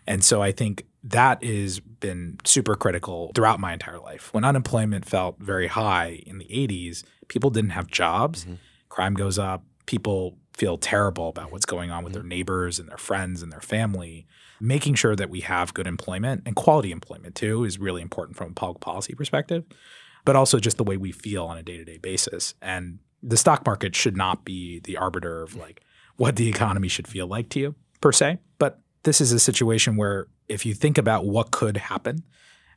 And 0.06 0.24
so 0.24 0.42
I 0.42 0.52
think 0.52 0.86
that 1.04 1.42
has 1.44 1.80
been 1.80 2.38
super 2.44 2.74
critical 2.74 3.32
throughout 3.34 3.60
my 3.60 3.72
entire 3.72 4.00
life. 4.00 4.32
When 4.34 4.44
unemployment 4.44 5.04
felt 5.04 5.38
very 5.38 5.68
high 5.68 6.22
in 6.26 6.38
the 6.38 6.46
80s, 6.46 7.04
people 7.28 7.50
didn't 7.50 7.70
have 7.70 7.86
jobs, 7.86 8.44
mm-hmm. 8.44 8.54
crime 8.88 9.14
goes 9.14 9.38
up, 9.38 9.64
people 9.86 10.36
feel 10.52 10.76
terrible 10.76 11.28
about 11.28 11.52
what's 11.52 11.64
going 11.64 11.90
on 11.90 12.04
with 12.04 12.12
mm-hmm. 12.12 12.22
their 12.22 12.28
neighbors 12.28 12.78
and 12.78 12.88
their 12.88 12.98
friends 12.98 13.42
and 13.42 13.52
their 13.52 13.60
family. 13.60 14.26
Making 14.60 14.94
sure 14.94 15.16
that 15.16 15.30
we 15.30 15.40
have 15.40 15.72
good 15.72 15.86
employment 15.86 16.42
and 16.44 16.54
quality 16.54 16.90
employment 16.90 17.34
too 17.34 17.64
is 17.64 17.78
really 17.78 18.02
important 18.02 18.36
from 18.36 18.50
a 18.50 18.54
public 18.54 18.80
policy 18.80 19.14
perspective, 19.14 19.64
but 20.24 20.36
also 20.36 20.58
just 20.58 20.76
the 20.76 20.84
way 20.84 20.98
we 20.98 21.12
feel 21.12 21.46
on 21.46 21.56
a 21.56 21.62
day 21.62 21.78
to 21.78 21.84
day 21.84 21.96
basis. 21.96 22.54
And 22.60 22.98
the 23.22 23.36
stock 23.36 23.66
market 23.66 23.94
should 23.94 24.16
not 24.16 24.44
be 24.44 24.80
the 24.80 24.96
arbiter 24.96 25.42
of 25.42 25.56
like 25.56 25.82
what 26.16 26.36
the 26.36 26.48
economy 26.48 26.88
should 26.88 27.08
feel 27.08 27.26
like 27.26 27.48
to 27.50 27.60
you 27.60 27.74
per 28.00 28.12
se. 28.12 28.38
But 28.58 28.80
this 29.02 29.20
is 29.20 29.32
a 29.32 29.40
situation 29.40 29.96
where 29.96 30.28
if 30.48 30.66
you 30.66 30.74
think 30.74 30.98
about 30.98 31.26
what 31.26 31.50
could 31.50 31.76
happen, 31.76 32.22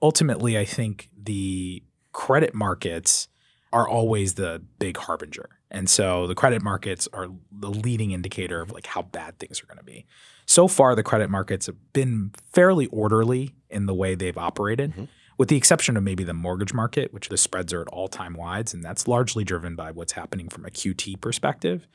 ultimately, 0.02 0.58
I 0.58 0.66
think 0.66 1.10
the 1.22 1.84
credit 2.12 2.54
markets 2.54 3.28
are 3.72 3.88
always 3.88 4.36
the 4.36 4.62
big 4.78 4.98
harbinger. 4.98 5.50
And 5.72 5.90
so 5.90 6.28
the 6.28 6.36
credit 6.36 6.62
markets 6.62 7.08
are 7.12 7.28
the 7.52 7.70
leading 7.70 8.12
indicator 8.12 8.62
of 8.62 8.72
like 8.72 8.86
how 8.86 9.02
bad 9.02 9.40
things 9.40 9.62
are 9.62 9.66
going 9.66 9.80
to 9.80 9.84
be. 9.84 10.06
So 10.46 10.68
far, 10.68 10.94
the 10.94 11.04
credit 11.04 11.30
markets 11.30 11.66
have 11.66 11.94
been 11.94 12.32
fairly 12.52 12.86
orderly 12.88 13.56
in 13.70 13.88
the 13.88 13.94
way 13.94 14.14
they've 14.14 14.38
operated, 14.38 14.92
mm-hmm. 14.92 15.06
With 15.38 15.50
the 15.50 15.58
exception 15.58 15.98
of 15.98 16.04
maybe 16.04 16.24
the 16.24 16.34
mortgage 16.34 16.74
market, 16.74 17.14
which 17.14 17.30
the 17.30 17.38
spreads 17.38 17.74
are 17.74 17.82
at 17.82 17.88
all 17.88 18.08
time 18.08 18.34
wides. 18.34 18.74
And 18.74 18.84
that's 18.84 19.08
largely 19.08 19.44
driven 19.44 19.76
by 19.76 19.92
what's 19.92 20.14
happening 20.14 20.50
from 20.50 20.66
a 20.66 20.70
QT 20.70 21.22
perspective. 21.22 21.88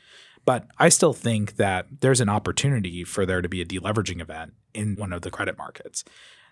But 0.45 0.67
I 0.79 0.89
still 0.89 1.13
think 1.13 1.57
that 1.57 1.87
there's 2.01 2.21
an 2.21 2.29
opportunity 2.29 3.05
for 3.05 3.27
there 3.27 3.43
to 3.43 3.49
be 3.49 3.61
a 3.61 3.67
deleveraging 3.67 4.21
event 4.21 4.55
in 4.75 4.97
one 4.97 5.13
of 5.13 5.23
the 5.23 5.31
credit 5.31 5.59
markets. 5.59 6.05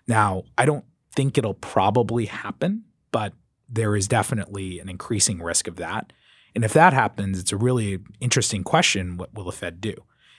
Now, 0.07 0.43
I 0.57 0.65
don't 0.65 0.85
think 1.15 1.37
it'll 1.37 1.55
probably 1.55 2.25
happen, 2.25 2.83
but 3.11 3.33
there 3.67 3.95
is 3.95 4.07
definitely 4.07 4.79
an 4.79 4.87
increasing 4.87 5.41
risk 5.41 5.67
of 5.67 5.77
that. 5.77 6.13
And 6.55 6.63
if 6.63 6.73
that 6.73 6.93
happens, 6.93 7.39
it's 7.39 7.51
a 7.51 7.57
really 7.57 7.99
interesting 8.19 8.63
question 8.63 9.17
what 9.17 9.33
will 9.33 9.45
the 9.45 9.51
Fed 9.51 9.81
do? 9.81 9.95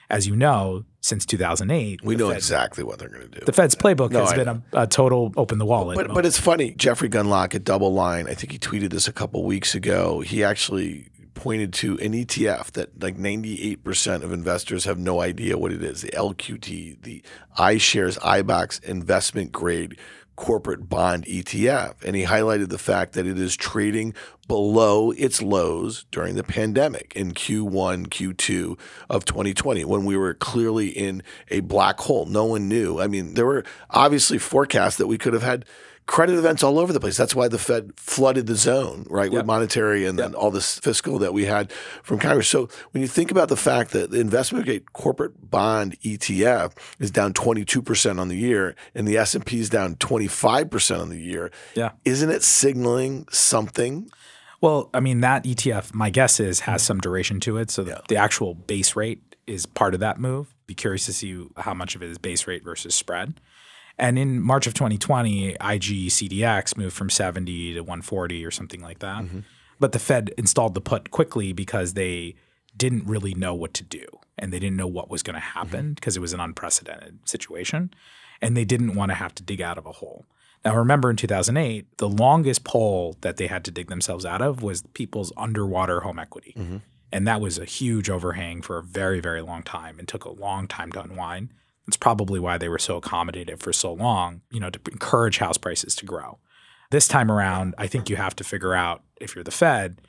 As 0.09 0.27
you 0.27 0.35
know, 0.35 0.85
since 1.01 1.25
2008, 1.25 2.03
we 2.03 2.15
know 2.15 2.29
Fed, 2.29 2.37
exactly 2.37 2.83
what 2.83 2.99
they're 2.99 3.09
going 3.09 3.29
to 3.29 3.39
do. 3.39 3.45
The 3.45 3.53
Fed's 3.53 3.75
playbook 3.75 4.11
no, 4.11 4.21
has 4.21 4.33
I 4.33 4.35
been 4.37 4.47
a, 4.47 4.63
a, 4.73 4.87
total 4.87 5.31
open 5.37 5.59
the 5.59 5.65
wallet. 5.65 5.95
But, 5.95 6.13
but 6.13 6.25
it's 6.25 6.39
funny. 6.39 6.71
Jeffrey 6.71 7.09
Gundlach 7.09 7.53
at 7.53 7.63
DoubleLine, 7.63 8.27
I 8.27 8.33
think 8.33 8.51
he 8.51 8.59
tweeted 8.59 8.89
this 8.89 9.07
a 9.07 9.13
couple 9.13 9.43
weeks 9.43 9.75
ago. 9.75 10.21
He 10.21 10.43
actually 10.43 11.09
pointed 11.39 11.73
to 11.73 11.97
an 11.99 12.13
ETF 12.13 12.71
that 12.71 13.01
like 13.01 13.17
98% 13.17 14.23
of 14.23 14.33
investors 14.33 14.83
have 14.85 14.99
no 14.99 15.21
idea 15.21 15.57
what 15.57 15.71
it 15.71 15.81
is 15.81 16.01
the 16.01 16.09
LQD, 16.09 17.01
the 17.03 17.23
iShares 17.57 18.17
iBoxx 18.19 18.83
investment 18.83 19.51
grade 19.51 19.97
corporate 20.39 20.87
bond 20.87 21.25
ETF. 21.25 22.01
And 22.05 22.15
he 22.15 22.23
highlighted 22.23 22.69
the 22.69 22.77
fact 22.77 23.11
that 23.13 23.27
it 23.27 23.37
is 23.37 23.57
trading 23.57 24.13
below 24.47 25.11
its 25.11 25.41
lows 25.41 26.05
during 26.11 26.35
the 26.35 26.45
pandemic 26.45 27.11
in 27.13 27.33
Q1, 27.33 28.07
Q2 28.07 28.79
of 29.09 29.25
2020, 29.25 29.83
when 29.83 30.05
we 30.05 30.15
were 30.15 30.33
clearly 30.33 30.87
in 30.87 31.23
a 31.49 31.59
black 31.59 31.99
hole. 31.99 32.25
No 32.25 32.45
one 32.45 32.69
knew. 32.69 33.01
I 33.01 33.07
mean, 33.07 33.33
there 33.33 33.45
were 33.45 33.65
obviously 33.89 34.37
forecasts 34.37 34.95
that 34.95 35.07
we 35.07 35.17
could 35.17 35.33
have 35.33 35.43
had 35.43 35.65
credit 36.09 36.39
events 36.39 36.63
all 36.63 36.79
over 36.79 36.91
the 36.91 36.99
place. 36.99 37.15
That's 37.15 37.35
why 37.35 37.47
the 37.47 37.59
Fed 37.59 37.93
flooded 37.95 38.47
the 38.47 38.55
zone, 38.55 39.05
right, 39.11 39.31
yep. 39.31 39.41
with 39.41 39.45
monetary 39.45 40.07
and 40.07 40.17
yep. 40.17 40.31
then 40.31 40.35
all 40.35 40.49
this 40.49 40.79
fiscal 40.79 41.19
that 41.19 41.35
we 41.35 41.45
had 41.45 41.71
from 42.01 42.17
Congress. 42.17 42.47
So 42.47 42.67
when 42.91 43.01
you 43.01 43.07
think 43.07 43.29
about 43.29 43.47
the 43.47 43.55
fact 43.55 43.91
that 43.91 44.09
the 44.09 44.19
investment 44.19 44.65
grade 44.65 44.91
corporate 44.93 45.51
bond 45.51 45.99
ETF 46.01 46.73
is 46.97 47.11
down 47.11 47.33
22% 47.33 48.19
on 48.19 48.27
the 48.27 48.35
year 48.35 48.75
and 48.95 49.07
the 49.07 49.17
S&P 49.17 49.59
is 49.59 49.69
down 49.69 49.97
25% 49.97 50.99
on 50.99 51.09
the 51.09 51.21
year, 51.21 51.51
yeah. 51.75 51.91
isn't 52.05 52.31
it 52.31 52.41
signaling 52.41 53.27
something? 53.29 54.09
Well, 54.61 54.89
I 54.95 55.01
mean, 55.01 55.21
that 55.21 55.43
ETF, 55.43 55.93
my 55.93 56.09
guess 56.09 56.39
is, 56.39 56.61
has 56.61 56.81
mm. 56.81 56.85
some 56.85 56.99
duration 56.99 57.39
to 57.41 57.57
it. 57.57 57.69
So 57.69 57.85
yeah. 57.85 58.01
the 58.07 58.15
actual 58.15 58.55
base 58.55 58.95
rate 58.95 59.21
is 59.45 59.67
part 59.67 59.93
of 59.93 59.99
that 59.99 60.19
move. 60.19 60.55
Be 60.65 60.73
curious 60.73 61.05
to 61.05 61.13
see 61.13 61.47
how 61.55 61.75
much 61.75 61.95
of 61.95 62.01
it 62.01 62.09
is 62.09 62.17
base 62.17 62.47
rate 62.47 62.63
versus 62.63 62.95
spread. 62.95 63.35
And 63.99 64.17
in 64.17 64.41
March 64.41 64.65
of 64.65 64.73
2020, 64.73 65.49
IG 65.49 65.57
CDX 65.59 66.77
moved 66.77 66.95
from 66.95 67.09
70 67.09 67.73
to 67.73 67.81
140 67.81 68.45
or 68.45 68.51
something 68.51 68.81
like 68.81 68.99
that. 68.99 69.23
Mm-hmm. 69.23 69.39
But 69.79 69.91
the 69.91 69.99
Fed 69.99 70.31
installed 70.37 70.73
the 70.73 70.81
put 70.81 71.11
quickly 71.11 71.53
because 71.53 71.93
they 71.93 72.35
didn't 72.75 73.05
really 73.05 73.33
know 73.33 73.53
what 73.53 73.73
to 73.73 73.83
do 73.83 74.05
and 74.37 74.53
they 74.53 74.59
didn't 74.59 74.77
know 74.77 74.87
what 74.87 75.09
was 75.09 75.21
going 75.21 75.33
to 75.33 75.39
happen 75.39 75.93
because 75.93 76.13
mm-hmm. 76.13 76.19
it 76.19 76.21
was 76.21 76.33
an 76.33 76.39
unprecedented 76.39 77.19
situation 77.27 77.93
and 78.41 78.55
they 78.55 78.65
didn't 78.65 78.95
want 78.95 79.11
to 79.11 79.15
have 79.15 79.35
to 79.35 79.43
dig 79.43 79.61
out 79.61 79.77
of 79.77 79.85
a 79.85 79.91
hole. 79.91 80.25
Now, 80.63 80.75
remember 80.75 81.09
in 81.09 81.15
2008, 81.15 81.97
the 81.97 82.09
longest 82.09 82.63
pole 82.63 83.15
that 83.21 83.37
they 83.37 83.47
had 83.47 83.63
to 83.65 83.71
dig 83.71 83.87
themselves 83.87 84.25
out 84.25 84.41
of 84.41 84.61
was 84.61 84.83
people's 84.93 85.31
underwater 85.37 86.01
home 86.01 86.19
equity. 86.19 86.53
Mm-hmm. 86.57 86.77
And 87.11 87.27
that 87.27 87.41
was 87.41 87.57
a 87.57 87.65
huge 87.65 88.09
overhang 88.09 88.61
for 88.61 88.77
a 88.77 88.83
very, 88.83 89.19
very 89.19 89.41
long 89.41 89.63
time 89.63 89.99
and 89.99 90.07
took 90.07 90.25
a 90.25 90.31
long 90.31 90.67
time 90.67 90.91
to 90.91 91.01
unwind. 91.01 91.49
It's 91.89 91.97
probably 91.97 92.39
why 92.39 92.57
they 92.57 92.69
were 92.69 92.79
so 92.79 93.01
accommodative 93.01 93.59
for 93.59 93.73
so 93.73 93.91
long, 93.93 94.41
you 94.51 94.59
know, 94.59 94.69
to 94.69 94.79
encourage 94.91 95.39
house 95.39 95.57
prices 95.57 95.95
to 95.95 96.05
grow. 96.05 96.37
This 96.91 97.07
time 97.07 97.31
around, 97.31 97.75
I 97.77 97.87
think 97.87 98.09
you 98.09 98.15
have 98.15 98.35
to 98.37 98.43
figure 98.43 98.73
out 98.73 99.03
if 99.19 99.35
you're 99.35 99.43
the 99.43 99.51
Fed, 99.51 100.01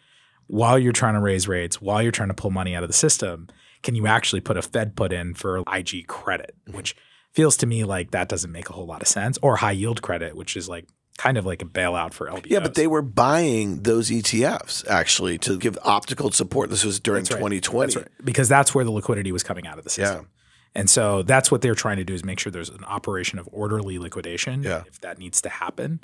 while 0.46 0.78
you're 0.78 0.92
trying 0.92 1.14
to 1.14 1.20
raise 1.20 1.48
rates, 1.48 1.80
while 1.80 2.02
you're 2.02 2.12
trying 2.12 2.28
to 2.28 2.34
pull 2.34 2.50
money 2.50 2.74
out 2.74 2.82
of 2.82 2.88
the 2.88 2.94
system, 2.94 3.48
can 3.82 3.94
you 3.94 4.06
actually 4.06 4.40
put 4.40 4.56
a 4.56 4.62
Fed 4.62 4.94
put 4.94 5.12
in 5.12 5.34
for 5.34 5.62
IG 5.72 6.06
credit, 6.06 6.54
mm-hmm. 6.66 6.76
which 6.76 6.94
feels 7.32 7.56
to 7.58 7.66
me 7.66 7.84
like 7.84 8.10
that 8.10 8.28
doesn't 8.28 8.52
make 8.52 8.68
a 8.68 8.72
whole 8.72 8.86
lot 8.86 9.00
of 9.00 9.08
sense, 9.08 9.38
or 9.42 9.56
high 9.56 9.72
yield 9.72 10.02
credit, 10.02 10.36
which 10.36 10.56
is 10.56 10.68
like 10.68 10.86
kind 11.16 11.36
of 11.36 11.44
like 11.46 11.62
a 11.62 11.66
bailout 11.66 12.12
for 12.12 12.28
LBOs. 12.28 12.46
Yeah, 12.50 12.60
but 12.60 12.74
they 12.74 12.86
were 12.86 13.02
buying 13.02 13.82
those 13.82 14.10
ETFs 14.10 14.86
actually 14.88 15.38
to 15.38 15.58
give 15.58 15.78
optical 15.84 16.30
support. 16.30 16.70
This 16.70 16.84
was 16.84 16.98
during 16.98 17.24
that's 17.24 17.32
right. 17.32 17.38
2020. 17.38 17.86
That's 17.86 17.96
right. 17.96 18.24
Because 18.24 18.48
that's 18.48 18.74
where 18.74 18.84
the 18.84 18.90
liquidity 18.90 19.32
was 19.32 19.42
coming 19.42 19.66
out 19.66 19.78
of 19.78 19.84
the 19.84 19.90
system. 19.90 20.28
Yeah. 20.30 20.39
And 20.74 20.88
so 20.88 21.22
that's 21.22 21.50
what 21.50 21.62
they're 21.62 21.74
trying 21.74 21.96
to 21.96 22.04
do 22.04 22.14
is 22.14 22.24
make 22.24 22.38
sure 22.38 22.52
there's 22.52 22.68
an 22.68 22.84
operation 22.84 23.38
of 23.38 23.48
orderly 23.52 23.98
liquidation 23.98 24.62
yeah. 24.62 24.84
if 24.86 25.00
that 25.00 25.18
needs 25.18 25.42
to 25.42 25.48
happen. 25.48 26.00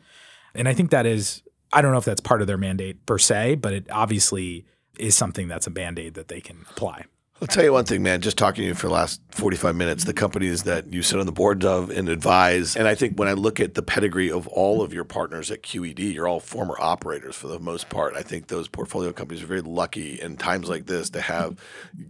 And 0.54 0.68
I 0.68 0.74
think 0.74 0.90
that 0.90 1.06
is 1.06 1.42
I 1.72 1.82
don't 1.82 1.92
know 1.92 1.98
if 1.98 2.04
that's 2.04 2.20
part 2.20 2.40
of 2.40 2.46
their 2.46 2.58
mandate 2.58 3.04
per 3.06 3.18
se, 3.18 3.56
but 3.56 3.72
it 3.72 3.90
obviously 3.90 4.66
is 4.98 5.14
something 5.14 5.48
that's 5.48 5.66
a 5.66 5.70
band-aid 5.70 6.14
that 6.14 6.28
they 6.28 6.40
can 6.40 6.64
apply. 6.70 7.04
I'll 7.38 7.46
tell 7.46 7.64
you 7.64 7.74
one 7.74 7.84
thing, 7.84 8.02
man. 8.02 8.22
Just 8.22 8.38
talking 8.38 8.62
to 8.62 8.68
you 8.68 8.74
for 8.74 8.86
the 8.86 8.94
last 8.94 9.20
45 9.32 9.76
minutes, 9.76 10.04
the 10.04 10.14
companies 10.14 10.62
that 10.62 10.90
you 10.90 11.02
sit 11.02 11.20
on 11.20 11.26
the 11.26 11.32
boards 11.32 11.66
of 11.66 11.90
and 11.90 12.08
advise, 12.08 12.74
and 12.76 12.88
I 12.88 12.94
think 12.94 13.18
when 13.18 13.28
I 13.28 13.34
look 13.34 13.60
at 13.60 13.74
the 13.74 13.82
pedigree 13.82 14.30
of 14.30 14.48
all 14.48 14.80
of 14.80 14.94
your 14.94 15.04
partners 15.04 15.50
at 15.50 15.62
QED, 15.62 16.14
you're 16.14 16.26
all 16.26 16.40
former 16.40 16.76
operators 16.80 17.36
for 17.36 17.48
the 17.48 17.58
most 17.58 17.90
part. 17.90 18.16
I 18.16 18.22
think 18.22 18.46
those 18.46 18.68
portfolio 18.68 19.12
companies 19.12 19.42
are 19.42 19.46
very 19.46 19.60
lucky 19.60 20.18
in 20.18 20.38
times 20.38 20.70
like 20.70 20.86
this 20.86 21.10
to 21.10 21.20
have 21.20 21.58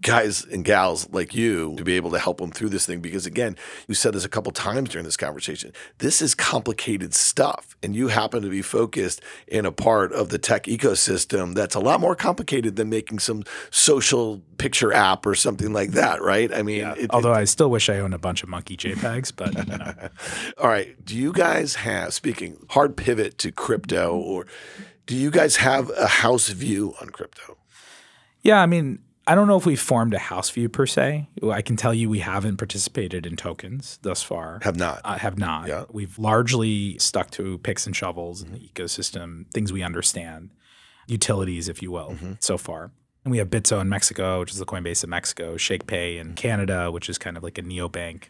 guys 0.00 0.44
and 0.44 0.64
gals 0.64 1.10
like 1.10 1.34
you 1.34 1.74
to 1.76 1.82
be 1.82 1.96
able 1.96 2.12
to 2.12 2.20
help 2.20 2.38
them 2.38 2.52
through 2.52 2.68
this 2.68 2.86
thing. 2.86 3.00
Because 3.00 3.26
again, 3.26 3.56
you 3.88 3.96
said 3.96 4.14
this 4.14 4.24
a 4.24 4.28
couple 4.28 4.52
times 4.52 4.90
during 4.90 5.04
this 5.06 5.16
conversation. 5.16 5.72
This 5.98 6.22
is 6.22 6.36
complicated 6.36 7.14
stuff, 7.14 7.76
and 7.82 7.96
you 7.96 8.08
happen 8.08 8.42
to 8.42 8.48
be 8.48 8.62
focused 8.62 9.20
in 9.48 9.66
a 9.66 9.72
part 9.72 10.12
of 10.12 10.28
the 10.28 10.38
tech 10.38 10.64
ecosystem 10.64 11.54
that's 11.54 11.74
a 11.74 11.80
lot 11.80 11.98
more 11.98 12.14
complicated 12.14 12.76
than 12.76 12.88
making 12.88 13.18
some 13.18 13.42
social 13.72 14.40
picture 14.58 14.92
app 14.92 15.26
or 15.26 15.34
something 15.34 15.72
like 15.72 15.92
that, 15.92 16.22
right? 16.22 16.52
I 16.52 16.62
mean, 16.62 16.78
yeah. 16.78 16.94
it, 16.96 17.10
although 17.10 17.32
it, 17.32 17.38
I 17.38 17.44
still 17.44 17.70
wish 17.70 17.88
I 17.88 17.98
owned 17.98 18.14
a 18.14 18.18
bunch 18.18 18.42
of 18.42 18.48
monkey 18.48 18.76
JPEGs, 18.76 19.32
but 19.36 20.12
all 20.58 20.68
right. 20.68 21.04
Do 21.04 21.16
you 21.16 21.32
guys 21.32 21.76
have 21.76 22.14
speaking 22.14 22.56
hard 22.70 22.96
pivot 22.96 23.38
to 23.38 23.52
crypto, 23.52 24.16
or 24.16 24.46
do 25.06 25.14
you 25.14 25.30
guys 25.30 25.56
have 25.56 25.90
a 25.96 26.06
house 26.06 26.48
view 26.48 26.94
on 27.00 27.10
crypto? 27.10 27.56
Yeah, 28.42 28.60
I 28.60 28.66
mean, 28.66 29.00
I 29.26 29.34
don't 29.34 29.48
know 29.48 29.56
if 29.56 29.66
we've 29.66 29.80
formed 29.80 30.14
a 30.14 30.18
house 30.18 30.50
view 30.50 30.68
per 30.68 30.86
se. 30.86 31.28
I 31.50 31.60
can 31.60 31.76
tell 31.76 31.92
you 31.92 32.08
we 32.08 32.20
haven't 32.20 32.58
participated 32.58 33.26
in 33.26 33.34
tokens 33.34 33.98
thus 34.02 34.22
far. 34.22 34.60
Have 34.62 34.76
not. 34.76 35.00
Uh, 35.04 35.18
have 35.18 35.36
not. 35.36 35.66
Yeah. 35.66 35.84
We've 35.90 36.16
largely 36.16 36.96
stuck 36.98 37.30
to 37.32 37.58
picks 37.58 37.86
and 37.86 37.96
shovels 37.96 38.44
mm-hmm. 38.44 38.54
in 38.54 38.60
the 38.60 38.68
ecosystem, 38.68 39.50
things 39.52 39.72
we 39.72 39.82
understand, 39.82 40.50
utilities, 41.08 41.68
if 41.68 41.82
you 41.82 41.90
will, 41.90 42.10
mm-hmm. 42.10 42.34
so 42.38 42.56
far. 42.56 42.92
And 43.26 43.32
we 43.32 43.38
have 43.38 43.50
Bitso 43.50 43.80
in 43.80 43.88
Mexico, 43.88 44.38
which 44.38 44.52
is 44.52 44.58
the 44.58 44.64
Coinbase 44.64 45.02
of 45.02 45.08
Mexico, 45.08 45.56
ShakePay 45.56 46.20
in 46.20 46.34
Canada, 46.34 46.92
which 46.92 47.08
is 47.08 47.18
kind 47.18 47.36
of 47.36 47.42
like 47.42 47.58
a 47.58 47.62
neobank. 47.62 48.26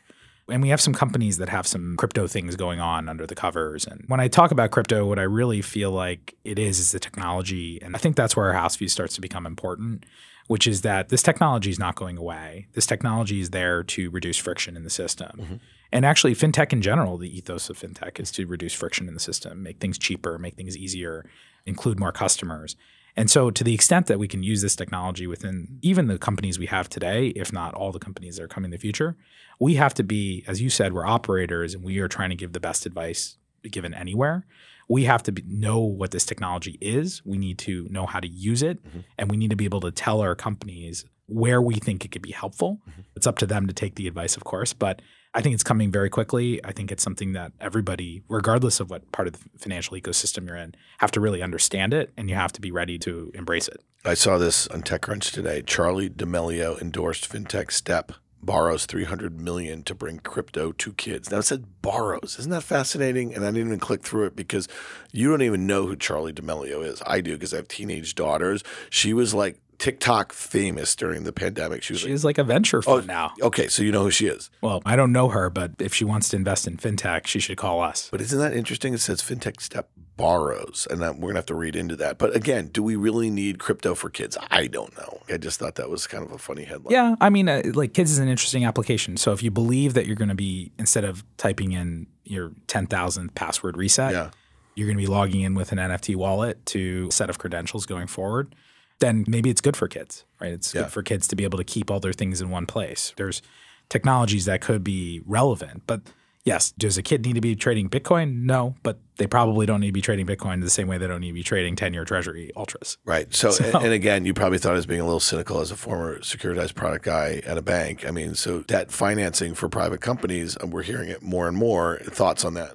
And 0.49 0.63
we 0.63 0.71
have 0.71 0.81
some 0.81 0.95
companies 0.95 1.37
that 1.37 1.51
have 1.51 1.67
some 1.67 1.99
crypto 1.99 2.27
things 2.27 2.57
going 2.57 2.81
on 2.81 3.07
under 3.07 3.27
the 3.27 3.35
covers. 3.35 3.87
And 3.87 4.05
when 4.07 4.21
I 4.21 4.29
talk 4.29 4.53
about 4.53 4.71
crypto, 4.71 5.05
what 5.05 5.19
I 5.19 5.25
really 5.25 5.61
feel 5.61 5.91
like 5.91 6.35
it 6.45 6.59
is 6.59 6.79
is 6.79 6.93
the 6.93 6.99
technology. 6.99 7.79
And 7.83 7.95
I 7.95 7.99
think 7.99 8.17
that's 8.17 8.35
where 8.35 8.47
our 8.47 8.55
house 8.55 8.75
view 8.77 8.89
starts 8.89 9.15
to 9.17 9.21
become 9.21 9.45
important, 9.45 10.07
which 10.47 10.67
is 10.67 10.81
that 10.81 11.11
this 11.11 11.23
technology 11.23 11.69
is 11.69 11.79
not 11.79 11.95
going 11.95 12.17
away. 12.17 12.67
This 12.73 12.87
technology 12.87 13.39
is 13.39 13.51
there 13.51 13.83
to 13.83 14.09
reduce 14.09 14.39
friction 14.39 14.79
in 14.79 14.85
the 14.85 14.89
system. 14.89 15.39
Mm-hmm. 15.39 15.55
And 15.93 16.07
actually, 16.07 16.35
fintech 16.35 16.73
in 16.73 16.81
general, 16.81 17.19
the 17.19 17.37
ethos 17.37 17.69
of 17.69 17.79
fintech 17.79 18.19
is 18.19 18.31
to 18.31 18.47
reduce 18.47 18.73
friction 18.73 19.09
in 19.09 19.13
the 19.15 19.21
system, 19.21 19.63
make 19.63 19.79
things 19.79 19.99
cheaper, 19.99 20.39
make 20.39 20.55
things 20.55 20.75
easier, 20.75 21.27
include 21.67 22.01
more 22.01 22.13
customers. 22.13 22.77
And 23.17 23.31
so, 23.31 23.51
to 23.51 23.65
the 23.65 23.75
extent 23.75 24.07
that 24.07 24.19
we 24.19 24.29
can 24.29 24.43
use 24.43 24.61
this 24.61 24.77
technology 24.77 25.27
within 25.27 25.79
even 25.81 26.07
the 26.07 26.19
companies 26.19 26.59
we 26.59 26.67
have 26.67 26.89
today, 26.89 27.29
if 27.29 27.53
not 27.53 27.75
all 27.75 27.91
the 27.91 27.99
companies 27.99 28.37
that 28.37 28.43
are 28.43 28.49
coming 28.49 28.67
in 28.67 28.73
the 28.73 28.79
future, 28.79 29.17
we 29.59 29.77
have 29.77 29.95
to 29.95 30.03
be, 30.03 30.45
as 30.47 30.61
you 30.61 30.69
said, 30.69 30.93
we're 30.93 31.07
operators 31.07 31.75
and 31.75 31.83
we 31.83 31.99
are 31.99 32.09
trying 32.09 32.31
to 32.31 32.37
give 32.37 32.53
the 32.53 32.61
best 32.61 32.85
advice 32.85 33.39
given 33.71 33.95
anywhere. 33.95 34.45
We 34.89 35.05
have 35.05 35.23
to 35.25 35.33
be, 35.33 35.43
know 35.47 35.81
what 35.81 36.11
this 36.11 36.27
technology 36.27 36.79
is. 36.81 37.25
We 37.25 37.39
need 37.39 37.59
to 37.61 37.89
know 37.91 38.07
how 38.07 38.21
to 38.21 38.29
use 38.29 38.63
it. 38.63 38.85
Mm-hmm. 38.85 39.01
And 39.19 39.31
we 39.31 39.37
need 39.37 39.51
to 39.51 39.57
be 39.57 39.65
able 39.65 39.81
to 39.81 39.91
tell 39.91 40.21
our 40.21 40.35
companies 40.35 41.05
where 41.27 41.61
we 41.61 41.75
think 41.75 42.05
it 42.05 42.13
could 42.13 42.23
be 42.23 42.33
helpful. 42.33 42.81
Mm-hmm. 42.89 43.01
It's 43.17 43.27
up 43.27 43.39
to 43.39 43.47
them 43.47 43.67
to 43.67 43.73
take 43.73 43.97
the 43.97 44.07
advice, 44.07 44.37
of 44.37 44.45
course. 44.45 44.73
But 44.73 45.03
I 45.37 45.43
think 45.43 45.53
it's 45.53 45.63
coming 45.63 45.93
very 45.93 46.09
quickly. 46.09 46.65
I 46.65 46.73
think 46.73 46.91
it's 46.91 47.03
something 47.03 47.35
that 47.35 47.53
everybody, 47.61 48.23
regardless 48.27 48.81
of 48.81 48.89
what 48.89 49.13
part 49.13 49.29
of 49.29 49.35
the 49.35 49.59
financial 49.59 49.95
ecosystem 49.95 50.47
you're 50.47 50.57
in, 50.57 50.75
have 50.97 51.11
to 51.11 51.21
really 51.21 51.43
understand 51.43 51.93
it 51.93 52.11
and 52.17 52.31
you 52.31 52.35
have 52.35 52.53
to 52.53 52.61
be 52.63 52.71
ready 52.71 52.99
to 53.01 53.31
embrace 53.35 53.69
it. 53.69 53.83
I 54.03 54.15
saw 54.15 54.39
this 54.39 54.67
on 54.69 54.81
TechCrunch 54.81 55.33
today. 55.33 55.61
Charlie 55.61 56.09
D'Amelio 56.09 56.81
endorsed 56.81 57.31
fintech 57.31 57.71
Step 57.71 58.13
borrows 58.43 58.87
300 58.87 59.39
million 59.39 59.83
to 59.83 59.95
bring 59.95 60.21
crypto 60.21 60.73
to 60.73 60.93
kids. 60.95 61.31
Now 61.31 61.39
it 61.39 61.43
said 61.43 61.83
borrows. 61.83 62.37
Isn't 62.39 62.53
that 62.53 62.63
fascinating? 62.63 63.35
And 63.35 63.45
I 63.45 63.49
didn't 63.49 63.67
even 63.67 63.79
click 63.79 64.03
through 64.03 64.27
it 64.27 64.37
because 64.37 64.69
you 65.13 65.29
don't 65.29 65.43
even 65.43 65.67
know 65.67 65.87
who 65.87 65.97
Charlie 65.97 66.33
D'Amelio 66.33 66.83
is. 66.83 67.03
I 67.07 67.21
do 67.21 67.33
because 67.33 67.53
I 67.53 67.57
have 67.57 67.69
teenage 67.69 68.15
daughters. 68.15 68.65
She 68.89 69.13
was 69.13 69.35
like 69.35 69.61
TikTok 69.79 70.33
famous 70.33 70.95
during 70.97 71.25
the 71.25 71.33
pandemic. 71.33 71.83
She 71.83 71.93
was 71.93 72.01
She's 72.03 72.25
like 72.25 72.39
a 72.39 72.45
venture 72.45 72.79
Oh, 72.79 72.83
fund 72.97 73.07
now. 73.07 73.33
okay, 73.43 73.69
so 73.69 73.83
you 73.83 73.93
know 73.93 74.03
who 74.05 74.11
she 74.11 74.27
is. 74.27 74.51
Well, 74.61 74.83
I 74.87 74.97
don't 74.97 75.13
know 75.13 75.29
her, 75.29 75.51
but 75.51 75.73
if 75.79 75.95
she 75.95 76.05
wants 76.05 76.29
to 76.31 76.37
invest 76.37 76.67
in 76.67 76.77
fintech, 76.77 77.27
she 77.27 77.41
should 77.41 77.57
call 77.59 77.81
us. 77.83 78.09
But 78.11 78.21
isn't 78.21 78.39
that 78.39 78.55
interesting? 78.55 78.95
It 78.95 78.99
says 79.01 79.21
fintech 79.23 79.61
step 79.61 79.89
borrows, 80.17 80.87
and 80.91 81.01
that, 81.03 81.17
we're 81.19 81.29
gonna 81.29 81.39
have 81.39 81.47
to 81.47 81.55
read 81.55 81.77
into 81.77 81.95
that. 81.97 82.17
But 82.19 82.35
again, 82.35 82.69
do 82.69 82.83
we 82.83 82.97
really 82.97 83.31
need 83.31 83.59
crypto 83.59 83.95
for 83.95 84.09
kids? 84.11 84.37
I 84.51 84.67
don't 84.67 84.97
know. 84.97 85.21
I 85.29 85.37
just 85.37 85.59
thought 85.59 85.75
that 85.77 85.91
was 85.91 86.07
kind 86.07 86.25
of 86.25 86.33
a 86.33 86.39
funny 86.39 86.65
headline. 86.65 86.93
Yeah, 86.93 87.17
I 87.21 87.29
mean, 87.31 87.49
uh, 87.49 87.63
like 87.75 87.93
kids 87.95 88.11
is 88.11 88.19
an 88.19 88.29
interesting 88.29 88.65
application. 88.65 89.17
So 89.19 89.33
if 89.33 89.43
you 89.43 89.51
believe 89.51 89.95
that 89.95 90.07
you're 90.07 90.17
going 90.17 90.31
to 90.31 90.35
be 90.35 90.73
instead 90.79 91.05
of 91.05 91.23
typing 91.37 91.73
in 91.73 92.07
your 92.25 92.53
ten 92.67 92.87
thousandth 92.87 93.35
password 93.35 93.77
reset, 93.77 94.13
Yeah. 94.13 94.31
you're 94.75 94.87
going 94.89 94.97
to 94.97 95.03
be 95.03 95.07
logging 95.07 95.43
in 95.43 95.55
with 95.55 95.71
an 95.73 95.79
NFT 95.79 96.17
wallet 96.17 96.65
to 96.67 97.11
set 97.11 97.29
of 97.31 97.39
credentials 97.39 97.85
going 97.87 98.07
forward. 98.07 98.55
Then 99.01 99.25
maybe 99.29 99.51
it's 99.51 99.61
good 99.61 99.77
for 99.77 99.89
kids, 99.89 100.25
right? 100.41 100.53
It's 100.53 100.75
Yeah. 100.75 100.83
good 100.83 100.93
for 100.93 101.03
kids 101.03 101.27
to 101.29 101.37
be 101.37 101.45
able 101.45 101.59
to 101.59 101.65
keep 101.65 101.91
all 101.91 102.01
their 102.01 102.13
things 102.15 102.41
in 102.41 102.51
one 102.51 102.67
place. 102.67 103.13
There's 103.17 103.43
technologies 103.89 104.45
that 104.47 104.61
could 104.61 104.83
be 104.83 105.21
relevant, 105.27 105.83
but 105.87 106.01
yes, 106.45 106.73
does 106.73 106.97
a 106.97 107.03
kid 107.03 107.25
need 107.27 107.35
to 107.35 107.41
be 107.41 107.55
trading 107.55 107.89
Bitcoin? 107.91 108.43
No, 108.45 108.75
but 108.83 108.99
they 109.19 109.27
probably 109.27 109.67
don't 109.67 109.81
need 109.81 109.89
to 109.89 109.93
be 109.93 110.01
trading 110.01 110.27
Bitcoin 110.27 110.63
the 110.63 110.71
same 110.71 110.89
way 110.89 110.97
they 110.99 111.07
don't 111.07 111.21
need 111.21 111.29
to 111.29 111.35
be 111.35 111.43
trading 111.43 111.77
ten 111.77 111.93
year 111.93 112.05
Treasury 112.05 112.51
ultras. 112.57 112.97
Right. 113.05 113.33
So, 113.35 113.51
So- 113.51 113.65
and, 113.65 113.75
and 113.87 113.93
again, 113.93 114.25
you 114.25 114.33
probably 114.35 114.59
thought 114.59 114.73
I 114.73 114.77
was 114.77 114.87
being 114.87 115.01
a 115.01 115.05
little 115.05 115.21
cynical 115.21 115.61
as 115.61 115.71
a 115.71 115.77
former 115.77 116.19
securitized 116.21 116.75
product 116.75 117.05
guy 117.05 117.43
at 117.47 117.59
a 117.59 117.63
bank. 117.63 118.07
I 118.07 118.11
mean, 118.11 118.35
so 118.35 118.63
debt 118.63 118.91
financing 118.91 119.55
for 119.55 119.69
private 119.69 120.01
companies, 120.01 120.57
we're 120.65 120.83
hearing 120.83 121.09
it 121.09 121.23
more 121.23 121.49
and 121.49 121.57
more. 121.57 121.99
Thoughts 122.05 122.45
on 122.45 122.55
that? 122.55 122.75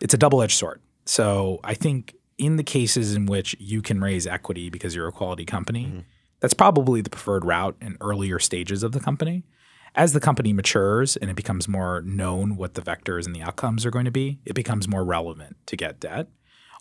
it's 0.00 0.14
a 0.14 0.18
double 0.18 0.40
edged 0.40 0.56
sword. 0.56 0.80
So 1.04 1.60
I 1.62 1.74
think 1.74 2.14
in 2.40 2.56
the 2.56 2.64
cases 2.64 3.14
in 3.14 3.26
which 3.26 3.54
you 3.60 3.82
can 3.82 4.00
raise 4.00 4.26
equity 4.26 4.70
because 4.70 4.96
you're 4.96 5.06
a 5.06 5.12
quality 5.12 5.44
company, 5.44 5.84
mm-hmm. 5.84 5.98
that's 6.40 6.54
probably 6.54 7.02
the 7.02 7.10
preferred 7.10 7.44
route 7.44 7.76
in 7.82 7.98
earlier 8.00 8.38
stages 8.38 8.82
of 8.82 8.92
the 8.92 9.00
company. 9.00 9.44
As 9.94 10.14
the 10.14 10.20
company 10.20 10.52
matures 10.52 11.16
and 11.16 11.30
it 11.30 11.36
becomes 11.36 11.68
more 11.68 12.00
known 12.00 12.56
what 12.56 12.74
the 12.74 12.80
vectors 12.82 13.26
and 13.26 13.36
the 13.36 13.42
outcomes 13.42 13.84
are 13.84 13.90
going 13.90 14.06
to 14.06 14.10
be, 14.10 14.40
it 14.46 14.54
becomes 14.54 14.88
more 14.88 15.04
relevant 15.04 15.56
to 15.66 15.76
get 15.76 16.00
debt. 16.00 16.28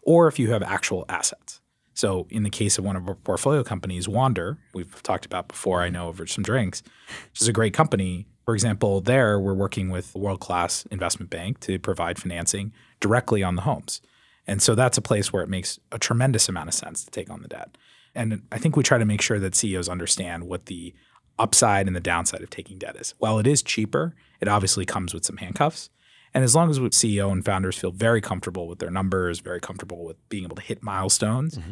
Or 0.03 0.28
if 0.28 0.39
you 0.39 0.51
have 0.51 0.64
actual 0.64 1.05
assets. 1.10 1.60
So 1.93 2.28
in 2.30 2.43
the 2.43 2.49
case 2.49 2.78
of 2.78 2.86
one 2.86 2.95
of 2.95 3.10
our 3.10 3.16
portfolio 3.16 3.62
companies, 3.62 4.07
Wander, 4.07 4.60
we've 4.74 5.03
talked 5.03 5.26
about 5.26 5.49
before, 5.49 5.82
I 5.82 5.88
mm-hmm. 5.88 5.95
know 5.95 6.07
over 6.07 6.26
some 6.26 6.43
drinks, 6.43 6.84
which 7.32 7.41
is 7.41 7.49
a 7.49 7.53
great 7.53 7.74
company. 7.74 8.28
For 8.45 8.53
example, 8.53 9.01
there 9.01 9.38
we're 9.38 9.53
working 9.53 9.89
with 9.89 10.16
a 10.16 10.20
world-class 10.20 10.86
investment 10.86 11.30
bank 11.30 11.60
to 11.62 11.78
provide 11.80 12.18
financing 12.18 12.72
directly 13.01 13.43
on 13.43 13.55
the 13.55 13.64
homes. 13.64 14.01
And 14.50 14.64
so 14.64 14.74
that's 14.74 14.97
a 14.97 15.02
place 15.02 15.32
where 15.32 15.43
it 15.43 15.47
makes 15.47 15.80
a 15.91 16.00
tremendous 16.00 16.50
amount 16.50 16.70
of 16.70 16.74
sense 16.74 17.04
to 17.04 17.12
take 17.12 17.30
on 17.30 17.43
the 17.43 17.47
debt. 17.47 17.78
And 18.16 18.41
I 18.52 18.58
think 18.58 18.76
we 18.76 18.82
try 18.82 18.97
to 18.97 19.06
make 19.06 19.22
sure 19.22 19.39
that 19.39 19.54
CEOs 19.54 19.88
understand 19.88 20.45
what 20.45 20.66
the 20.66 20.95
upside 21.38 21.86
and 21.86 21.95
the 21.95 22.00
downside 22.00 22.41
of 22.41 22.50
taking 22.50 22.80
debt 22.80 22.95
is. 22.95 23.14
While 23.20 23.38
it 23.38 23.45
is 23.45 23.62
cheaper, 23.62 24.16
it 24.41 24.47
obviously 24.47 24.86
comes 24.86 25.14
with 25.14 25.24
some 25.24 25.38
handcuffs. 25.38 25.91
And 26.34 26.43
as 26.43 26.56
long 26.56 26.72
as 26.72 26.80
CEO 26.80 27.32
and 27.32 27.45
founders 27.45 27.78
feel 27.78 27.91
very 27.91 28.22
comfortable 28.22 28.68
with 28.68 28.80
their 28.80 28.89
numbers, 28.89 29.39
very 29.39 29.60
comfortable 29.60 30.04
with 30.04 30.18
being 30.30 30.45
able 30.45 30.56
to 30.56 30.64
hit 30.64 30.82
milestones, 30.82 31.60
mm-hmm. 31.60 31.72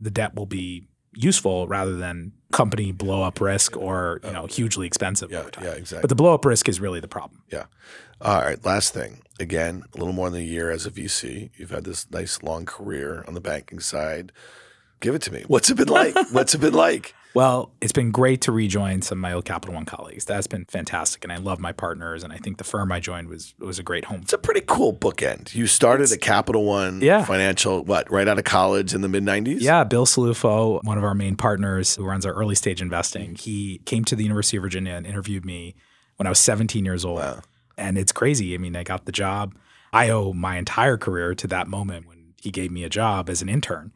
the 0.00 0.10
debt 0.10 0.34
will 0.34 0.46
be 0.46 0.84
useful 1.14 1.66
rather 1.66 1.96
than 1.96 2.32
company 2.52 2.92
blow 2.92 3.22
up 3.22 3.40
risk 3.40 3.76
or 3.76 4.20
you 4.24 4.30
know 4.32 4.46
hugely 4.46 4.86
expensive 4.86 5.30
Yeah, 5.30 5.40
over 5.40 5.50
time. 5.50 5.64
yeah, 5.64 5.72
exactly. 5.72 6.02
But 6.02 6.08
the 6.08 6.14
blow 6.14 6.34
up 6.34 6.44
risk 6.44 6.68
is 6.68 6.80
really 6.80 7.00
the 7.00 7.08
problem. 7.08 7.42
Yeah. 7.50 7.64
All 8.20 8.40
right. 8.40 8.64
Last 8.64 8.94
thing. 8.94 9.22
Again, 9.40 9.82
a 9.94 9.98
little 9.98 10.12
more 10.12 10.30
than 10.30 10.40
a 10.40 10.44
year 10.44 10.70
as 10.70 10.86
a 10.86 10.90
VC. 10.90 11.50
You've 11.56 11.70
had 11.70 11.84
this 11.84 12.08
nice 12.10 12.42
long 12.42 12.64
career 12.64 13.24
on 13.26 13.34
the 13.34 13.40
banking 13.40 13.80
side. 13.80 14.30
Give 15.00 15.14
it 15.14 15.22
to 15.22 15.32
me. 15.32 15.44
What's 15.48 15.68
it 15.70 15.76
been 15.76 15.88
like? 15.88 16.14
What's 16.30 16.54
it 16.54 16.60
been 16.60 16.72
like? 16.74 17.14
Well, 17.34 17.72
it's 17.80 17.92
been 17.92 18.12
great 18.12 18.40
to 18.42 18.52
rejoin 18.52 19.02
some 19.02 19.18
of 19.18 19.22
my 19.22 19.32
old 19.32 19.44
Capital 19.44 19.74
One 19.74 19.84
colleagues. 19.84 20.24
That's 20.24 20.46
been 20.46 20.66
fantastic, 20.66 21.24
and 21.24 21.32
I 21.32 21.36
love 21.36 21.58
my 21.58 21.72
partners. 21.72 22.22
And 22.22 22.32
I 22.32 22.36
think 22.36 22.58
the 22.58 22.64
firm 22.64 22.92
I 22.92 23.00
joined 23.00 23.28
was 23.28 23.54
was 23.58 23.80
a 23.80 23.82
great 23.82 24.04
home. 24.04 24.20
It's 24.22 24.32
a 24.32 24.38
pretty 24.38 24.60
cool 24.60 24.94
bookend. 24.94 25.52
You 25.52 25.66
started 25.66 26.12
at 26.12 26.20
Capital 26.20 26.64
One 26.64 27.00
Yeah. 27.00 27.24
Financial, 27.24 27.84
what, 27.84 28.08
right 28.10 28.28
out 28.28 28.38
of 28.38 28.44
college 28.44 28.94
in 28.94 29.00
the 29.00 29.08
mid 29.08 29.24
90s? 29.24 29.60
Yeah, 29.60 29.82
Bill 29.82 30.06
Cilluffo, 30.06 30.82
one 30.84 30.96
of 30.96 31.02
our 31.02 31.14
main 31.14 31.34
partners 31.34 31.96
who 31.96 32.04
runs 32.04 32.24
our 32.24 32.32
early 32.32 32.54
stage 32.54 32.80
investing, 32.80 33.34
he 33.34 33.80
came 33.84 34.04
to 34.04 34.14
the 34.14 34.22
University 34.22 34.56
of 34.58 34.62
Virginia 34.62 34.92
and 34.94 35.04
interviewed 35.04 35.44
me 35.44 35.74
when 36.16 36.28
I 36.28 36.30
was 36.30 36.38
17 36.38 36.84
years 36.84 37.04
old. 37.04 37.20
And 37.76 37.98
it's 37.98 38.12
crazy. 38.12 38.54
I 38.54 38.58
mean, 38.58 38.76
I 38.76 38.84
got 38.84 39.06
the 39.06 39.12
job. 39.12 39.56
I 39.92 40.08
owe 40.08 40.32
my 40.32 40.56
entire 40.56 40.96
career 40.96 41.34
to 41.34 41.48
that 41.48 41.66
moment 41.66 42.06
when 42.06 42.34
he 42.40 42.52
gave 42.52 42.70
me 42.70 42.84
a 42.84 42.88
job 42.88 43.28
as 43.28 43.42
an 43.42 43.48
intern. 43.48 43.90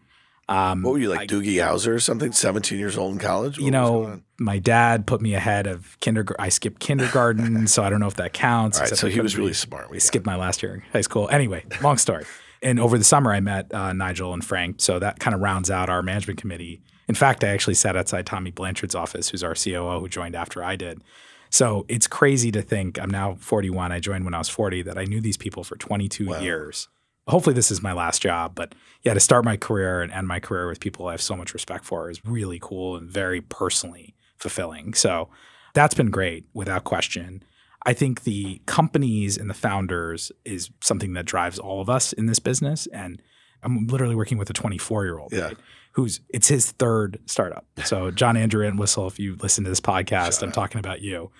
Um, 0.49 0.83
What 0.83 0.93
were 0.93 0.99
you 0.99 1.11
like, 1.11 1.29
Doogie 1.29 1.57
Howser 1.57 1.89
or 1.89 2.01
something? 2.01 2.33
17 2.33 2.79
years 2.79 2.97
old 2.97 3.13
in 3.13 3.19
college? 3.19 3.59
you 3.59 3.65
What 3.65 3.73
going 3.73 4.11
know, 4.11 4.21
my 4.39 4.59
dad 4.59 5.07
put 5.07 5.21
me 5.21 5.35
ahead 5.35 5.67
of 5.67 5.99
kindergarten. 6.01 6.43
I 6.43 6.49
skipped 6.49 6.81
kindergarten, 6.81 7.67
so 7.75 7.83
I 7.83 7.91
don't 7.91 8.01
know 8.01 8.07
if 8.07 8.17
that 8.17 8.33
counts. 8.33 8.79
All 8.79 8.85
right. 8.85 8.97
So 8.97 9.09
he 9.09 9.21
was 9.21 9.37
really 9.37 9.53
smart. 9.53 9.91
We 9.91 9.99
skipped 10.01 10.27
my 10.27 10.37
last 10.37 10.63
year 10.63 10.75
in 10.75 10.81
high 10.93 11.03
school. 11.03 11.29
Anyway, 11.31 11.65
long 11.83 11.99
story. 11.99 12.25
And 12.63 12.81
over 12.81 12.99
the 12.99 13.05
summer, 13.05 13.33
I 13.33 13.41
met 13.41 13.73
uh, 13.73 13.93
Nigel 13.93 14.33
and 14.33 14.45
Frank. 14.45 14.81
So 14.81 14.99
that 14.99 15.21
kind 15.21 15.35
of 15.35 15.41
rounds 15.41 15.71
out 15.71 15.89
our 15.91 16.03
management 16.03 16.41
committee. 16.41 16.83
In 17.07 17.15
fact, 17.15 17.45
I 17.45 17.49
actually 17.49 17.75
sat 17.75 17.97
outside 17.97 18.27
Tommy 18.27 18.51
Blanchard's 18.51 18.95
office, 18.95 19.29
who's 19.29 19.45
our 19.45 19.55
COO, 19.55 20.01
who 20.01 20.09
joined 20.09 20.35
after 20.35 20.63
I 20.63 20.77
did. 20.77 21.03
So 21.51 21.87
it's 21.89 22.07
crazy 22.07 22.51
to 22.53 22.61
think 22.61 22.99
I'm 22.99 23.11
now 23.11 23.37
41. 23.39 23.93
I 23.93 24.01
joined 24.01 24.25
when 24.25 24.35
I 24.35 24.39
was 24.39 24.49
40, 24.49 24.83
that 24.83 24.99
I 24.99 25.05
knew 25.05 25.21
these 25.21 25.37
people 25.39 25.65
for 25.65 25.77
22 25.77 26.25
years. 26.41 26.89
Hopefully, 27.29 27.55
this 27.55 27.71
is 27.71 27.83
my 27.83 27.93
last 27.93 28.23
job. 28.23 28.55
But 28.55 28.75
yeah, 29.03 29.15
to 29.15 29.21
start 29.21 29.45
my 29.45 29.57
career 29.57 30.01
and 30.01 30.11
end 30.13 30.27
my 30.29 30.41
career 30.41 30.67
with 30.69 30.81
people 30.81 31.07
I 31.09 31.13
have 31.13 31.23
so 31.23 31.37
much 31.37 31.55
respect 31.55 31.85
for 31.85 32.11
is 32.11 32.25
really 32.25 32.59
cool 32.61 32.97
and 32.97 33.09
very 33.11 33.41
personally 33.41 34.15
fulfilling. 34.37 34.95
So 34.95 35.29
that's 35.75 35.95
been 35.95 36.11
great 36.11 36.47
without 36.55 36.85
question. 36.85 37.43
I 37.87 37.93
think 37.93 38.25
the 38.25 38.61
companies 38.67 39.37
and 39.39 39.49
the 39.49 39.55
founders 39.55 40.33
is 40.45 40.71
something 40.83 41.13
that 41.15 41.27
drives 41.27 41.59
all 41.59 41.81
of 41.81 41.89
us 41.89 42.13
in 42.13 42.27
this 42.27 42.39
business. 42.39 42.87
And 42.89 43.23
I'm 43.63 43.87
literally 43.87 44.15
working 44.15 44.39
with 44.39 44.51
a 44.51 44.53
24 44.53 45.05
year 45.05 45.19
old, 45.19 45.33
Yeah. 45.33 45.51
who's 45.93 46.21
it's 46.31 46.49
his 46.49 46.73
third 46.73 47.21
startup. 47.27 47.67
So 47.85 48.11
John 48.11 48.37
Andrew 48.37 48.67
and 48.67 48.79
Whistle, 48.79 49.07
if 49.07 49.19
you 49.19 49.37
listen 49.37 49.65
to 49.65 49.71
this 49.71 49.81
podcast, 49.81 50.43
I'm 50.43 50.53
talking 50.53 50.79
about 50.79 51.01
you. 51.03 51.31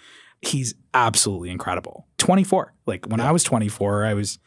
He's 0.43 0.75
absolutely 0.95 1.51
incredible. 1.51 2.07
24. 2.19 2.73
Like 2.87 3.07
when 3.07 3.21
I 3.21 3.33
was 3.33 3.43
24, 3.43 4.05
I 4.07 4.15
was 4.15 4.39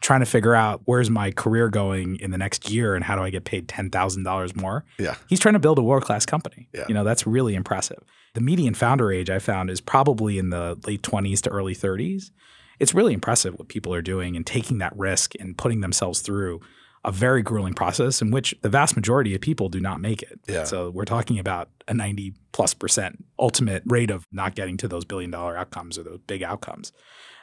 trying 0.00 0.20
to 0.20 0.26
figure 0.26 0.54
out 0.54 0.82
where's 0.84 1.10
my 1.10 1.30
career 1.30 1.68
going 1.68 2.16
in 2.20 2.30
the 2.30 2.38
next 2.38 2.70
year 2.70 2.94
and 2.94 3.04
how 3.04 3.16
do 3.16 3.22
I 3.22 3.30
get 3.30 3.44
paid 3.44 3.68
$10,000 3.68 4.56
more. 4.56 4.84
Yeah. 4.98 5.16
He's 5.28 5.40
trying 5.40 5.54
to 5.54 5.58
build 5.58 5.78
a 5.78 5.82
world 5.82 6.04
class 6.04 6.24
company. 6.24 6.68
Yeah. 6.72 6.84
You 6.88 6.94
know, 6.94 7.04
that's 7.04 7.26
really 7.26 7.54
impressive. 7.54 8.02
The 8.34 8.40
median 8.40 8.74
founder 8.74 9.10
age 9.10 9.30
I 9.30 9.38
found 9.38 9.70
is 9.70 9.80
probably 9.80 10.38
in 10.38 10.50
the 10.50 10.78
late 10.86 11.02
20s 11.02 11.40
to 11.42 11.50
early 11.50 11.74
30s. 11.74 12.30
It's 12.78 12.94
really 12.94 13.12
impressive 13.12 13.54
what 13.58 13.68
people 13.68 13.92
are 13.92 14.02
doing 14.02 14.36
and 14.36 14.46
taking 14.46 14.78
that 14.78 14.96
risk 14.96 15.34
and 15.40 15.58
putting 15.58 15.80
themselves 15.80 16.20
through 16.20 16.60
a 17.04 17.12
very 17.12 17.42
grueling 17.42 17.74
process 17.74 18.20
in 18.20 18.30
which 18.30 18.54
the 18.62 18.68
vast 18.68 18.94
majority 18.94 19.34
of 19.34 19.40
people 19.40 19.68
do 19.68 19.80
not 19.80 20.00
make 20.00 20.22
it. 20.22 20.38
Yeah. 20.46 20.64
So 20.64 20.90
we're 20.90 21.04
talking 21.04 21.38
about 21.38 21.70
a 21.86 21.94
90 21.94 22.34
plus 22.52 22.74
percent 22.74 23.24
ultimate 23.38 23.82
rate 23.86 24.10
of 24.10 24.24
not 24.30 24.54
getting 24.54 24.76
to 24.78 24.88
those 24.88 25.04
billion 25.04 25.30
dollar 25.30 25.56
outcomes 25.56 25.98
or 25.98 26.02
those 26.02 26.20
big 26.26 26.42
outcomes. 26.42 26.92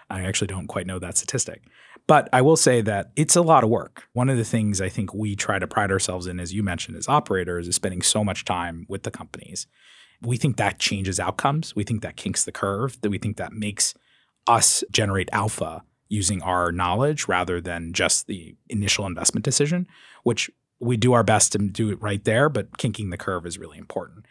I 0.10 0.22
actually 0.22 0.48
don't 0.48 0.68
quite 0.68 0.88
know 0.88 1.00
that 1.00 1.18
statistic. 1.18 1.64
But 2.08 2.30
I 2.32 2.42
will 2.42 2.56
say 2.56 2.82
that 2.82 3.12
it's 3.16 3.36
a 3.36 3.42
lot 3.42 3.64
of 3.64 3.70
work. 3.70 4.04
One 4.14 4.30
of 4.30 4.38
the 4.38 4.44
things 4.44 4.80
I 4.80 4.90
think 4.90 5.14
we 5.14 5.36
try 5.36 5.58
to 5.58 5.68
pride 5.68 5.92
ourselves 5.92 6.28
in, 6.28 6.40
as 6.40 6.54
you 6.54 6.62
mentioned, 6.62 6.98
as 6.98 7.08
operators, 7.08 7.68
is 7.68 7.76
spending 7.76 8.04
so 8.04 8.24
much 8.24 8.46
time 8.46 8.86
with 8.88 9.04
the 9.04 9.12
companies. 9.12 9.66
We 10.22 10.38
think 10.38 10.58
that 10.58 10.80
changes 10.80 11.20
outcomes. 11.20 11.76
We 11.76 11.84
think 11.84 12.02
that 12.04 12.16
kinks 12.16 12.44
the 12.44 12.52
curve, 12.52 13.02
that 13.02 13.10
we 13.10 13.18
think 13.18 13.38
that 13.38 13.54
makes 13.54 13.96
us 14.48 14.84
generate 14.92 15.30
alpha 15.32 15.84
using 16.08 16.42
our 16.44 16.72
knowledge 16.72 17.28
rather 17.28 17.60
than 17.60 17.92
just 17.92 18.28
the 18.28 18.56
initial 18.70 19.08
investment 19.08 19.44
decision, 19.44 19.88
which 20.24 20.52
we 20.80 20.98
do 20.98 21.14
our 21.14 21.24
best 21.24 21.54
to 21.54 21.58
do 21.58 21.90
it 21.90 22.02
right 22.02 22.24
there, 22.24 22.50
but 22.50 22.78
kinking 22.78 23.10
the 23.10 23.18
curve 23.18 23.46
is 23.46 23.58
really 23.58 23.78
important. 23.78 24.26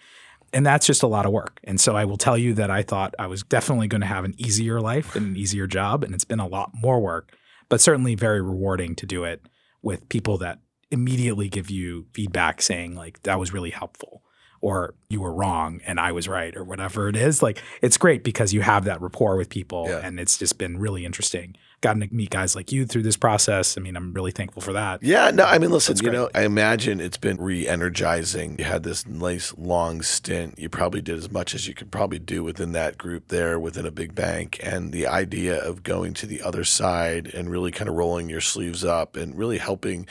And 0.53 0.65
that's 0.65 0.87
just 0.87 1.03
a 1.03 1.09
lot 1.09 1.27
of 1.27 1.33
work. 1.33 1.59
And 1.65 1.81
so 1.81 1.97
I 1.97 2.05
will 2.05 2.17
tell 2.17 2.39
you 2.39 2.55
that 2.55 2.71
I 2.71 2.83
thought 2.83 3.15
I 3.19 3.27
was 3.27 3.43
definitely 3.43 3.89
going 3.89 4.03
to 4.03 4.07
have 4.07 4.25
an 4.25 4.35
easier 4.39 4.81
life 4.81 5.17
and 5.17 5.27
an 5.27 5.37
easier 5.37 5.67
job. 5.67 6.05
And 6.05 6.15
it's 6.15 6.25
been 6.25 6.39
a 6.39 6.47
lot 6.47 6.71
more 6.73 7.01
work, 7.01 7.37
but 7.69 7.81
certainly 7.81 8.15
very 8.15 8.41
rewarding 8.41 8.95
to 8.97 9.07
do 9.07 9.25
it 9.25 9.43
with 9.83 10.09
people 10.09 10.39
that 10.39 10.59
immediately 10.91 11.49
give 11.49 11.71
you 11.71 12.07
feedback 12.13 12.63
saying, 12.63 12.95
like, 12.95 13.23
that 13.23 13.39
was 13.39 13.53
really 13.53 13.71
helpful 13.71 14.23
or 14.61 14.95
you 15.11 15.21
were 15.21 15.35
wrong 15.35 15.81
and 15.87 16.01
I 16.01 16.13
was 16.13 16.27
right 16.27 16.57
or 16.57 16.65
whatever 16.65 17.09
it 17.09 17.17
is. 17.17 17.43
Like, 17.43 17.63
it's 17.83 17.99
great 17.99 18.25
because 18.25 18.55
you 18.55 18.63
have 18.63 18.85
that 18.85 19.01
rapport 19.03 19.37
with 19.37 19.51
people 19.51 19.87
Yeah. 19.89 20.01
and 20.03 20.19
it's 20.19 20.39
just 20.39 20.57
been 20.57 20.79
really 20.79 21.05
interesting. 21.05 21.57
Gotten 21.85 22.01
to 22.01 22.13
meet 22.13 22.31
guys 22.31 22.57
like 22.57 22.73
you 22.73 22.87
through 22.87 23.03
this 23.03 23.17
process. 23.17 23.77
I 23.77 23.83
mean, 23.83 23.95
I'm 23.95 24.15
really 24.15 24.31
thankful 24.31 24.63
for 24.63 24.73
that. 24.73 25.03
Yeah, 25.03 25.31
no, 25.31 25.45
I 25.45 25.59
mean, 25.59 25.71
listen, 25.71 25.97
you 26.03 26.11
know, 26.11 26.31
I 26.35 26.45
imagine 26.45 26.99
it's 26.99 27.19
been 27.19 27.37
re 27.37 27.69
energizing. 27.69 28.59
You 28.59 28.65
had 28.65 28.83
this 28.83 29.07
nice 29.07 29.55
long 29.59 30.01
stint. 30.01 30.59
You 30.59 30.71
probably 30.71 31.03
did 31.03 31.19
as 31.19 31.31
much 31.31 31.55
as 31.55 31.69
you 31.69 31.75
could 31.75 31.91
probably 31.91 32.19
do 32.19 32.43
within 32.43 32.73
that 32.73 32.97
group 32.97 33.29
there 33.29 33.61
within 33.61 33.85
a 33.85 33.91
big 33.91 34.15
bank. 34.15 34.59
And 34.63 34.93
the 34.93 35.07
idea 35.07 35.63
of 35.63 35.83
going 35.83 36.15
to 36.15 36.27
the 36.27 36.41
other 36.41 36.65
side 36.65 37.27
and 37.35 37.51
really 37.51 37.71
kind 37.71 37.91
of 37.91 37.97
rolling 37.97 38.31
your 38.31 38.41
sleeves 38.41 38.83
up 38.83 39.15
and 39.15 39.37
really 39.37 39.59
helping 39.59 40.07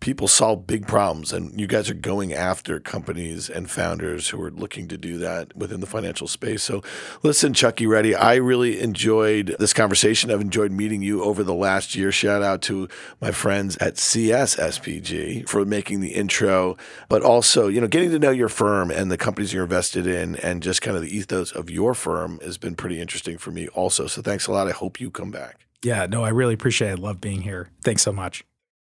people 0.00 0.28
solve 0.28 0.66
big 0.66 0.86
problems 0.86 1.32
and 1.32 1.58
you 1.58 1.66
guys 1.66 1.90
are 1.90 1.94
going 1.94 2.32
after 2.32 2.78
companies 2.78 3.50
and 3.50 3.70
founders 3.70 4.28
who 4.28 4.40
are 4.40 4.50
looking 4.50 4.86
to 4.88 4.96
do 4.96 5.18
that 5.18 5.56
within 5.56 5.80
the 5.80 5.86
financial 5.86 6.28
space. 6.28 6.62
So 6.62 6.82
listen 7.22 7.52
Chuckie 7.52 7.86
Reddy? 7.86 8.14
I 8.14 8.36
really 8.36 8.80
enjoyed 8.80 9.56
this 9.58 9.72
conversation. 9.72 10.30
I've 10.30 10.40
enjoyed 10.40 10.70
meeting 10.70 11.02
you 11.02 11.22
over 11.22 11.42
the 11.42 11.54
last 11.54 11.94
year. 11.96 12.12
Shout 12.12 12.42
out 12.42 12.62
to 12.62 12.88
my 13.20 13.32
friends 13.32 13.76
at 13.78 13.94
csspg 13.94 15.48
for 15.48 15.64
making 15.64 16.00
the 16.00 16.14
intro 16.14 16.76
but 17.08 17.22
also 17.22 17.68
you 17.68 17.80
know 17.80 17.88
getting 17.88 18.10
to 18.10 18.18
know 18.18 18.30
your 18.30 18.48
firm 18.48 18.90
and 18.90 19.10
the 19.10 19.16
companies 19.16 19.52
you're 19.52 19.64
invested 19.64 20.06
in 20.06 20.36
and 20.36 20.62
just 20.62 20.82
kind 20.82 20.96
of 20.96 21.02
the 21.02 21.16
ethos 21.16 21.52
of 21.52 21.70
your 21.70 21.94
firm 21.94 22.38
has 22.40 22.58
been 22.58 22.74
pretty 22.74 23.00
interesting 23.00 23.38
for 23.38 23.50
me 23.50 23.68
also. 23.68 24.06
So 24.06 24.22
thanks 24.22 24.46
a 24.46 24.52
lot. 24.52 24.68
I 24.68 24.72
hope 24.72 25.00
you 25.00 25.10
come 25.10 25.30
back. 25.30 25.66
Yeah 25.82 26.06
no 26.06 26.24
i 26.24 26.28
really 26.28 26.54
appreciate 26.54 26.88
it. 26.88 26.98
I 26.98 27.02
love 27.02 27.20
being 27.20 27.42
here. 27.42 27.70
Thanks 27.82 28.02
so 28.02 28.12
much 28.12 28.47